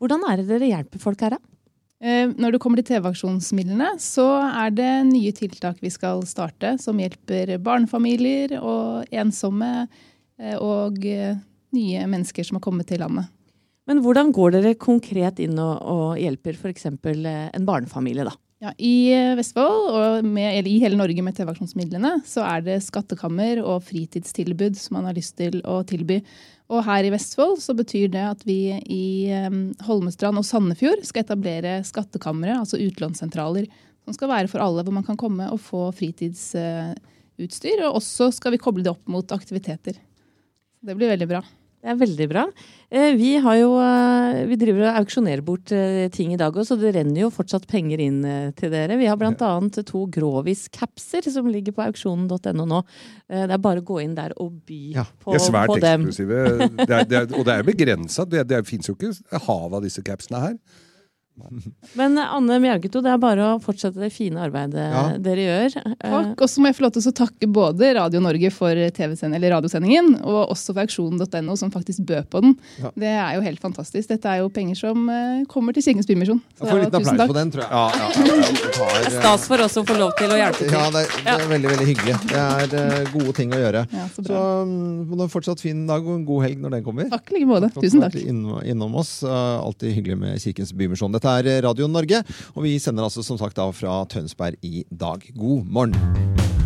Hvordan 0.00 0.24
er 0.28 0.40
det 0.40 0.48
dere 0.48 0.70
hjelper 0.70 1.02
folk 1.02 1.20
her, 1.24 1.36
da? 1.36 1.53
Eh, 2.02 2.26
Når 2.28 2.54
det 2.54 2.60
kommer 2.62 2.80
til 2.80 2.94
TV-aksjonsmidlene, 2.94 3.94
så 4.02 4.26
er 4.48 4.74
det 4.74 4.92
nye 5.08 5.32
tiltak 5.36 5.78
vi 5.82 5.92
skal 5.92 6.24
starte, 6.26 6.76
som 6.82 6.98
hjelper 7.00 7.56
barnefamilier 7.62 8.58
og 8.60 9.10
ensomme 9.14 9.70
eh, 9.84 10.56
og 10.58 11.04
eh, 11.06 11.38
nye 11.74 12.06
mennesker 12.10 12.46
som 12.46 12.58
har 12.58 12.64
kommet 12.66 12.90
til 12.90 13.02
landet. 13.04 13.30
Men 13.84 14.00
hvordan 14.00 14.32
går 14.32 14.56
dere 14.56 14.78
konkret 14.80 15.42
inn 15.44 15.58
og, 15.60 15.74
og 15.84 16.20
hjelper 16.20 16.56
f.eks. 16.56 16.88
en 16.88 17.66
barnefamilie, 17.68 18.24
da? 18.24 18.32
Ja, 18.64 18.70
I 18.80 19.12
eh, 19.12 19.34
Vestfold, 19.36 19.90
og 19.92 20.24
med, 20.24 20.46
eller 20.54 20.70
i 20.70 20.78
hele 20.80 20.96
Norge 20.96 21.20
med 21.20 21.36
TV-aksjonsmidlene, 21.36 22.14
så 22.24 22.46
er 22.48 22.62
det 22.64 22.78
skattekammer 22.86 23.58
og 23.60 23.82
fritidstilbud 23.84 24.78
som 24.80 24.96
man 24.96 25.08
har 25.10 25.16
lyst 25.18 25.34
til 25.36 25.58
å 25.68 25.82
tilby. 25.84 26.22
Og 26.72 26.80
her 26.86 27.04
i 27.04 27.10
Vestfold 27.12 27.58
så 27.60 27.74
betyr 27.76 28.08
det 28.14 28.22
at 28.24 28.46
vi 28.48 28.72
i 28.72 29.28
eh, 29.28 29.58
Holmestrand 29.84 30.40
og 30.40 30.46
Sandefjord 30.48 31.04
skal 31.04 31.26
etablere 31.26 31.82
skattekamre, 31.84 32.54
altså 32.62 32.80
utlånssentraler, 32.80 33.68
som 34.06 34.16
skal 34.16 34.32
være 34.32 34.48
for 34.48 34.64
alle, 34.64 34.86
hvor 34.86 34.96
man 34.96 35.04
kan 35.04 35.20
komme 35.20 35.50
og 35.52 35.60
få 35.60 35.90
fritidsutstyr. 36.00 37.84
Og 37.84 38.00
også 38.00 38.30
skal 38.38 38.56
vi 38.56 38.62
koble 38.64 38.86
det 38.86 38.94
opp 38.94 39.04
mot 39.12 39.36
aktiviteter. 39.36 40.00
Det 40.80 40.96
blir 40.96 41.12
veldig 41.12 41.28
bra. 41.28 41.44
Det 41.84 41.90
er 41.92 41.98
veldig 42.00 42.26
bra. 42.30 42.42
Eh, 42.88 43.10
Vi, 43.18 43.34
har 43.44 43.56
jo, 43.58 43.74
eh, 43.76 44.38
vi 44.48 44.56
driver 44.56 44.86
og 44.88 45.00
auksjonerer 45.02 45.42
bort 45.44 45.68
eh, 45.76 46.06
ting 46.08 46.32
i 46.32 46.38
dag 46.40 46.54
òg, 46.56 46.64
så 46.64 46.78
det 46.80 46.94
renner 46.96 47.26
jo 47.26 47.28
fortsatt 47.34 47.66
penger 47.68 48.00
inn 48.00 48.22
til 48.56 48.72
dere. 48.72 48.96
Vi 48.96 49.04
har 49.10 49.18
bl.a. 49.20 49.34
to 49.84 50.06
Grovis-capser 50.14 51.28
som 51.34 51.50
ligger 51.52 51.76
på 51.76 51.84
auksjonen.no 51.84 52.64
nå. 52.70 52.80
Det 53.28 53.52
er 53.52 53.60
bare 53.60 53.82
å 53.84 53.84
gå 53.84 53.98
inn 54.00 54.16
der 54.16 54.32
og 54.40 54.56
by 54.64 54.80
Ja, 54.96 55.04
på, 55.20 55.34
De 55.34 55.40
er 55.42 55.44
svært 55.44 55.68
på 55.74 55.76
dem. 55.84 56.08
eksklusive. 56.08 56.70
Det 56.80 56.88
er, 56.88 57.04
det 57.04 57.20
er, 57.20 57.28
og 57.36 57.44
det 57.44 57.58
er 57.58 57.68
begrensa. 57.68 58.24
Det, 58.24 58.46
det 58.48 58.64
fins 58.68 58.88
jo 58.88 58.96
ikke 58.96 59.44
hav 59.44 59.76
av 59.76 59.84
disse 59.84 60.00
capsene 60.06 60.40
her. 60.46 60.58
Men 61.98 62.18
eh, 62.18 62.34
Anne 62.36 62.58
Mjaugeto, 62.62 63.00
det 63.02 63.10
er 63.10 63.18
bare 63.22 63.46
å 63.54 63.60
fortsette 63.62 63.98
det 64.00 64.10
fine 64.14 64.38
arbeidet 64.44 64.84
Ja. 64.84 65.02
dere 65.18 65.44
gjør. 65.48 65.76
Eh, 65.82 66.10
Takk. 66.14 66.42
Og 66.44 66.48
så 66.50 66.62
må 66.62 66.70
jeg 66.70 66.76
få 66.78 66.84
lov 66.86 66.92
til 66.94 67.02
å 67.10 67.12
takke 67.16 67.48
både 67.50 67.90
Radio 67.98 68.20
Norge 68.22 68.50
for 68.54 68.70
eller 68.74 69.50
radiosendingen, 69.50 70.20
og 70.22 70.50
også 70.54 70.74
for 70.74 70.84
auksjonen.no, 70.84 71.56
som 71.58 71.72
faktisk 71.74 72.04
bød 72.06 72.28
på 72.30 72.40
den. 72.44 72.54
Ja. 72.80 72.90
Det 72.94 73.10
er 73.10 73.34
jo 73.38 73.42
helt 73.46 73.60
fantastisk. 73.62 74.08
Dette 74.12 74.30
er 74.30 74.42
jo 74.44 74.48
penger 74.54 74.78
som 74.78 75.08
eh, 75.10 75.42
kommer 75.50 75.74
til 75.74 75.82
Kirkens 75.86 76.06
Bymisjon. 76.06 76.40
Jeg 76.60 76.68
får 76.68 76.76
en 76.78 76.84
liten 76.84 77.00
tusen 77.02 77.14
applaus 77.14 77.20
takk. 77.24 77.32
på 77.32 77.38
den, 77.40 77.52
tror 77.54 77.64
jeg. 77.64 77.70
Ja, 77.70 77.84
ja, 77.90 78.08
ja, 78.14 78.36
ja. 78.38 78.70
Tar, 78.78 78.94
Det 78.94 79.02
er 79.02 79.10
eh, 79.10 79.18
stas 79.18 79.48
for 79.50 79.64
oss 79.66 79.78
å 79.80 79.84
få 79.90 79.98
lov 79.98 80.14
til 80.20 80.34
å 80.34 80.38
hjelpe 80.38 80.62
til. 80.62 80.72
Ja, 80.74 80.84
det 80.94 81.02
er, 81.04 81.12
det 81.24 81.34
er 81.34 81.50
veldig 81.54 81.72
veldig 81.74 81.88
hyggelig. 81.90 82.16
Det 82.30 82.40
er 82.44 82.76
eh, 82.80 83.10
gode 83.14 83.34
ting 83.40 83.54
å 83.54 83.60
gjøre. 83.60 83.84
Ja, 83.90 84.06
så 84.14 84.22
Så 84.22 84.28
bra. 84.30 84.44
mm, 84.68 85.04
må 85.10 85.18
du 85.18 85.24
ha 85.26 85.30
fortsatt 85.34 85.62
fin 85.64 85.84
dag 85.90 86.06
og 86.06 86.14
en 86.20 86.24
god 86.28 86.46
helg 86.46 86.62
når 86.64 86.78
den 86.78 86.86
kommer. 86.86 87.10
Takk 87.12 87.32
i 87.34 87.38
like 87.40 87.50
måte. 87.50 87.72
Tusen 87.80 88.04
takk. 88.06 88.16
Innom, 88.22 88.60
innom 88.64 88.94
oss. 89.02 89.16
Alltid 89.24 89.94
hyggelig 89.98 90.18
med 90.20 90.40
Kirkens 90.42 90.72
Bymisjon. 90.76 91.12
Dette 91.14 91.23
er 91.28 91.50
eh, 91.50 91.62
Radio 91.64 91.88
Norge, 91.90 92.22
og 92.54 92.66
vi 92.66 92.76
sender 92.82 93.06
altså 93.06 93.24
som 93.24 93.40
sagt 93.40 93.58
da 93.58 93.68
fra 93.74 94.02
Tønsberg 94.10 94.58
i 94.62 94.84
dag. 94.90 95.24
God 95.36 95.64
morgen! 95.64 96.63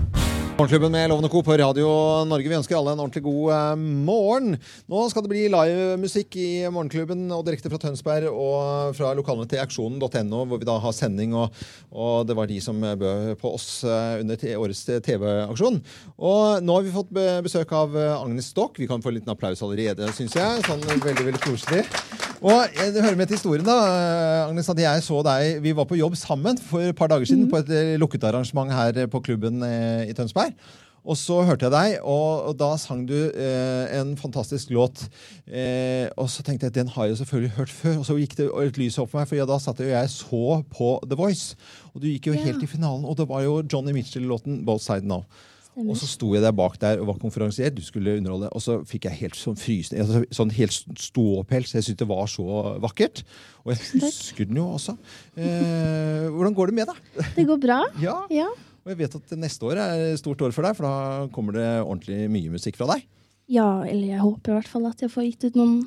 Morgenklubben 0.59 0.91
med 0.91 1.09
Lovende 1.09 1.29
Co. 1.29 1.43
på 1.43 1.55
Radio 1.55 1.87
Norge. 2.27 2.49
Vi 2.51 2.57
ønsker 2.57 2.75
alle 2.75 2.91
en 2.97 2.99
ordentlig 2.99 3.21
god 3.23 3.53
eh, 3.55 3.83
morgen. 4.09 4.57
Nå 4.91 5.05
skal 5.07 5.23
det 5.23 5.31
bli 5.31 5.45
livemusikk 5.53 6.35
i 6.35 6.49
Morgenklubben, 6.67 7.29
og 7.31 7.45
direkte 7.47 7.71
fra 7.71 7.79
Tønsberg 7.79 8.27
og 8.27 8.97
fra 8.99 9.13
lokalene 9.15 9.47
til 9.47 9.63
aksjonen.no, 9.63 10.41
hvor 10.51 10.59
vi 10.59 10.67
da 10.67 10.75
har 10.83 10.97
sending, 10.97 11.37
og, 11.39 11.55
og 11.95 12.27
det 12.27 12.35
var 12.35 12.51
de 12.51 12.59
som 12.59 12.83
bød 12.83 13.39
på 13.39 13.53
oss 13.55 13.69
eh, 13.87 14.19
under 14.25 14.43
årets 14.59 14.83
TV-aksjon. 15.07 15.79
Og 16.19 16.67
nå 16.67 16.81
har 16.81 16.89
vi 16.89 16.97
fått 16.97 17.15
besøk 17.47 17.77
av 17.79 17.95
eh, 17.95 18.17
Agnes 18.17 18.51
Stokk. 18.51 18.83
Vi 18.83 18.91
kan 18.91 18.99
få 19.05 19.13
en 19.13 19.21
liten 19.21 19.31
applaus 19.31 19.63
allerede, 19.63 20.11
syns 20.19 20.35
jeg. 20.41 20.67
Sånn 20.67 20.83
veldig, 20.91 21.23
veldig 21.23 21.45
koselig. 21.47 21.87
Og 22.39 22.75
Det 22.79 23.03
hører 23.03 23.19
med 23.19 23.31
til 23.31 23.39
historien, 23.39 23.67
da, 23.67 23.79
Agnes, 24.49 24.69
at 24.71 24.79
jeg 24.79 25.03
så 25.03 25.25
deg 25.27 25.57
Vi 25.59 25.73
var 25.75 25.89
på 25.91 25.97
jobb 25.99 26.15
sammen 26.15 26.55
for 26.69 26.87
et 26.87 26.99
par 26.99 27.11
dager 27.11 27.27
siden 27.27 27.49
på 27.51 27.59
et 27.59 27.99
lukket 27.99 28.27
arrangement 28.31 28.71
her 28.71 29.07
på 29.11 29.23
klubben 29.27 29.59
i 29.63 30.15
Tønsberg. 30.15 30.48
Og 31.09 31.17
så 31.17 31.39
hørte 31.47 31.65
jeg 31.65 31.73
deg, 31.73 31.95
og, 32.05 32.51
og 32.51 32.57
da 32.61 32.75
sang 32.77 33.07
du 33.09 33.15
eh, 33.17 33.85
en 33.97 34.11
fantastisk 34.21 34.73
låt. 34.77 35.07
Eh, 35.47 36.05
og 36.21 36.29
så 36.29 36.45
tenkte 36.45 36.67
jeg 36.69 36.75
at 36.75 36.81
den 36.83 36.91
har 36.93 37.09
jeg 37.09 37.21
selvfølgelig 37.23 37.55
hørt 37.57 37.73
før. 37.73 37.95
Og 38.03 38.05
så 38.05 38.17
gikk 38.19 38.37
det 38.37 38.49
et 38.67 38.81
lys 38.83 38.99
opp 39.01 39.15
for 39.15 39.23
meg, 39.23 39.31
for 39.31 39.39
ja, 39.39 39.47
da 39.49 39.57
satt 39.63 39.81
jeg 39.81 39.89
og 39.89 39.97
jeg 39.97 40.13
så 40.13 40.43
på 40.75 40.91
The 41.09 41.17
Voice. 41.17 41.57
Og 41.95 42.03
du 42.03 42.11
gikk 42.11 42.29
jo 42.29 42.37
helt 42.37 42.67
i 42.67 42.69
finalen, 42.69 43.07
og 43.09 43.17
det 43.21 43.29
var 43.31 43.47
jo 43.47 43.63
Johnny 43.63 43.97
Mitchell-låten 43.97 44.67
'Both 44.67 44.85
Sides 44.85 45.09
Now'. 45.09 45.25
Og 45.79 45.95
så 45.95 46.09
sto 46.11 46.33
jeg 46.35 46.43
der 46.43 46.55
bak 46.59 46.75
der 46.83 46.99
og 46.99 47.07
var 47.13 47.19
konferansier, 47.23 47.71
du 47.71 47.85
skulle 47.87 48.17
underholde, 48.19 48.49
og 48.51 48.63
så 48.63 48.81
fikk 48.89 49.07
jeg 49.07 49.21
helt 49.21 49.37
sånn 49.39 49.59
frysende, 49.59 50.03
altså, 50.03 50.25
sånn 50.35 50.51
helt 50.57 50.75
ståpels. 50.99 51.75
Jeg 51.77 51.87
syntes 51.87 52.01
det 52.03 52.09
var 52.11 52.27
så 52.27 52.47
vakkert. 52.83 53.23
Og 53.63 53.77
jeg 53.77 54.03
husker 54.03 54.49
den 54.51 54.59
jo 54.59 54.73
også. 54.75 54.97
Eh, 55.39 56.27
hvordan 56.35 56.57
går 56.57 56.73
det 56.73 56.81
med 56.81 56.91
deg? 56.91 57.29
Det 57.37 57.47
går 57.47 57.63
bra. 57.63 57.85
Ja. 58.09 58.17
Ja. 58.35 58.49
Og 58.85 58.93
jeg 58.95 59.01
vet 59.03 59.15
at 59.19 59.37
neste 59.39 59.69
år 59.69 59.81
er 59.83 60.03
et 60.15 60.21
stort 60.21 60.41
år 60.47 60.53
for 60.57 60.65
deg, 60.69 60.77
for 60.79 60.89
da 60.89 61.29
kommer 61.35 61.57
det 61.59 61.69
ordentlig 61.83 62.25
mye 62.33 62.53
musikk 62.57 62.77
fra 62.81 62.87
deg. 62.95 63.07
ja, 63.49 63.69
eller 63.85 64.07
jeg 64.15 64.21
håper 64.21 64.53
i 64.53 64.59
hvert 64.61 64.69
fall 64.69 64.87
at 64.91 65.01
jeg 65.05 65.11
får 65.13 65.27
gitt 65.31 65.49
ut 65.51 65.57
noen 65.61 65.79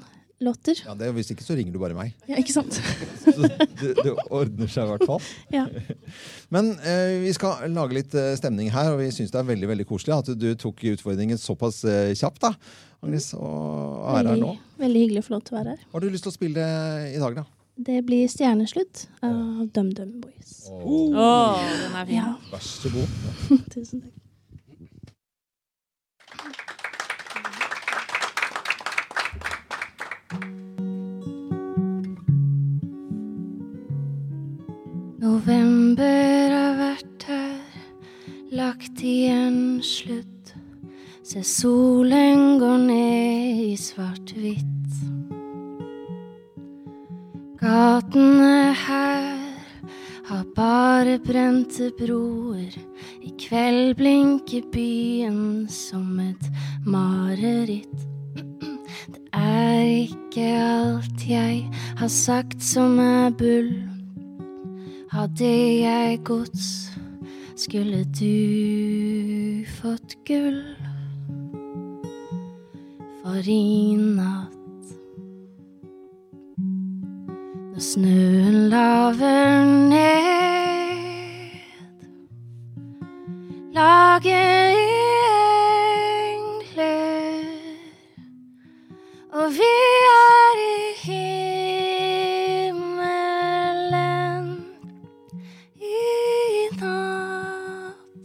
låter. 0.42 0.74
Ja, 0.88 0.96
det, 0.98 1.12
Hvis 1.14 1.30
ikke 1.30 1.44
så 1.46 1.54
ringer 1.54 1.74
du 1.76 1.78
bare 1.78 1.94
meg. 1.94 2.16
Ja, 2.26 2.40
ikke 2.42 2.54
sant? 2.56 2.74
Så 3.22 3.36
det, 3.38 3.92
det 4.02 4.14
ordner 4.34 4.66
seg 4.74 4.88
i 4.88 4.94
hvert 4.96 5.04
fall. 5.06 5.22
Ja. 5.58 5.68
Men 6.50 6.72
eh, 6.82 7.20
vi 7.22 7.34
skal 7.38 7.68
lage 7.70 7.94
litt 8.00 8.16
eh, 8.18 8.32
stemning 8.40 8.72
her, 8.74 8.90
og 8.96 9.04
vi 9.04 9.12
syns 9.14 9.30
det 9.34 9.38
er 9.38 9.46
veldig 9.52 9.70
veldig 9.70 9.86
koselig 9.90 10.16
at 10.18 10.32
du 10.42 10.48
tok 10.58 10.82
utfordringen 10.96 11.38
såpass 11.38 11.84
eh, 11.86 12.16
kjapt. 12.18 12.42
da, 12.42 12.56
Agnes, 13.06 13.30
og 13.38 14.02
er 14.02 14.18
her 14.24 14.32
Veldig, 14.32 14.42
nå. 14.42 14.56
veldig 14.82 15.04
hyggelig 15.06 15.22
å 15.22 15.28
få 15.30 15.36
lov 15.36 15.46
til 15.46 15.54
å 15.56 15.60
være 15.62 15.76
her. 15.76 15.86
Hva 15.92 16.00
har 16.00 16.06
du 16.08 16.14
lyst 16.18 16.26
til 16.26 16.34
å 16.34 16.38
spille 16.40 16.66
i 17.14 17.22
dag, 17.22 17.38
da? 17.44 17.46
Det 17.82 18.02
blir 18.06 18.28
Stjerneslutt 18.30 19.08
av 19.26 19.68
DumDum 19.74 20.20
Boys. 20.22 20.52
Å, 20.70 21.00
den 21.58 21.96
er 21.98 22.06
fin. 22.06 22.16
Ja, 22.20 22.34
Vær 22.52 22.66
så 22.66 22.92
god. 22.94 23.64
tusen 23.74 24.04
takk. 24.04 24.18
November 35.22 36.50
har 36.52 36.76
vært 36.80 37.26
her, 37.30 37.60
lagt 38.56 39.02
igjen 39.06 39.80
slutt. 39.86 40.54
Se 41.24 41.44
solen 41.48 42.58
går 42.60 42.78
ned 42.88 43.62
i 43.70 43.76
svart-hvitt. 43.80 44.68
Gatene 47.62 48.74
her 48.74 49.38
har 50.26 50.46
bare 50.56 51.20
brente 51.22 51.92
broer. 51.94 52.74
I 53.22 53.34
kveld 53.38 54.00
blinker 54.00 54.64
byen 54.74 55.68
som 55.70 56.20
et 56.24 56.48
mareritt. 56.90 58.08
Det 59.14 59.22
er 59.38 59.84
ikke 60.08 60.48
alt 60.58 61.28
jeg 61.30 61.70
har 62.00 62.10
sagt 62.10 62.66
som 62.66 62.98
er 62.98 63.30
bull. 63.30 63.70
Hadde 65.14 65.52
jeg 65.84 66.18
gods, 66.26 66.90
skulle 67.56 68.02
du 68.10 69.68
fått 69.78 70.18
gull. 70.26 70.64
For 73.22 73.46
i 73.46 73.94
natt, 74.02 74.61
snøen 77.82 78.70
laver 78.70 79.66
ned, 79.66 81.02
lager 83.74 84.70
engler, 86.30 87.46
og 89.34 89.52
vi 89.58 89.74
er 90.12 90.56
i 90.66 90.94
himmelen 92.62 92.86
i 95.82 95.84
natt. 96.78 98.22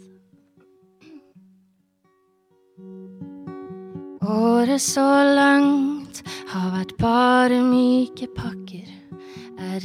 Året 4.21 4.81
så 4.85 5.09
langt 5.41 6.21
har 6.53 6.69
vært 6.77 6.93
bare 7.01 7.65
myke 7.65 8.29
pakker. 8.37 8.66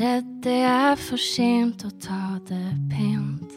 Redd 0.02 0.30
det 0.42 0.64
er 0.66 0.96
for 0.98 1.22
sent 1.22 1.84
å 1.86 1.90
ta 2.02 2.40
det 2.50 2.72
pent. 2.90 3.52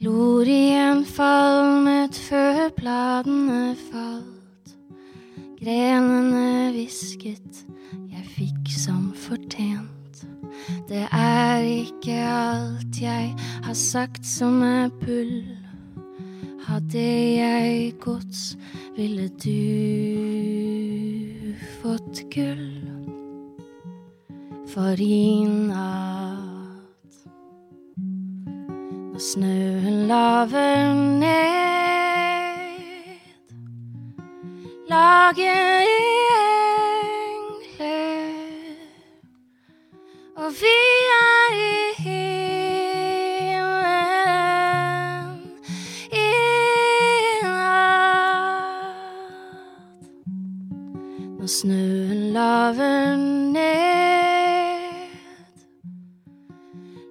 Glorien 0.00 1.04
falmet 1.06 2.18
før 2.18 2.72
bladene 2.74 3.76
falt. 3.92 4.72
Grenene 5.60 6.72
hvisket, 6.74 7.62
jeg 8.10 8.26
fikk 8.32 8.74
som 8.74 9.12
fortjent. 9.28 10.24
Det 10.90 11.04
er 11.06 11.62
ikke 11.70 12.18
alt 12.18 12.98
jeg 13.04 13.30
har 13.38 13.78
sagt 13.78 14.26
som 14.26 14.49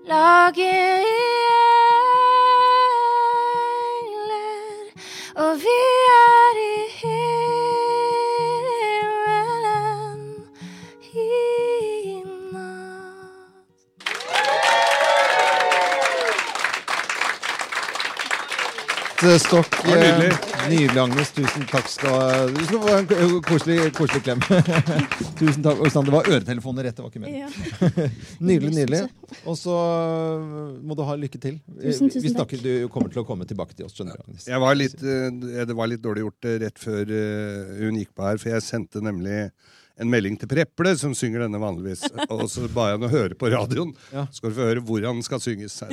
lager 0.10 1.06
engler, 4.00 4.90
og 5.36 5.52
vi 5.62 5.78
er 6.14 6.56
i 6.64 6.72
himmelen 9.00 10.22
i 11.14 11.28
natt. 12.54 12.90
Stokk. 19.46 19.72
Nydelig. 19.86 20.32
eh, 20.70 21.04
Agnes. 21.04 21.32
Tusen 21.38 21.64
takk 21.70 21.88
skal 21.92 22.54
du 22.56 22.66
få 22.72 22.98
en 22.98 23.08
koselig, 23.46 23.94
koselig 23.98 24.22
klem. 24.26 24.40
Tusen 25.40 25.64
takk. 25.64 25.78
Det 25.86 26.12
var 26.14 26.24
øretelefoner 26.30 26.84
rett, 26.90 26.98
det 26.98 27.04
var 27.04 27.10
ikke 27.14 27.24
mer. 27.26 27.32
Nydelig, 28.50 28.74
nydelig. 28.76 29.02
Og 29.48 29.56
så 29.58 29.76
øh, 29.76 30.76
må 30.84 30.98
du 30.98 31.04
ha 31.08 31.16
lykke 31.20 31.40
til. 31.42 31.60
Tusen, 31.80 32.10
tusen 32.12 32.26
Vi 32.26 32.34
takk. 32.34 32.38
snakker, 32.42 32.64
du 32.64 32.92
kommer 32.94 33.14
til 33.14 33.24
å 33.24 33.28
komme 33.28 33.48
tilbake 33.50 33.78
til 33.78 33.88
oss, 33.88 33.96
skjønner 33.98 34.20
du, 34.20 34.38
Jeg 34.44 34.62
var 34.64 34.78
litt, 34.78 35.00
eh, 35.04 35.66
det 35.70 35.76
var 35.78 35.92
litt 35.92 36.04
dårlig 36.04 36.26
gjort 36.28 36.50
eh, 36.50 36.60
rett 36.66 36.80
før 36.82 37.14
hun 37.80 38.00
gikk 38.02 38.16
på 38.16 38.28
her, 38.28 38.42
for 38.42 38.54
jeg 38.56 38.66
sendte 38.66 39.04
nemlig 39.06 39.50
en 40.00 40.08
melding 40.08 40.38
til 40.40 40.48
Preple, 40.48 40.94
som 41.00 41.12
synger 41.18 41.44
denne 41.44 41.60
vanligvis. 41.60 42.06
Og 42.32 42.46
så 42.52 42.68
ba 42.72 42.90
jeg 42.90 42.98
henne 43.00 43.10
å 43.10 43.12
høre 43.12 43.36
på 43.40 43.50
radioen. 43.52 43.92
Ja. 44.16 44.26
Skal 44.32 44.54
du 44.54 44.56
få 44.56 44.70
høre 44.70 44.84
hvor 44.88 45.04
han 45.04 45.20
skal 45.26 45.44
synges. 45.44 45.76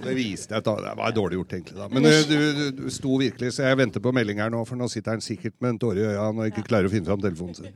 Det 0.00 0.14
viste 0.16 0.54
jeg 0.56 0.62
at 0.62 0.66
det 0.66 0.92
var 0.98 1.14
dårlig 1.14 1.38
gjort, 1.38 1.54
egentlig. 1.54 1.76
da 1.78 1.86
Men 1.92 2.06
du, 2.06 2.10
du, 2.26 2.64
du 2.80 2.84
sto 2.92 3.14
virkelig, 3.20 3.52
så 3.54 3.68
jeg 3.68 3.78
venter 3.78 4.02
på 4.02 4.12
melding 4.16 4.40
her 4.42 4.50
nå, 4.52 4.64
for 4.66 4.80
nå 4.80 4.88
sitter 4.90 5.14
han 5.14 5.22
sikkert 5.24 5.54
med 5.62 5.74
en 5.76 5.80
tåre 5.84 6.02
i 6.02 6.06
øya 6.10 6.26
og 6.32 6.42
ikke 6.48 6.64
klarer 6.66 6.88
å 6.88 6.92
finne 6.92 7.06
fram 7.06 7.22
telefonen 7.22 7.58
sin. 7.60 7.70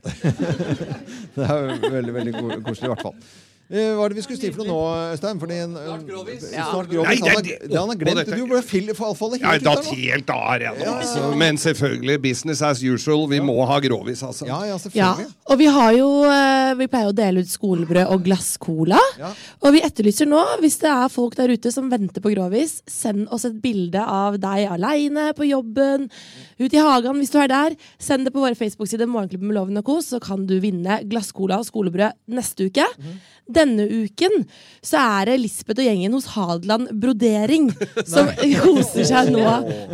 Det 1.35 1.45
er 1.45 1.91
veldig 1.99 2.15
veldig 2.15 2.33
koselig, 2.65 2.89
i 2.89 2.91
hvert 2.91 3.05
fall. 3.05 3.19
Eh, 3.65 3.95
Hva 3.97 4.05
er 4.05 4.09
det 4.13 4.17
vi 4.19 4.21
skulle 4.21 4.37
si 4.37 4.51
for 4.53 4.61
noe 4.61 4.69
nå, 4.69 5.13
Øystein? 5.15 5.39
Fordi 5.41 5.55
snart 5.65 6.03
grovis. 6.05 6.43
Ja. 6.53 6.65
Snart 6.69 6.89
grovis. 6.91 7.21
Nei, 7.23 7.41
det- 7.41 7.69
det 7.71 7.79
han 7.79 7.89
har 7.89 7.95
glemt. 7.97 8.17
dette- 8.19 8.35
Du 8.37 8.45
ble 8.45 8.61
fill- 8.61 8.93
fall- 8.93 9.15
faller 9.15 9.37
Jeg 9.39 9.45
har 9.45 9.53
helt 9.53 9.65
ut 9.65 9.75
der 9.75 9.81
nå. 9.81 9.95
helt 9.95 10.29
av, 10.29 10.61
ja. 10.61 10.71
Altså. 10.99 11.35
Men 11.35 11.57
selvfølgelig, 11.57 12.21
business 12.21 12.61
as 12.61 12.83
usual. 12.83 13.27
Vi 13.27 13.39
må 13.39 13.65
ha 13.65 13.79
grovis, 13.79 14.21
altså. 14.21 14.45
Ja, 14.45 14.59
ja, 14.61 14.67
Ja, 14.67 14.77
selvfølgelig. 14.77 15.33
og 15.47 15.57
vi 15.57 15.65
har 15.65 15.91
jo 15.93 16.23
eh, 16.25 16.73
Vi 16.75 16.87
pleier 16.87 17.09
å 17.11 17.15
dele 17.15 17.39
ut 17.39 17.47
skolebrød 17.47 18.11
og 18.11 18.23
glasscola. 18.23 18.99
Ja. 19.17 19.31
Og 19.63 19.73
vi 19.73 19.81
etterlyser 19.81 20.27
nå, 20.27 20.43
hvis 20.59 20.77
det 20.79 20.89
er 20.89 21.07
folk 21.09 21.35
der 21.35 21.47
ute 21.49 21.71
som 21.71 21.89
venter 21.89 22.21
på 22.21 22.33
grovis, 22.35 22.81
send 22.87 23.27
oss 23.31 23.45
et 23.45 23.59
bilde 23.61 23.95
av 23.99 24.37
deg 24.39 24.67
aleine 24.69 25.33
på 25.33 25.47
jobben, 25.49 26.09
ute 26.59 26.77
i 26.77 26.83
hagen 26.83 27.17
hvis 27.19 27.31
du 27.33 27.39
er 27.41 27.47
der. 27.51 27.75
Send 27.99 28.25
det 28.25 28.33
på 28.35 28.39
våre 28.43 28.55
Facebook-sider 28.55 29.07
Morgenklubben 29.09 29.47
med 29.51 29.55
Loven 29.57 29.77
og 29.81 29.85
Co., 29.85 29.99
så 30.01 30.19
kan 30.23 30.45
du 30.47 30.57
vinne 30.63 31.01
glasscola 31.09 31.59
og 31.61 31.65
skolebrød 31.67 32.13
neste 32.35 32.69
uke. 32.69 32.85
Denne 33.45 33.85
uken 33.85 34.45
så 34.81 34.97
er 35.21 35.25
det 35.29 35.35
Lisbeth 35.43 35.77
og 35.83 35.85
gjengen 35.85 36.15
hos 36.17 36.25
Hadeland 36.33 36.87
Brodering 36.97 37.67
som 38.09 38.31
koser 38.63 39.05
seg 39.05 39.29
nå 39.35 39.43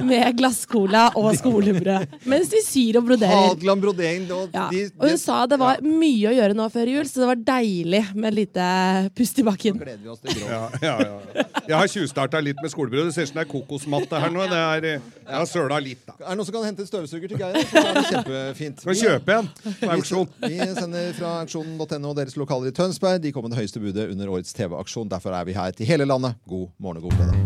med 0.07 0.37
glasscola 0.39 1.09
og 1.19 1.33
skolebrød. 1.39 2.13
Mens 2.31 2.47
de 2.53 2.61
syr 2.63 3.01
og 3.01 3.09
broderer. 3.09 3.49
Hadeland 3.51 3.83
Brodering. 3.83 4.29
og 4.31 4.49
Ja. 4.55 4.69
de- 4.71 4.85
Og 4.99 5.07
hun 5.09 5.17
de- 5.17 5.17
sa 5.19 5.45
det 5.51 5.59
var 5.59 5.81
mye 5.83 6.29
å 6.31 6.35
gjøre 6.37 6.55
nå 6.55 6.69
før 6.71 6.87
jul, 6.93 7.03
så 7.09 7.19
det 7.25 7.27
var 7.31 7.41
deilig 7.59 8.03
med 8.15 8.31
et 8.31 8.39
lite 8.39 9.11
pust 9.15 9.39
i 9.39 9.43
bakken. 9.43 9.77
gleder 9.81 9.99
vi 10.03 10.07
oss 10.09 10.19
til 10.19 10.31
grå. 10.39 10.47
Ja, 10.47 10.69
ja, 10.81 10.97
ja. 10.99 11.43
Jeg 11.67 11.75
har 11.77 11.87
tjuvstarta 11.87 12.41
litt 12.43 12.57
med 12.61 12.71
skolebrød. 12.71 13.05
Det 13.11 13.13
ser 13.15 13.23
ut 13.23 13.27
som 13.33 13.41
det 13.41 13.47
er 13.47 13.51
kokosmatte 13.51 14.19
her 14.21 14.29
nå. 14.31 14.47
Det 14.47 14.61
er, 14.63 14.85
eh, 14.95 14.99
jeg 15.27 15.35
har 15.35 15.45
søla 15.45 15.79
litt, 15.83 16.05
da. 16.07 16.13
Som 16.51 16.59
kan 16.59 16.67
hente 16.67 16.83
en 16.83 16.87
støvsuger 16.87 17.29
til 17.31 17.39
Geir? 17.39 17.61
Så 17.63 17.79
er 17.79 17.93
det 17.95 18.01
kjempefint. 18.09 18.81
Skal 18.83 18.97
kjøpe 18.99 19.35
en 19.37 19.45
på 19.63 19.91
auksjon. 19.93 20.33
Vi 20.43 20.57
sender 20.75 21.13
fra 21.15 21.29
auksjonen.no 21.45 22.11
deres 22.17 22.35
lokaler 22.35 22.73
i 22.73 22.75
Tønsberg. 22.75 23.21
De 23.23 23.31
kom 23.31 23.47
med 23.47 23.53
det 23.55 23.61
høyeste 23.61 23.79
budet 23.79 24.09
under 24.11 24.33
årets 24.33 24.51
TV-aksjon. 24.57 25.07
Derfor 25.13 25.31
er 25.37 25.47
vi 25.47 25.55
her 25.55 25.71
til 25.77 25.87
hele 25.87 26.03
landet. 26.09 26.35
God 26.43 26.67
morgen 26.75 26.99
og 26.99 27.07
god 27.07 27.15
fredag. 27.21 27.39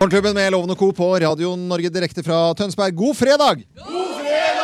Morgenklubben 0.00 0.34
med 0.34 0.50
Loven 0.50 0.74
og 0.74 0.82
Co. 0.82 0.90
på 0.98 1.12
Radio 1.22 1.54
Norge 1.54 1.94
direkte 1.94 2.26
fra 2.26 2.40
Tønsberg. 2.58 2.98
God 3.04 3.14
fredag! 3.22 3.62
God 3.78 4.18
fredag! 4.18 4.61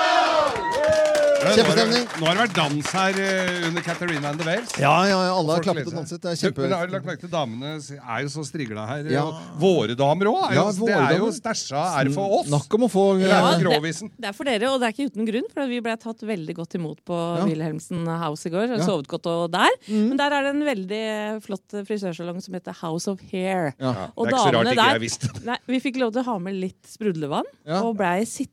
Kjempestemning. 1.57 2.05
Nå 2.20 2.26
har 2.28 2.34
det 2.38 2.42
vært 2.44 2.57
dans 2.59 2.90
her 2.99 3.18
eh, 3.22 3.66
under 3.68 3.84
Catharina 3.86 4.28
and 4.32 4.40
the 4.42 4.46
Wales. 4.49 4.72
Ja, 4.80 4.92
ja, 5.09 5.18
ja, 5.28 5.32
alle 5.38 5.57
har 5.57 5.64
klappet 5.64 5.88
og 5.90 5.96
danset. 5.99 6.20
Det 6.22 6.30
er 6.32 6.40
kjempe... 6.42 6.64
Men 6.66 6.74
har 6.76 6.86
du 6.90 6.94
lagt 6.96 7.07
merke 7.09 7.22
til 7.24 7.32
damene 7.32 7.74
er 7.78 8.22
jo 8.24 8.32
så 8.32 8.44
strigla 8.49 8.84
her. 8.90 9.09
Ja. 9.12 9.24
Våre 9.61 9.96
damer 9.99 10.30
òg. 10.32 10.44
Ja, 10.57 10.66
det 10.72 10.96
er 10.99 11.16
jo 11.22 11.30
stæsja. 11.34 11.84
Er 12.03 12.11
for 12.14 12.38
oss? 12.40 12.51
Nok 12.53 12.78
om 12.78 12.86
å 12.88 12.90
få 12.92 13.07
Ja, 13.22 13.40
det 13.57 13.64
det- 13.64 14.11
Det 14.18 14.28
er 14.28 14.36
for 14.36 14.44
dere, 14.44 14.70
og 14.72 14.80
det 14.80 14.88
er 14.90 14.92
ikke 14.96 15.09
uten 15.12 15.26
grunn, 15.28 15.49
for 15.55 15.66
vi 15.70 15.80
ble 15.84 15.96
tatt 15.96 16.20
veldig 16.26 16.55
godt 16.59 16.74
imot 16.78 17.01
på 17.07 17.16
Ja. 17.38 17.44
Wilhelmsen 17.49 18.05
House 18.07 18.46
i 18.46 18.51
går. 18.51 18.68
Ja. 18.76 18.82
Sovet 18.84 19.09
godt 19.09 19.26
og 19.26 19.51
der. 19.53 19.70
Men 19.88 20.16
der 20.16 20.32
er 20.32 20.42
det 20.49 20.55
en 20.57 20.64
veldig 20.68 21.42
flott 21.44 21.78
frisørsalong 21.88 22.42
som 22.44 22.55
heter 22.55 22.72
House 22.82 23.09
of 23.09 23.20
Hair. 23.32 23.74
Ja. 23.78 24.11
Og 24.16 24.26
det 24.28 24.34
er 24.34 24.38
ikke 24.38 24.44
så 24.44 24.55
rart 24.59 24.72
ikke 24.74 24.90
jeg 24.92 25.01
visste. 25.07 25.32
Nei, 25.44 25.59
Vi 25.68 25.80
fikk 25.80 25.99
lov 26.01 26.12
til 26.12 26.22
å 26.22 26.24
ha 26.32 26.38
med 26.38 26.55
litt 26.59 26.82
sprudlevann, 26.88 27.44
Ja. 27.66 27.82
og 27.82 27.96
blei 27.96 28.24
sitt 28.26 28.51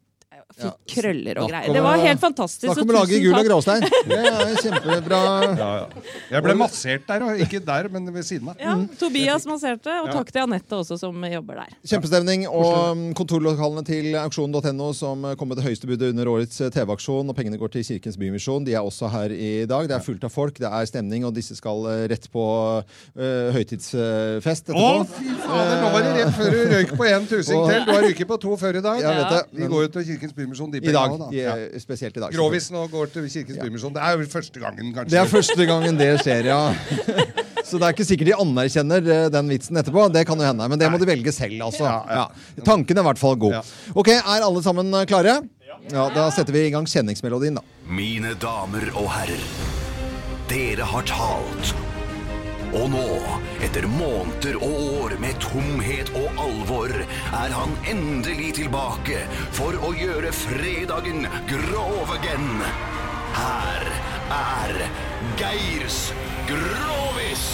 Fikk 0.56 0.64
Ja. 0.64 0.72
krøller 0.88 1.40
og 1.42 1.50
greier. 1.50 1.74
Det 1.74 1.82
var 1.84 1.98
helt 2.00 2.20
fantastisk. 2.22 2.70
Snakk 2.70 2.86
om 2.86 2.92
å 2.94 2.96
lage 2.96 3.18
gull 3.20 3.24
gul 3.26 3.40
og 3.42 3.48
gråstein. 3.50 3.82
Det 4.08 4.20
er 4.20 4.52
kjempebra. 4.62 5.20
Ja, 5.58 5.70
ja. 5.82 6.04
Jeg 6.32 6.44
ble 6.46 6.54
massert 6.56 7.08
der, 7.10 7.26
og 7.26 7.42
ikke 7.44 7.60
der, 7.66 7.90
men 7.92 8.08
ved 8.14 8.24
siden 8.24 8.52
av. 8.54 8.62
Ja, 8.62 8.76
Tobias 9.00 9.44
masserte, 9.50 9.92
og 10.06 10.14
takk 10.14 10.32
til 10.32 10.46
Anette 10.46 10.78
også, 10.78 10.96
som 11.02 11.26
jobber 11.28 11.60
der. 11.60 11.74
Kjempestemning. 11.84 12.46
Og 12.48 12.72
um, 12.94 13.02
kontorlokalene 13.18 13.84
til 13.88 14.16
auksjon.no 14.22 14.92
som 14.96 15.26
uh, 15.28 15.34
kom 15.36 15.52
med 15.52 15.60
det 15.60 15.66
høyeste 15.66 15.90
budet 15.90 16.14
under 16.14 16.32
årets 16.32 16.62
uh, 16.64 16.70
TV-aksjon. 16.72 17.34
Og 17.34 17.36
pengene 17.36 17.60
går 17.60 17.74
til 17.76 17.84
Kirkens 17.90 18.16
Bymisjon. 18.22 18.64
De 18.70 18.78
er 18.78 18.86
også 18.86 19.12
her 19.12 19.36
i 19.36 19.52
dag. 19.68 19.90
Det 19.92 19.98
er 19.98 20.08
fullt 20.08 20.24
av 20.24 20.32
folk, 20.32 20.62
det 20.62 20.72
er 20.72 20.88
stemning, 20.88 21.28
og 21.28 21.36
disse 21.36 21.58
skal 21.60 21.84
uh, 21.90 22.06
rett 22.14 22.30
på 22.32 22.46
uh, 22.80 23.52
høytidsfest 23.58 24.72
Å, 24.72 24.88
fy 25.10 25.36
fader! 25.44 25.84
Nå 25.84 25.92
var 25.98 26.08
det 26.08 26.16
rett 26.22 26.34
før 26.40 26.56
du 26.56 26.64
røyk 26.78 26.96
på 26.96 27.12
en 27.12 27.30
tusing 27.34 27.68
til. 27.68 27.84
Du 27.90 27.94
har 27.98 28.08
ryket 28.08 28.32
på 28.32 28.40
to 28.48 28.56
før 28.62 28.80
i 28.80 28.86
dag. 28.86 29.04
Vi 29.04 29.20
vet 29.20 29.36
det. 29.36 29.44
De 29.60 29.72
går 29.76 29.88
jo 29.90 29.94
til 29.98 30.10
Kirkens 30.14 30.35
Bymisjon, 30.36 30.72
de 30.74 30.82
I 30.84 30.94
dag. 30.94 31.16
da. 31.20 31.30
Ja. 31.36 31.56
spesielt 31.82 32.18
i 32.18 32.24
dag. 32.24 32.34
Grovisen 32.36 32.76
nå 32.78 32.86
går 32.92 33.12
til 33.14 33.28
Kirkens 33.32 33.60
Bymisjon. 33.64 33.94
Det 33.96 34.04
er 34.04 34.18
jo 34.20 34.28
første 34.32 34.60
gangen, 34.62 34.94
kanskje. 34.96 35.12
Det 35.16 35.22
er 35.22 35.32
første 35.32 35.68
gangen 35.70 36.00
det 36.00 36.12
skjer, 36.22 36.52
ja. 36.52 36.62
Så 37.66 37.80
det 37.82 37.88
er 37.88 37.96
ikke 37.96 38.06
sikkert 38.06 38.30
de 38.30 38.36
anerkjenner 38.38 39.08
eh, 39.16 39.24
den 39.34 39.50
vitsen 39.50 39.80
etterpå. 39.82 40.06
Det 40.14 40.22
kan 40.30 40.38
jo 40.38 40.46
hende. 40.46 40.68
Men 40.70 40.80
det 40.82 40.92
må 40.94 41.00
de 41.02 41.08
velge 41.10 41.34
selv, 41.34 41.58
altså. 41.66 41.88
Ja, 41.88 41.98
ja. 42.06 42.28
Ja. 42.60 42.64
Tanken 42.68 43.00
er 43.00 43.02
i 43.02 43.08
hvert 43.10 43.22
fall 43.22 43.40
god. 43.42 43.58
Ja. 43.58 43.64
Ok, 43.98 44.12
er 44.14 44.46
alle 44.46 44.62
sammen 44.66 44.94
eh, 44.94 45.08
klare? 45.10 45.40
Ja, 45.92 46.06
Da 46.14 46.30
setter 46.34 46.54
vi 46.56 46.68
i 46.68 46.72
gang 46.74 46.86
kjenningsmelodien, 46.90 47.58
da. 47.60 47.66
Mine 47.90 48.36
damer 48.42 48.86
og 48.94 49.10
herrer, 49.18 49.44
dere 50.50 50.88
har 50.94 51.06
talt. 51.10 51.74
Og 52.76 52.90
nå, 52.92 53.08
etter 53.64 53.86
måneder 53.88 54.58
og 54.60 54.80
år 55.02 55.14
med 55.24 55.38
tomhet 55.44 56.12
og 56.20 56.42
alvor, 56.44 56.92
er 57.40 57.56
han 57.56 57.76
endelig 57.88 58.52
tilbake 58.60 59.22
for 59.56 59.78
å 59.80 59.94
gjøre 59.96 60.34
fredagen 60.36 61.24
grov 61.48 62.12
again. 62.18 62.52
Her 63.36 63.88
er 64.42 64.84
Geirs 65.40 66.02
Grovis! 66.52 67.48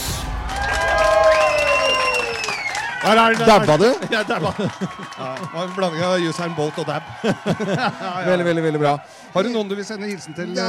Er. 3.01 3.33
Dabba 3.33 3.77
du? 3.81 3.87
Ja, 4.13 4.21
dabba. 4.23 4.51
Ja, 5.21 5.35
det 5.37 5.47
var 5.53 5.63
en 5.67 5.73
blanding 5.75 6.03
av 6.05 6.23
Usain 6.25 6.53
Bolt 6.57 6.77
og 6.81 6.85
dab. 6.87 7.05
Veldig, 8.31 8.45
veldig 8.45 8.63
veldig 8.65 8.81
bra. 8.81 8.93
Har 9.33 9.45
du 9.45 9.49
noen 9.53 9.69
du 9.69 9.75
vil 9.77 9.85
sende 9.85 10.09
hilsen 10.09 10.35
til? 10.37 10.51
Ja, 10.57 10.67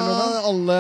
alle, 0.49 0.77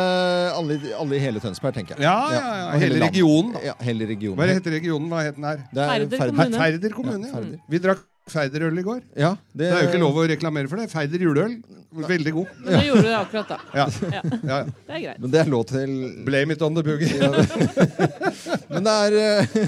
alle, 0.58 0.76
alle 0.98 1.16
i 1.18 1.20
hele 1.22 1.40
Tønsberg, 1.42 1.76
tenker 1.76 1.96
jeg. 1.96 2.04
Ja, 2.04 2.16
ja, 2.32 2.42
ja. 2.60 2.70
Hele 2.82 3.00
regionen, 3.04 3.52
da. 3.56 3.64
Ja, 3.70 3.74
hele 3.84 4.08
regionen. 4.08 4.38
Hva 4.40 4.48
heter 4.52 4.76
regionen? 4.76 5.10
Hva 5.12 5.24
het 5.26 5.36
den 5.40 5.48
her? 5.48 5.60
Er 5.72 6.06
Færder. 6.06 6.24
kommune. 6.28 6.62
Ferder 6.64 6.96
kommune. 6.96 7.32
Ja. 7.32 7.60
Vi 7.74 7.82
drakk 7.84 8.04
Færderøl 8.30 8.78
i 8.78 8.82
går. 8.86 9.00
Ja, 9.18 9.32
Det 9.50 9.66
er 9.66 9.80
jo 9.82 9.88
ikke 9.90 9.98
lov 10.02 10.18
å 10.22 10.26
reklamere 10.30 10.70
for 10.70 10.78
det. 10.78 10.90
Feider 10.92 11.24
juleøl. 11.24 11.56
Veldig 11.92 12.32
god. 12.32 12.52
Men 12.64 12.76
det 12.78 12.84
gjorde 12.86 13.02
du 13.04 13.14
akkurat 13.18 13.48
da. 13.50 13.56
Ja. 13.74 13.86
Ja. 14.14 14.20
Ja. 14.22 14.58
Det 14.64 14.94
er 14.94 15.00
greit. 15.02 15.18
Men 15.20 15.32
det 15.34 15.40
er 15.42 15.50
lov 15.52 15.64
til 15.68 15.90
Blame 16.24 16.54
it 16.54 16.62
on 16.64 16.78
the 16.78 16.84
boogie. 16.86 17.10
Men 18.72 18.86
det 18.86 18.94
er 18.94 19.16
eh, 19.20 19.58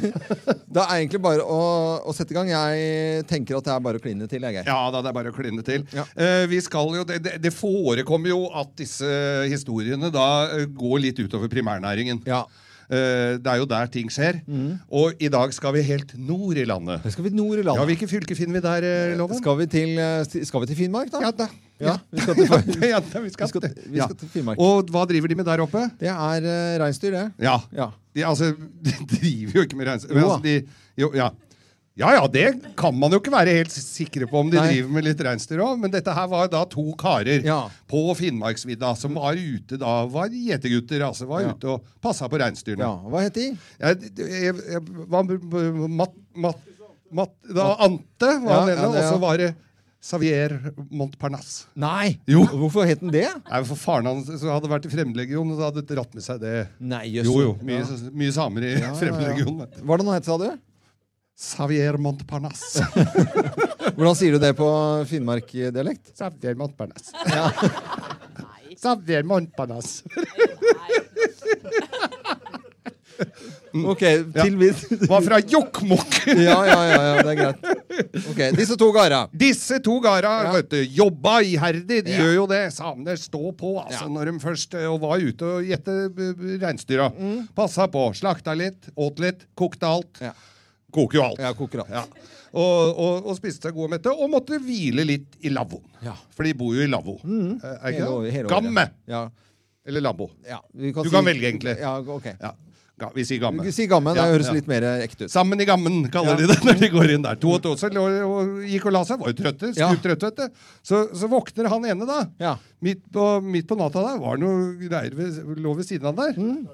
Det 0.70 0.80
er 0.80 0.94
egentlig 0.94 1.20
bare 1.26 1.44
å, 1.44 1.60
å 2.06 2.14
sette 2.16 2.32
i 2.32 2.38
gang. 2.38 2.48
Jeg 2.54 3.26
tenker 3.28 3.58
at 3.58 3.66
det 3.68 3.74
er 3.74 3.84
bare 3.84 4.00
å 4.00 4.04
kline 4.04 4.28
til, 4.30 4.46
jeg, 4.48 4.64
Ja 4.70 4.78
da, 4.94 5.02
det 5.04 5.10
er 5.10 5.18
bare 5.18 5.34
å 5.34 5.36
kline 5.36 5.66
til. 5.66 5.84
Ja. 5.92 6.06
Eh, 6.16 6.46
vi 6.50 6.62
skal 6.64 6.94
jo, 6.96 7.04
det, 7.08 7.20
det, 7.26 7.36
det 7.44 7.52
forekommer 7.54 8.32
jo 8.32 8.44
at 8.54 8.72
disse 8.78 9.10
historiene 9.50 10.12
da 10.14 10.28
eh, 10.54 10.68
går 10.70 11.02
litt 11.08 11.20
utover 11.20 11.50
primærnæringen. 11.52 12.22
Ja. 12.30 12.44
Eh, 12.88 13.36
det 13.40 13.50
er 13.50 13.60
jo 13.62 13.68
der 13.70 13.90
ting 13.92 14.10
skjer. 14.12 14.40
Og 14.92 15.20
i 15.22 15.30
dag 15.32 15.52
skal 15.56 15.74
vi 15.76 15.84
helt 15.86 16.16
nord 16.18 16.60
i 16.60 16.66
landet. 16.68 17.04
Da 17.04 17.12
skal 17.12 17.28
vi 17.28 17.34
nord 17.34 17.58
i 17.58 17.62
landet. 17.62 17.82
Ja. 17.82 17.88
Hvilke 17.92 18.10
fylke 18.10 18.36
finner 18.38 18.58
vi 18.58 18.64
der, 18.64 18.88
eh, 18.88 19.18
Loven? 19.18 19.38
Skal 19.40 19.58
vi 19.62 19.66
til, 19.66 19.98
eh, 19.98 20.24
skal 20.24 20.64
vi 20.64 20.72
til 20.72 20.82
Finnmark, 20.84 21.12
da? 21.12 21.22
Ja 21.26 21.30
da. 21.30 21.48
Ja, 21.82 21.96
vi 22.12 22.22
skal 22.22 22.36
til, 22.38 22.46
ja, 22.94 23.00
da, 23.02 23.20
vi 23.20 23.32
skal, 23.34 23.48
vi 23.48 23.50
skal, 23.50 23.64
vi 23.90 23.98
skal 23.98 24.16
til 24.18 24.30
Finnmark. 24.30 24.60
Og 24.62 24.90
hva 24.94 25.02
driver 25.10 25.30
de 25.30 25.36
med 25.38 25.46
der 25.48 25.62
oppe? 25.64 25.82
Det 25.98 26.10
er 26.10 26.46
uh, 26.46 26.76
reinsdyr, 26.84 27.10
det. 27.16 27.24
Ja. 27.42 27.56
Ja. 27.74 27.88
De, 28.14 28.22
altså, 28.26 28.52
de 28.86 28.94
driver 29.10 29.58
jo 29.58 29.64
ikke 29.66 29.78
med 29.80 29.90
reinsdyr. 29.90 30.14
Jo. 30.14 30.28
Altså, 30.28 30.42
de, 30.44 30.84
jo, 31.02 31.10
ja. 31.18 31.32
Ja 31.96 32.08
ja, 32.16 32.22
det 32.26 32.46
kan 32.76 32.94
man 32.98 33.12
jo 33.14 33.20
ikke 33.20 33.30
være 33.30 33.52
helt 33.54 33.70
sikre 33.74 34.26
på 34.26 34.40
om 34.40 34.48
de 34.50 34.58
Nei. 34.58 34.66
driver 34.72 34.94
med 34.96 35.04
litt 35.06 35.20
reinsdyr 35.22 35.60
òg, 35.62 35.76
men 35.78 35.92
dette 35.94 36.10
her 36.16 36.26
var 36.32 36.48
da 36.50 36.64
to 36.66 36.82
karer 36.98 37.44
Ja. 37.46 37.68
på 37.90 38.00
Finnmarksvidda 38.18 38.96
som 38.98 39.14
var 39.14 39.34
ute 39.38 39.78
da, 39.78 40.04
var 40.10 40.28
gjetergutter, 40.34 41.04
altså, 41.06 41.26
var 41.30 41.42
Ja. 41.44 41.52
ute 41.54 41.68
og 41.76 41.84
passa 42.02 42.26
på 42.28 42.40
reinsdyrene. 42.42 42.82
ja. 42.82 42.96
Hva 43.08 43.22
het 43.22 43.34
de? 43.34 43.46
Jeg, 43.78 44.10
jeg, 44.18 44.54
jeg, 44.72 44.80
var, 45.06 45.22
mat, 45.88 46.16
mat, 46.34 46.58
mat, 47.12 47.30
da, 47.54 47.76
Ante 47.78 48.32
var 48.42 48.56
Ja, 48.58 48.66
den 48.66 48.78
ene, 48.78 48.82
ja, 48.82 49.00
ja. 49.00 49.06
og 49.08 49.12
så 49.14 49.20
var 49.20 49.36
det 49.38 49.54
Xavier 50.04 50.58
Montparnasse. 50.90 51.64
Nei! 51.80 52.18
Jo. 52.28 52.42
Hvorfor 52.44 52.84
het 52.84 53.00
den 53.00 53.10
det? 53.14 53.24
Nei, 53.48 53.62
for 53.64 53.78
Faren 53.80 54.04
hans 54.10 54.26
så 54.42 54.50
hadde 54.52 54.68
vært 54.68 54.84
i 54.84 54.90
Fremmedlegionen 54.92 55.54
og 55.54 55.58
så 55.62 55.70
hadde 55.70 55.86
dratt 55.94 56.12
med 56.12 56.22
seg 56.26 56.42
det. 56.42 56.68
Nei, 56.78 57.06
Jo, 57.22 57.22
jo. 57.40 57.54
Mye, 57.64 57.86
mye 58.12 58.32
samer 58.34 58.66
i. 58.68 58.74
Fremmedlegionen. 58.98 59.64
Hva 59.80 59.94
er 59.94 60.02
det 60.02 60.04
den 60.04 60.12
het, 60.18 60.26
sa 60.28 60.36
du? 60.42 60.50
Xavier 61.38 61.96
Montparnasse. 61.98 62.84
Hvordan 63.96 64.14
sier 64.18 64.36
du 64.36 64.38
det 64.42 64.52
på 64.58 64.68
finnmarkdialekt? 65.10 66.12
Xavier 66.14 66.54
Montparnasse. 66.58 67.10
Xavier 68.78 69.26
Montparnasse. 69.26 70.04
Ok, 73.74 74.02
til 74.34 74.54
vi 74.58 74.68
Var 75.10 75.22
fra 75.26 75.38
Jokkmokk. 75.50 76.16
ja, 76.46 76.56
ja, 76.68 76.78
ja, 76.86 76.98
ja, 77.02 77.22
det 77.26 77.32
er 77.32 77.38
greit. 77.40 78.22
Ok, 78.30 78.40
Disse 78.58 78.76
to 78.78 78.88
gara. 78.94 79.24
Disse 79.34 79.80
to 79.82 79.96
gara 80.02 80.34
Ja. 80.46 80.52
vet 80.54 80.68
du, 80.70 80.78
jobba 81.00 81.40
iherdig. 81.42 82.04
De 82.06 82.14
Ja. 82.14 82.22
gjør 82.22 82.34
jo 82.36 82.46
det. 82.50 82.62
Samene 82.74 83.16
står 83.18 83.50
på 83.58 83.74
altså, 83.82 84.06
Ja. 84.06 84.12
når 84.14 84.30
de 84.30 84.38
først 84.46 84.74
eh, 84.78 84.86
og 84.90 85.00
var 85.02 85.18
ute 85.18 85.42
og 85.56 85.66
gjette 85.66 85.96
reinsdyra. 86.62 87.10
Mm. 87.18 87.48
Passa 87.54 87.86
på. 87.90 88.06
Slakta 88.14 88.54
litt, 88.54 88.90
åt 88.96 89.18
litt, 89.18 89.42
kokte 89.58 89.90
alt. 89.90 90.22
Koker 90.94 91.18
jo 91.20 91.24
alt. 91.26 91.42
Ja, 91.42 91.52
koker 91.58 91.82
alt. 91.84 91.92
Ja. 91.94 92.04
Og, 92.54 92.98
og, 93.02 93.24
og 93.26 93.34
spiste 93.38 93.66
seg 93.66 93.74
god 93.74 93.88
og 93.88 93.94
mette, 93.96 94.12
og 94.14 94.28
måtte 94.30 94.60
hvile 94.62 95.02
litt 95.08 95.32
i 95.42 95.50
lavvoen. 95.50 95.82
Ja. 96.06 96.12
For 96.36 96.46
de 96.46 96.52
bor 96.54 96.74
jo 96.76 96.84
i 96.84 96.90
lavvo. 96.90 97.16
Mm. 97.26 97.56
Er 97.58 97.88
ikke 97.90 98.12
hele. 98.30 98.50
Gamme 98.52 98.84
Ja. 99.10 99.24
eller 99.84 100.04
lavvo. 100.06 100.28
Ja, 100.46 100.60
vi 100.72 100.92
kan 100.94 101.02
Du 101.02 101.10
si- 101.10 101.16
kan 101.16 101.26
velge, 101.26 101.48
egentlig. 101.50 101.74
Ja, 101.82 101.96
ok. 101.98 102.28
Ja. 102.38 102.52
Ga, 102.96 103.08
vi 103.10 103.24
sier 103.26 103.40
gamme. 103.42 103.64
Vi 103.66 103.72
sier 103.74 103.88
gamme, 103.90 104.12
det 104.14 104.22
høres 104.22 104.52
litt 104.54 104.68
mer 104.70 104.84
ekte 105.02 105.26
ut. 105.26 105.32
Sammen 105.34 105.58
i 105.60 105.66
gammen, 105.66 106.04
kaller 106.14 106.38
de 106.38 106.46
det 106.46 106.60
når 106.68 106.78
de 106.78 106.88
går 106.94 107.10
inn 107.16 107.24
der. 107.26 107.34
To 107.42 107.56
og 107.56 107.62
to 107.64 107.72
så 107.80 107.90
lå, 107.90 108.04
og 108.22 108.60
gikk 108.70 108.86
og 108.86 108.94
la 108.94 109.02
seg, 109.08 109.18
var 109.18 109.32
jo 109.32 109.38
trøtte. 109.40 109.72
Trøtte, 109.74 110.28
vet 110.30 110.38
du. 110.38 110.62
Så, 110.86 111.00
så 111.18 111.26
våkner 111.32 111.66
han 111.74 111.88
ene, 111.90 112.06
da. 112.06 112.20
Ja. 112.38 112.52
Midt, 112.86 113.02
på, 113.10 113.26
midt 113.42 113.66
på 113.66 113.74
natta 113.82 113.98
der 114.06 114.22
var 114.22 114.38
det 114.38 114.46
noe 114.46 114.76
greier 114.86 115.18
ved, 115.18 115.42
lå 115.58 115.74
ved 115.74 115.90
siden 115.90 116.06
av 116.06 116.14
han 116.14 116.22
der. 116.22 116.38
Mm. 116.38 116.68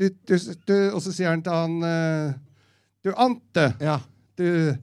Du, 0.00 0.08
du, 0.32 0.34
du, 0.64 0.76
og 0.96 1.02
så 1.04 1.12
sier 1.12 1.28
han 1.28 1.44
til 1.44 1.52
han 1.52 1.76
eh, 1.84 2.32
Du, 3.04 3.12
Ante. 3.16 3.72
Ja. 3.80 4.00
Du, 4.36 4.74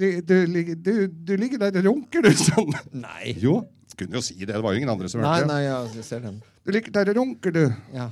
du, 0.00 0.20
du, 0.22 1.06
du 1.08 1.36
ligger 1.36 1.58
der 1.66 1.76
og 1.82 1.84
runker, 1.90 2.22
du, 2.24 2.30
sånn. 2.36 2.72
Nei. 2.96 3.34
Jo, 3.40 3.58
kunne 3.98 4.16
jo 4.16 4.22
si 4.24 4.38
det. 4.40 4.54
Det 4.54 4.62
var 4.64 4.72
jo 4.72 4.80
ingen 4.80 4.92
andre 4.92 5.08
som 5.12 5.20
Nei, 5.20 5.34
hørte 5.42 5.44
det. 5.48 5.52
nei, 5.52 5.62
ja, 5.66 5.78
jeg 5.98 6.04
ser 6.06 6.20
den. 6.24 6.38
Du 6.64 6.72
ligger 6.72 6.94
der 6.94 7.10
og 7.12 7.18
runker, 7.20 7.52
du. 7.52 7.64
Ja. 7.96 8.06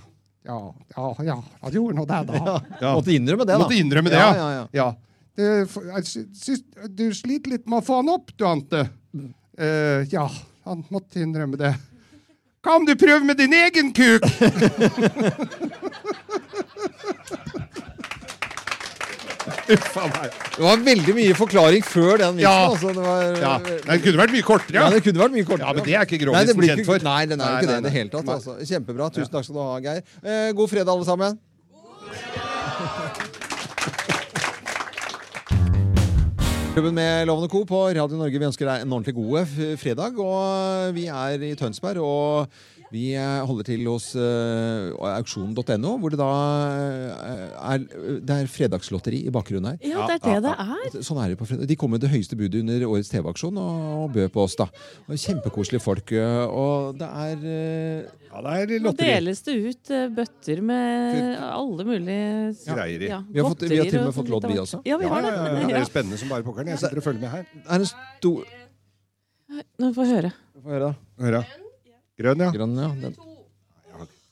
Ja, 0.48 0.58
ja, 0.96 1.06
ja. 1.26 1.36
Han 1.62 1.72
gjorde 1.74 1.96
nå 1.98 2.04
det, 2.08 2.18
da. 2.28 2.34
Ja. 2.80 2.92
Måtte 2.96 3.12
innrømme 3.16 3.44
det, 3.48 3.52
da. 3.54 3.58
Måtte 3.64 3.76
innrømme 3.80 4.12
det, 4.12 4.20
Ja, 4.20 4.30
ja. 4.36 4.48
ja, 4.52 4.66
ja. 4.78 4.88
Du, 5.38 5.44
syns- 6.08 6.64
du 6.98 7.04
sliter 7.14 7.52
litt 7.54 7.66
med 7.70 7.78
å 7.80 7.84
få 7.86 8.00
han 8.00 8.08
opp, 8.12 8.32
du, 8.36 8.44
Ante. 8.48 8.80
Uh, 9.58 10.02
ja, 10.12 10.24
han 10.66 10.84
måtte 10.92 11.20
innrømme 11.24 11.56
det. 11.60 11.72
Om 12.68 12.84
du 12.84 12.92
prøver 13.00 13.24
med 13.24 13.38
din 13.40 13.54
egen 13.56 13.92
kuk? 13.96 14.24
Det 20.58 20.64
var 20.64 20.80
veldig 20.86 21.14
mye 21.16 21.34
forklaring 21.38 21.84
før 21.86 22.18
den 22.22 22.38
vitsen. 22.38 22.44
Ja. 22.44 22.54
Altså, 22.70 22.92
det 22.96 23.04
var, 23.04 23.22
Ja, 23.42 23.52
Den 23.86 24.02
kunne 24.04 24.20
vært 24.22 24.34
mye 24.36 24.46
kortere. 24.46 24.78
Ja, 24.80 24.88
det 24.94 25.02
kunne 25.06 25.22
vært 25.22 25.36
mye 25.36 25.46
kortere. 25.48 25.66
Ja, 25.68 25.74
men 25.76 25.86
det 25.86 25.94
er 25.94 26.08
ikke 26.08 26.18
Nei, 26.18 26.44
det 26.44 26.54
Grovisen 26.56 26.70
kjent 26.72 26.88
for. 26.88 27.06
Nei, 27.08 27.20
den 27.30 27.40
er 27.40 27.44
jo 27.44 27.52
Nei, 27.52 27.60
ikke 27.62 27.70
det 27.72 27.78
i 27.78 27.82
det 27.82 27.92
nei. 27.92 27.96
hele 27.98 28.14
tatt. 28.16 28.32
Altså. 28.36 28.56
Kjempebra. 28.72 29.10
Tusen 29.18 29.32
takk 29.34 29.48
skal 29.48 29.60
du 29.60 29.62
ha, 29.64 29.78
Geir. 29.86 30.02
Eh, 30.24 30.50
god 30.58 30.74
fredag, 30.74 30.92
alle 30.96 31.08
sammen. 31.08 31.38
Klubben 36.74 36.94
med 36.94 37.26
Lovende 37.26 37.48
Co. 37.50 37.64
på 37.66 37.78
Radio 37.88 38.16
Norge. 38.20 38.38
Vi 38.38 38.46
ønsker 38.46 38.68
deg 38.68 38.84
en 38.84 38.92
ordentlig 38.94 39.14
god 39.16 39.54
fredag. 39.80 40.18
Og 40.22 40.92
vi 40.94 41.08
er 41.10 41.42
i 41.48 41.54
Tønsberg, 41.58 41.98
og 41.98 42.77
vi 42.92 43.02
eh, 43.20 43.40
holder 43.44 43.66
til 43.68 43.82
hos 43.84 44.06
uh, 44.16 44.94
auksjon.no, 45.18 45.90
hvor 46.00 46.12
det 46.14 46.18
da 46.20 46.28
eh, 46.78 47.74
er, 47.74 47.82
det 48.24 48.36
er 48.38 48.48
fredagslotteri 48.48 49.18
i 49.28 49.32
bakgrunnen 49.34 49.74
her. 49.74 49.82
Ja, 49.84 50.06
det 50.08 50.16
er 50.22 50.38
det 50.38 50.38
det 50.46 50.54
er. 50.96 51.02
Sånn 51.04 51.20
er 51.20 51.34
det 51.34 51.38
på 51.40 51.48
fredag. 51.50 51.68
De 51.68 51.76
kom 51.76 51.92
med 51.92 52.00
det 52.00 52.08
høyeste 52.12 52.38
budet 52.40 52.62
under 52.64 52.86
årets 52.88 53.10
TV-aksjon 53.12 53.60
og, 53.60 53.82
og 54.04 54.14
bød 54.16 54.32
på 54.32 54.44
oss. 54.46 54.56
da. 54.56 54.68
Og 55.04 55.20
Kjempekoselige 55.20 55.84
folk. 55.84 56.14
eh, 56.16 56.44
Og 56.48 56.96
det 57.00 57.10
er 57.26 57.44
uh, 57.44 58.24
Ja, 58.28 58.40
det 58.46 58.56
er 58.78 58.82
lotteri. 58.86 58.88
Nå 58.88 58.94
deles 59.20 59.44
det 59.44 59.58
ut 59.68 59.92
eh, 59.98 60.08
bøtter 60.16 60.64
med 60.72 61.22
alle 61.48 61.88
mulige 61.92 62.56
Greier 62.72 63.04
i. 63.04 63.12
ja, 63.12 63.20
Vi 63.28 63.40
har 63.44 63.50
fått- 63.52 63.68
vi 63.68 63.78
har 63.82 63.92
til 63.92 64.00
og 64.00 64.08
med 64.10 64.18
fått 64.22 64.32
lodd, 64.32 64.48
vi 64.48 64.58
også. 64.64 64.80
Ja, 64.88 64.96
vi 65.00 65.12
har 65.12 65.22
det. 65.28 65.36
Ja, 65.36 65.44
ja, 65.44 65.60
ja, 65.60 65.70
det 65.76 65.80
er 65.84 65.88
spennende 65.92 66.18
som 66.20 66.32
bare 66.32 66.44
pokkeren. 66.46 66.72
Jeg 66.72 66.80
sitter 66.80 67.00
og 67.02 67.08
følger 67.10 67.20
med 67.26 67.34
her. 67.36 67.46
er 67.68 67.74
en 67.82 67.88
stor 67.92 68.44
Nå 69.80 69.92
får 69.96 70.04
vi 70.04 70.12
høre. 70.12 70.30
Få 70.60 70.68
høre, 70.74 70.88
da. 70.90 71.24
Høre. 71.24 71.40
da. 71.40 71.67
Grønn, 72.18 72.40
ja. 72.42 72.50
Grønn, 72.50 72.78
ja. 72.82 72.88
Den. 73.04 73.27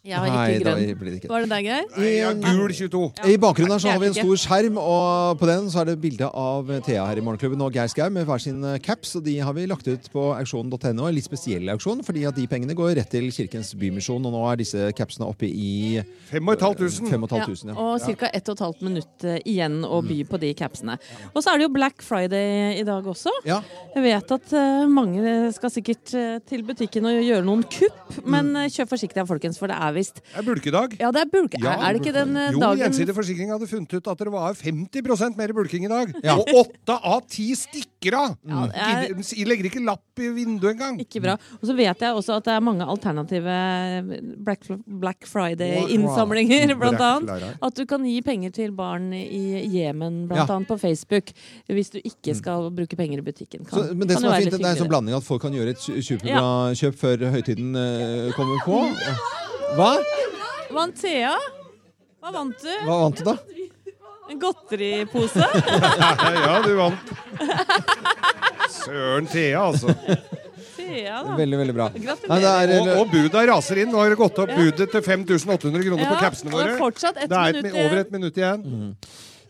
Jeg 0.07 0.15
har 0.23 0.29
Nei, 0.31 0.43
ikke 0.55 0.65
da 0.65 0.73
grønn. 0.77 0.99
blir 1.01 1.11
det 1.11 1.17
ikke 1.19 1.27
det. 1.27 1.31
Var 1.35 1.41
det 1.45 1.51
deg, 1.51 1.65
Geir? 1.67 1.87
Nei, 1.99 2.11
ja, 2.21 2.29
gul 2.33 2.73
22. 2.79 3.01
I 3.27 3.37
bakgrunnen 3.43 3.73
her 3.75 3.83
så 3.83 3.91
har 3.91 3.99
vi 4.03 4.07
en 4.13 4.15
stor 4.15 4.37
skjerm, 4.45 4.77
og 4.79 5.41
på 5.41 5.49
den 5.51 5.67
så 5.73 5.81
er 5.83 5.89
det 5.91 5.97
bilde 6.01 6.29
av 6.31 6.71
Thea 6.87 7.07
her 7.09 7.19
i 7.19 7.25
Morgenklubben 7.27 7.65
og 7.67 7.75
Geir 7.75 7.91
Skau 7.91 8.07
med 8.15 8.25
hver 8.29 8.39
sin 8.45 8.63
eh, 8.65 8.79
caps. 8.79 9.17
og 9.19 9.25
De 9.27 9.35
har 9.43 9.53
vi 9.57 9.67
lagt 9.67 9.89
ut 9.91 10.07
på 10.13 10.29
auksjon.no. 10.39 11.09
En 11.09 11.15
litt 11.17 11.27
spesiell 11.27 11.67
auksjon, 11.75 12.05
fordi 12.07 12.23
at 12.31 12.39
de 12.39 12.47
pengene 12.47 12.77
går 12.79 12.95
rett 13.01 13.11
til 13.11 13.27
Kirkens 13.35 13.75
Bymisjon. 13.75 14.23
Og 14.31 14.33
nå 14.37 14.45
er 14.53 14.61
disse 14.63 14.87
capsene 14.97 15.27
oppe 15.27 15.51
i 15.51 15.99
5500. 16.31 17.11
5500. 17.11 17.75
Ja. 17.75 17.77
Og 17.83 18.01
ca. 18.17 18.31
1 18.33 18.53
12 18.57 18.83
minutt 18.87 19.25
eh, 19.27 19.39
igjen 19.49 19.81
å 19.87 20.01
by 20.07 20.21
på 20.31 20.39
de 20.43 20.53
capsene. 20.59 20.97
Og 21.35 21.43
så 21.43 21.53
er 21.53 21.59
det 21.61 21.67
jo 21.67 21.73
Black 21.75 22.03
Friday 22.05 22.79
i 22.81 22.85
dag 22.87 23.07
også. 23.11 23.33
Ja. 23.49 23.61
Jeg 23.97 24.05
vet 24.07 24.35
at 24.39 24.55
eh, 24.57 24.85
mange 24.91 25.37
skal 25.57 25.73
sikkert 25.75 26.15
eh, 26.17 26.39
til 26.49 26.63
butikken 26.69 27.07
og 27.09 27.19
gjøre 27.23 27.45
noen 27.47 27.65
kupp, 27.67 28.21
men 28.25 28.47
Mm. 28.47 28.57
eh, 28.63 28.69
kjør 28.71 28.87
forsiktig 28.93 29.19
av, 29.19 29.27
folkens, 29.27 29.57
for 29.59 29.67
det 29.73 29.77
er 29.83 29.95
visst 29.97 30.21
Det 30.23 30.39
er 30.43 30.47
bulkedag. 30.47 30.97
Ja, 31.01 31.11
det 31.15 31.25
er 31.25 31.31
bulke. 31.33 31.59
er, 31.61 31.81
er 31.89 31.97
det 31.97 32.03
ikke 32.05 32.15
den 32.17 32.37
eh, 32.37 32.51
jo, 32.55 32.61
dagen 32.63 32.83
Gjensidig 32.85 33.17
Forsikring 33.17 33.51
hadde 33.55 33.69
funnet 33.71 33.97
ut 33.99 34.11
at 34.13 34.19
det 34.23 34.33
var 34.33 34.55
50 34.55 35.37
mer 35.41 35.53
bulking 35.57 35.85
i 35.89 35.93
dag. 35.93 36.13
Ja. 36.25 36.37
Og 36.37 36.53
åtte 36.63 36.97
av 37.03 37.25
ti 37.31 37.49
stikker 37.59 38.15
av! 38.21 38.37
Ja, 38.47 38.67
er- 38.71 39.15
De 39.17 39.45
legger 39.49 39.67
ikke 39.71 39.83
lapp 39.85 40.21
i 40.23 40.29
vinduet 40.33 40.77
engang. 40.77 41.01
Ikke 41.03 41.21
bra. 41.25 41.35
Og 41.61 41.67
så 41.69 41.75
vet 41.77 42.01
jeg 42.01 42.15
også 42.17 42.37
at 42.39 42.45
det 42.47 42.55
er 42.55 42.63
mange 42.65 42.85
alternative 42.87 43.57
Black, 44.47 44.63
Black 44.87 45.27
Friday-innsamlinger, 45.29 46.75
blant 46.79 47.01
annet. 47.01 47.57
At 47.63 47.75
du 47.77 47.85
kan 47.89 48.05
gi 48.07 48.21
penger 48.25 48.53
til 48.57 48.73
barn 48.77 49.11
i 49.17 49.65
Jemen, 49.77 50.27
blant 50.29 50.49
Ja. 50.49 50.55
annet 50.57 50.69
på 50.69 50.79
Facebook, 50.81 51.33
hvis 51.69 51.91
du 51.93 51.99
ikke 52.03 52.35
skal 52.39 52.71
bruke 52.71 52.97
penger 52.97 53.19
i 53.19 53.27
butikken. 53.27 53.65
Kan, 53.67 53.79
Så, 53.79 53.95
men 53.95 54.07
det 54.09 54.17
kan 54.17 54.23
som 54.23 54.33
er 54.33 54.41
fint, 54.43 54.53
det 54.57 54.61
er 54.65 54.71
en 54.77 54.83
sånn 54.85 54.89
blanding 54.93 55.17
at 55.17 55.25
folk 55.27 55.43
kan 55.43 55.53
gjøre 55.53 55.75
et 55.75 55.79
su- 55.83 56.01
superbra 56.03 56.73
kjøp 56.77 56.95
før 57.01 57.27
høytiden 57.33 57.75
uh, 57.77 58.33
kommer 58.37 58.63
på. 58.65 59.46
Hva? 59.77 59.93
Vant 60.73 60.97
Thea? 61.01 61.35
Hva 62.21 62.33
vant 62.35 62.63
du? 62.63 62.73
Hva 62.87 62.97
vant 63.05 63.19
du, 63.21 63.27
da? 63.27 63.37
En 64.27 64.41
godteripose? 64.43 65.45
ja, 66.47 66.55
du 66.65 66.73
vant. 66.79 67.13
Søren 68.73 69.29
Thea, 69.31 69.61
altså. 69.69 69.93
Thea, 70.77 71.21
da. 71.23 71.37
Veldig, 71.39 71.61
veldig 71.61 71.77
bra. 71.77 71.87
Nei, 71.95 72.41
det 72.43 72.51
er, 72.51 72.73
Og, 72.81 72.91
og 73.03 73.13
buda 73.13 73.45
raser 73.53 73.83
inn. 73.85 73.93
Nå 73.93 74.01
har 74.01 74.11
det 74.11 74.19
gått 74.19 74.41
opp 74.43 74.51
budet 74.57 74.89
til 74.97 75.05
5800 75.05 75.87
kroner 75.87 76.11
på 76.11 76.19
capsene 76.25 76.55
våre. 76.57 76.75
det 76.75 77.13
er 77.13 77.31
Det 77.31 77.41
er 77.45 77.61
et, 77.61 77.71
over 77.85 78.03
et 78.03 78.13
minutt 78.17 78.43
igjen. 78.43 78.67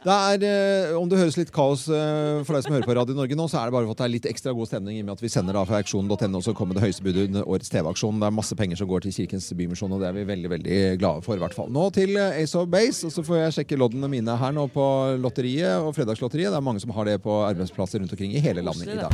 Det 0.07 0.14
er, 0.14 0.42
eh, 0.46 0.94
Om 0.94 1.09
det 1.11 1.18
høres 1.18 1.34
litt 1.34 1.50
kaos 1.50 1.88
eh, 1.90 2.42
for 2.46 2.54
deg 2.54 2.62
som 2.62 2.74
hører 2.76 2.86
på 2.86 2.94
Radio 2.94 3.16
Norge 3.16 3.34
nå, 3.34 3.48
så 3.50 3.59
er 3.59 3.66
det 3.66 3.74
bare 3.74 3.88
for 3.88 3.96
at 3.96 4.02
det 4.04 4.07
er 4.07 4.12
litt 4.12 4.28
ekstra 4.30 4.52
god 4.54 4.70
stemning 4.70 5.00
i 5.00 5.02
og 5.02 5.09
med 5.09 5.16
at 5.16 5.24
vi 5.24 5.30
sender 5.32 5.59
da 5.59 5.64
fra 5.66 5.80
auksjonen.no, 5.82 6.42
så 6.46 6.54
kommer 6.54 6.78
det 6.78 6.84
høyeste 6.84 7.02
budet 7.02 7.24
under 7.26 7.48
årets 7.50 7.72
TV-aksjon. 7.72 8.20
Det 8.22 8.28
er 8.28 8.36
masse 8.36 8.54
penger 8.59 8.78
som 8.78 8.86
går 8.86 9.02
til 9.02 9.16
Kirkens 9.16 9.50
Bymisjon, 9.59 9.96
og 9.96 10.04
det 10.04 10.12
er 10.12 10.14
vi 10.14 10.28
veldig 10.28 10.52
veldig 10.54 10.78
glade 11.02 11.26
for. 11.26 11.34
i 11.34 11.42
hvert 11.42 11.59
fall. 11.59 11.72
Nå 11.74 11.88
til 11.96 12.14
eh, 12.14 12.38
Ace 12.44 12.54
of 12.54 12.70
Base, 12.70 13.02
og 13.09 13.16
så 13.16 13.26
får 13.26 13.40
jeg 13.40 13.57
sjekke 13.59 13.80
loddene 13.82 14.12
mine 14.12 14.38
her 14.38 14.54
nå 14.54 14.68
på 14.70 14.86
lotteriet 15.18 15.82
og 15.82 15.90
Fredagslotteriet. 15.98 16.54
Det 16.54 16.61
er 16.61 16.68
mange 16.70 16.84
som 16.86 16.94
har 16.94 17.11
det 17.11 17.18
på 17.26 17.42
arbeidsplasser 17.48 17.98
rundt 17.98 18.14
omkring 18.14 18.38
i 18.38 18.44
hele 18.46 18.62
landet 18.62 18.94
i 18.94 19.00
dag. 19.02 19.11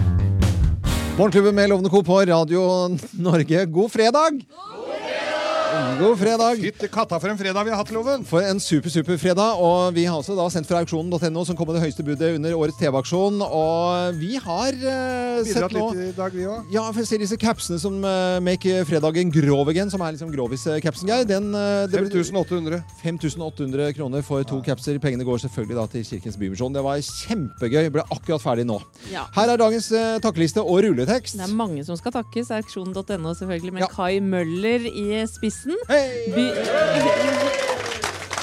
Morgenklubben 1.17 1.57
med 1.57 1.73
Lovende 1.73 1.93
Co. 1.93 2.05
på 2.05 2.21
Radio 2.29 2.69
Norge, 3.17 3.65
god 3.65 3.97
fredag! 3.97 4.45
God 4.45 4.93
fredag! 4.93 5.32
Fytte 5.73 6.89
katta 6.93 7.17
for 7.21 7.31
en 7.33 7.39
fredag 7.39 7.65
vi 7.65 7.71
har 7.73 7.79
hatt, 7.81 7.91
Loven! 7.95 8.25
For 8.29 8.45
en 8.45 8.59
super, 8.61 8.91
super 8.93 9.17
fredag. 9.21 9.57
Og 9.63 9.95
vi 9.97 10.05
har 10.05 10.19
også 10.19 10.35
da 10.37 10.45
sendt 10.53 10.69
fra 10.69 10.83
auksjonen.no, 10.83 11.45
som 11.49 11.57
kom 11.57 11.71
med 11.71 11.79
det 11.79 11.85
høyeste 11.87 12.05
budet 12.05 12.35
under 12.37 12.57
årets 12.59 12.77
TV-aksjon. 12.81 13.41
Og 13.47 14.19
vi 14.21 14.35
har 14.37 14.77
uh, 14.77 15.41
sett 15.47 15.57
Bidratt 15.57 15.77
nå 15.77 15.87
litt 15.95 16.11
i 16.11 16.17
dag, 16.19 16.37
vi 16.37 16.45
òg. 16.49 16.69
ja, 16.75 16.85
for 16.91 17.01
jeg 17.01 17.09
ser 17.09 17.23
disse 17.25 17.39
capsene 17.41 17.81
som 17.81 17.97
uh, 18.05 18.37
make 18.45 18.83
fredagen 18.89 19.33
grov 19.33 19.71
again, 19.73 19.93
som 19.93 20.05
er 20.05 20.17
liksom 20.17 20.33
grovis-capsen, 20.35 21.09
Geir. 21.09 21.25
Den, 21.31 21.49
uh, 21.57 21.89
5800. 21.89 22.83
5800 23.01 23.97
kroner 23.97 24.27
for 24.27 24.45
to 24.49 24.61
capser. 24.67 25.01
Pengene 25.03 25.25
går 25.29 25.41
selvfølgelig 25.47 25.79
da 25.81 25.87
til 25.95 26.05
Kirkens 26.11 26.37
Bymisjon. 26.41 26.77
Det 26.77 26.85
var 26.85 27.01
kjempegøy. 27.01 27.89
Ble 27.97 28.05
akkurat 28.13 28.45
ferdig 28.45 28.69
nå. 28.69 28.77
Ja. 29.13 29.25
Her 29.39 29.55
er 29.55 29.63
dagens 29.65 29.89
uh, 29.97 30.19
takkeliste 30.25 30.61
og 30.61 30.83
rulletekst. 30.85 31.41
Det 31.41 31.49
er 31.49 31.57
mange 31.57 31.87
som 31.89 31.97
skal 32.01 32.13
takkes. 32.21 32.53
Auksjon.no 32.61 33.37
selvfølgelig, 33.41 33.79
med 33.79 33.87
Ja. 33.87 33.91
Kai 33.97 34.21
Møller 34.21 34.85
i 34.91 35.25
spissen. 35.31 35.62
Hei! 35.63 36.33
By 36.35 36.47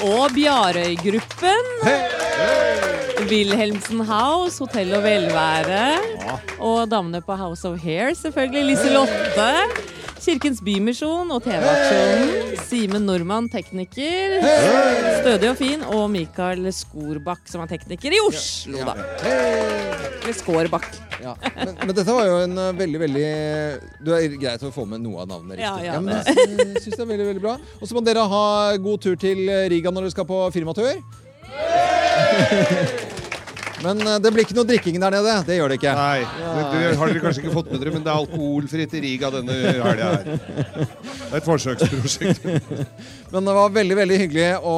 og 0.08 0.32
Bjarøy-gruppen. 0.32 1.66
Wilhelmsen 3.28 4.06
House, 4.08 4.60
Hotell 4.64 4.94
og 4.96 5.04
velvære. 5.04 5.82
Og 6.64 6.88
damene 6.92 7.20
på 7.22 7.36
House 7.36 7.68
of 7.68 7.80
Hair, 7.84 8.14
selvfølgelig. 8.16 8.64
Liselotte. 8.72 9.50
Kirkens 10.20 10.60
Bymisjon 10.64 11.30
og 11.34 11.44
TV-aksjonen. 11.46 12.58
Simen 12.68 13.06
Normann, 13.08 13.50
tekniker. 13.52 14.38
Stødig 15.22 15.50
og 15.52 15.58
fin. 15.60 15.84
Og 15.96 16.06
Mikael 16.12 16.68
Skorbakk, 16.76 17.46
som 17.50 17.64
er 17.64 17.72
tekniker 17.72 18.16
i 18.16 18.22
Oslo, 18.26 18.84
da. 18.88 18.96
Eller 19.26 20.36
Skårbakk. 20.36 20.90
Ja. 21.24 21.36
Men, 21.56 21.76
men 21.82 21.94
dette 21.96 22.16
var 22.16 22.28
jo 22.30 22.36
en 22.46 22.56
uh, 22.56 22.70
veldig, 22.78 23.00
veldig 23.02 23.24
Du 24.06 24.14
er 24.16 24.36
greit 24.40 24.62
å 24.64 24.72
få 24.72 24.86
med 24.88 25.04
noe 25.04 25.26
av 25.26 25.28
navnet 25.34 25.60
riktig. 25.60 25.68
Ja, 25.68 25.96
ja, 25.96 26.00
men 26.00 26.16
jeg 26.16 26.84
syns 26.86 26.96
det 26.96 27.04
er 27.04 27.12
veldig, 27.14 27.30
veldig 27.34 27.44
bra. 27.44 27.56
Og 27.80 27.86
så 27.90 27.98
må 27.98 28.04
dere 28.06 28.24
ha 28.32 28.44
god 28.80 29.04
tur 29.04 29.20
til 29.20 29.44
Riga 29.72 29.92
når 29.92 30.08
dere 30.08 30.16
skal 30.16 30.30
på 30.30 30.44
firmatur. 30.56 30.96
Men 33.84 34.02
uh, 34.04 34.16
det 34.22 34.32
blir 34.34 34.46
ikke 34.46 34.58
noe 34.58 34.68
drikking 34.68 34.98
der 35.02 35.16
nede. 35.16 35.36
Det 35.48 35.58
gjør 35.60 35.72
det 35.72 35.78
ikke. 35.80 35.94
Nei, 35.98 36.24
det 36.24 36.98
har 37.00 37.14
dere 37.14 37.24
kanskje 37.24 37.44
ikke 37.44 37.54
fått 37.56 37.72
med 37.72 37.84
dere, 37.84 37.94
men 37.96 38.06
det 38.06 38.12
er 38.12 38.24
alkoholfritt 38.24 38.96
i 38.98 39.04
Riga 39.06 39.32
denne 39.34 39.56
helga 39.64 40.10
her. 40.18 40.28
Det 41.30 41.30
er 41.30 41.38
et 41.40 41.48
forsøksprosjekt. 41.48 42.48
Men 43.34 43.46
det 43.46 43.54
var 43.54 43.74
veldig 43.74 43.96
veldig 44.00 44.16
hyggelig 44.24 44.48
å 44.66 44.76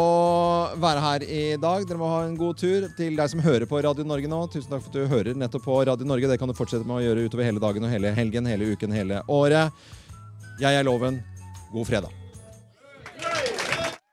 være 0.83 1.03
her 1.05 1.23
i 1.23 1.43
dag. 1.61 1.85
Dere 1.87 2.01
må 2.01 2.09
ha 2.11 2.21
en 2.27 2.35
god 2.35 2.59
tur. 2.59 2.89
Til 2.97 3.15
deg 3.15 3.31
som 3.31 3.43
hører 3.45 3.67
på 3.69 3.79
Radio 3.85 4.03
Norge 4.07 4.27
nå, 4.27 4.41
tusen 4.51 4.73
takk 4.73 4.83
for 4.83 4.91
at 4.91 4.99
du 4.99 5.13
hører 5.15 5.39
nettopp 5.39 5.63
på 5.69 5.81
Radio 5.87 6.07
Norge. 6.07 6.27
Det 6.27 6.39
kan 6.41 6.51
du 6.51 6.57
fortsette 6.57 6.87
med 6.87 6.99
å 6.99 7.03
gjøre 7.05 7.27
utover 7.29 7.47
hele 7.47 7.63
dagen 7.63 7.87
og 7.87 7.95
hele 7.95 8.11
helgen, 8.17 8.51
hele 8.51 8.73
uken, 8.75 8.97
hele 8.99 9.23
året. 9.31 9.85
Jeg 10.59 10.75
er 10.75 10.87
Loven. 10.87 11.23
God 11.71 11.87
fredag. 11.87 12.20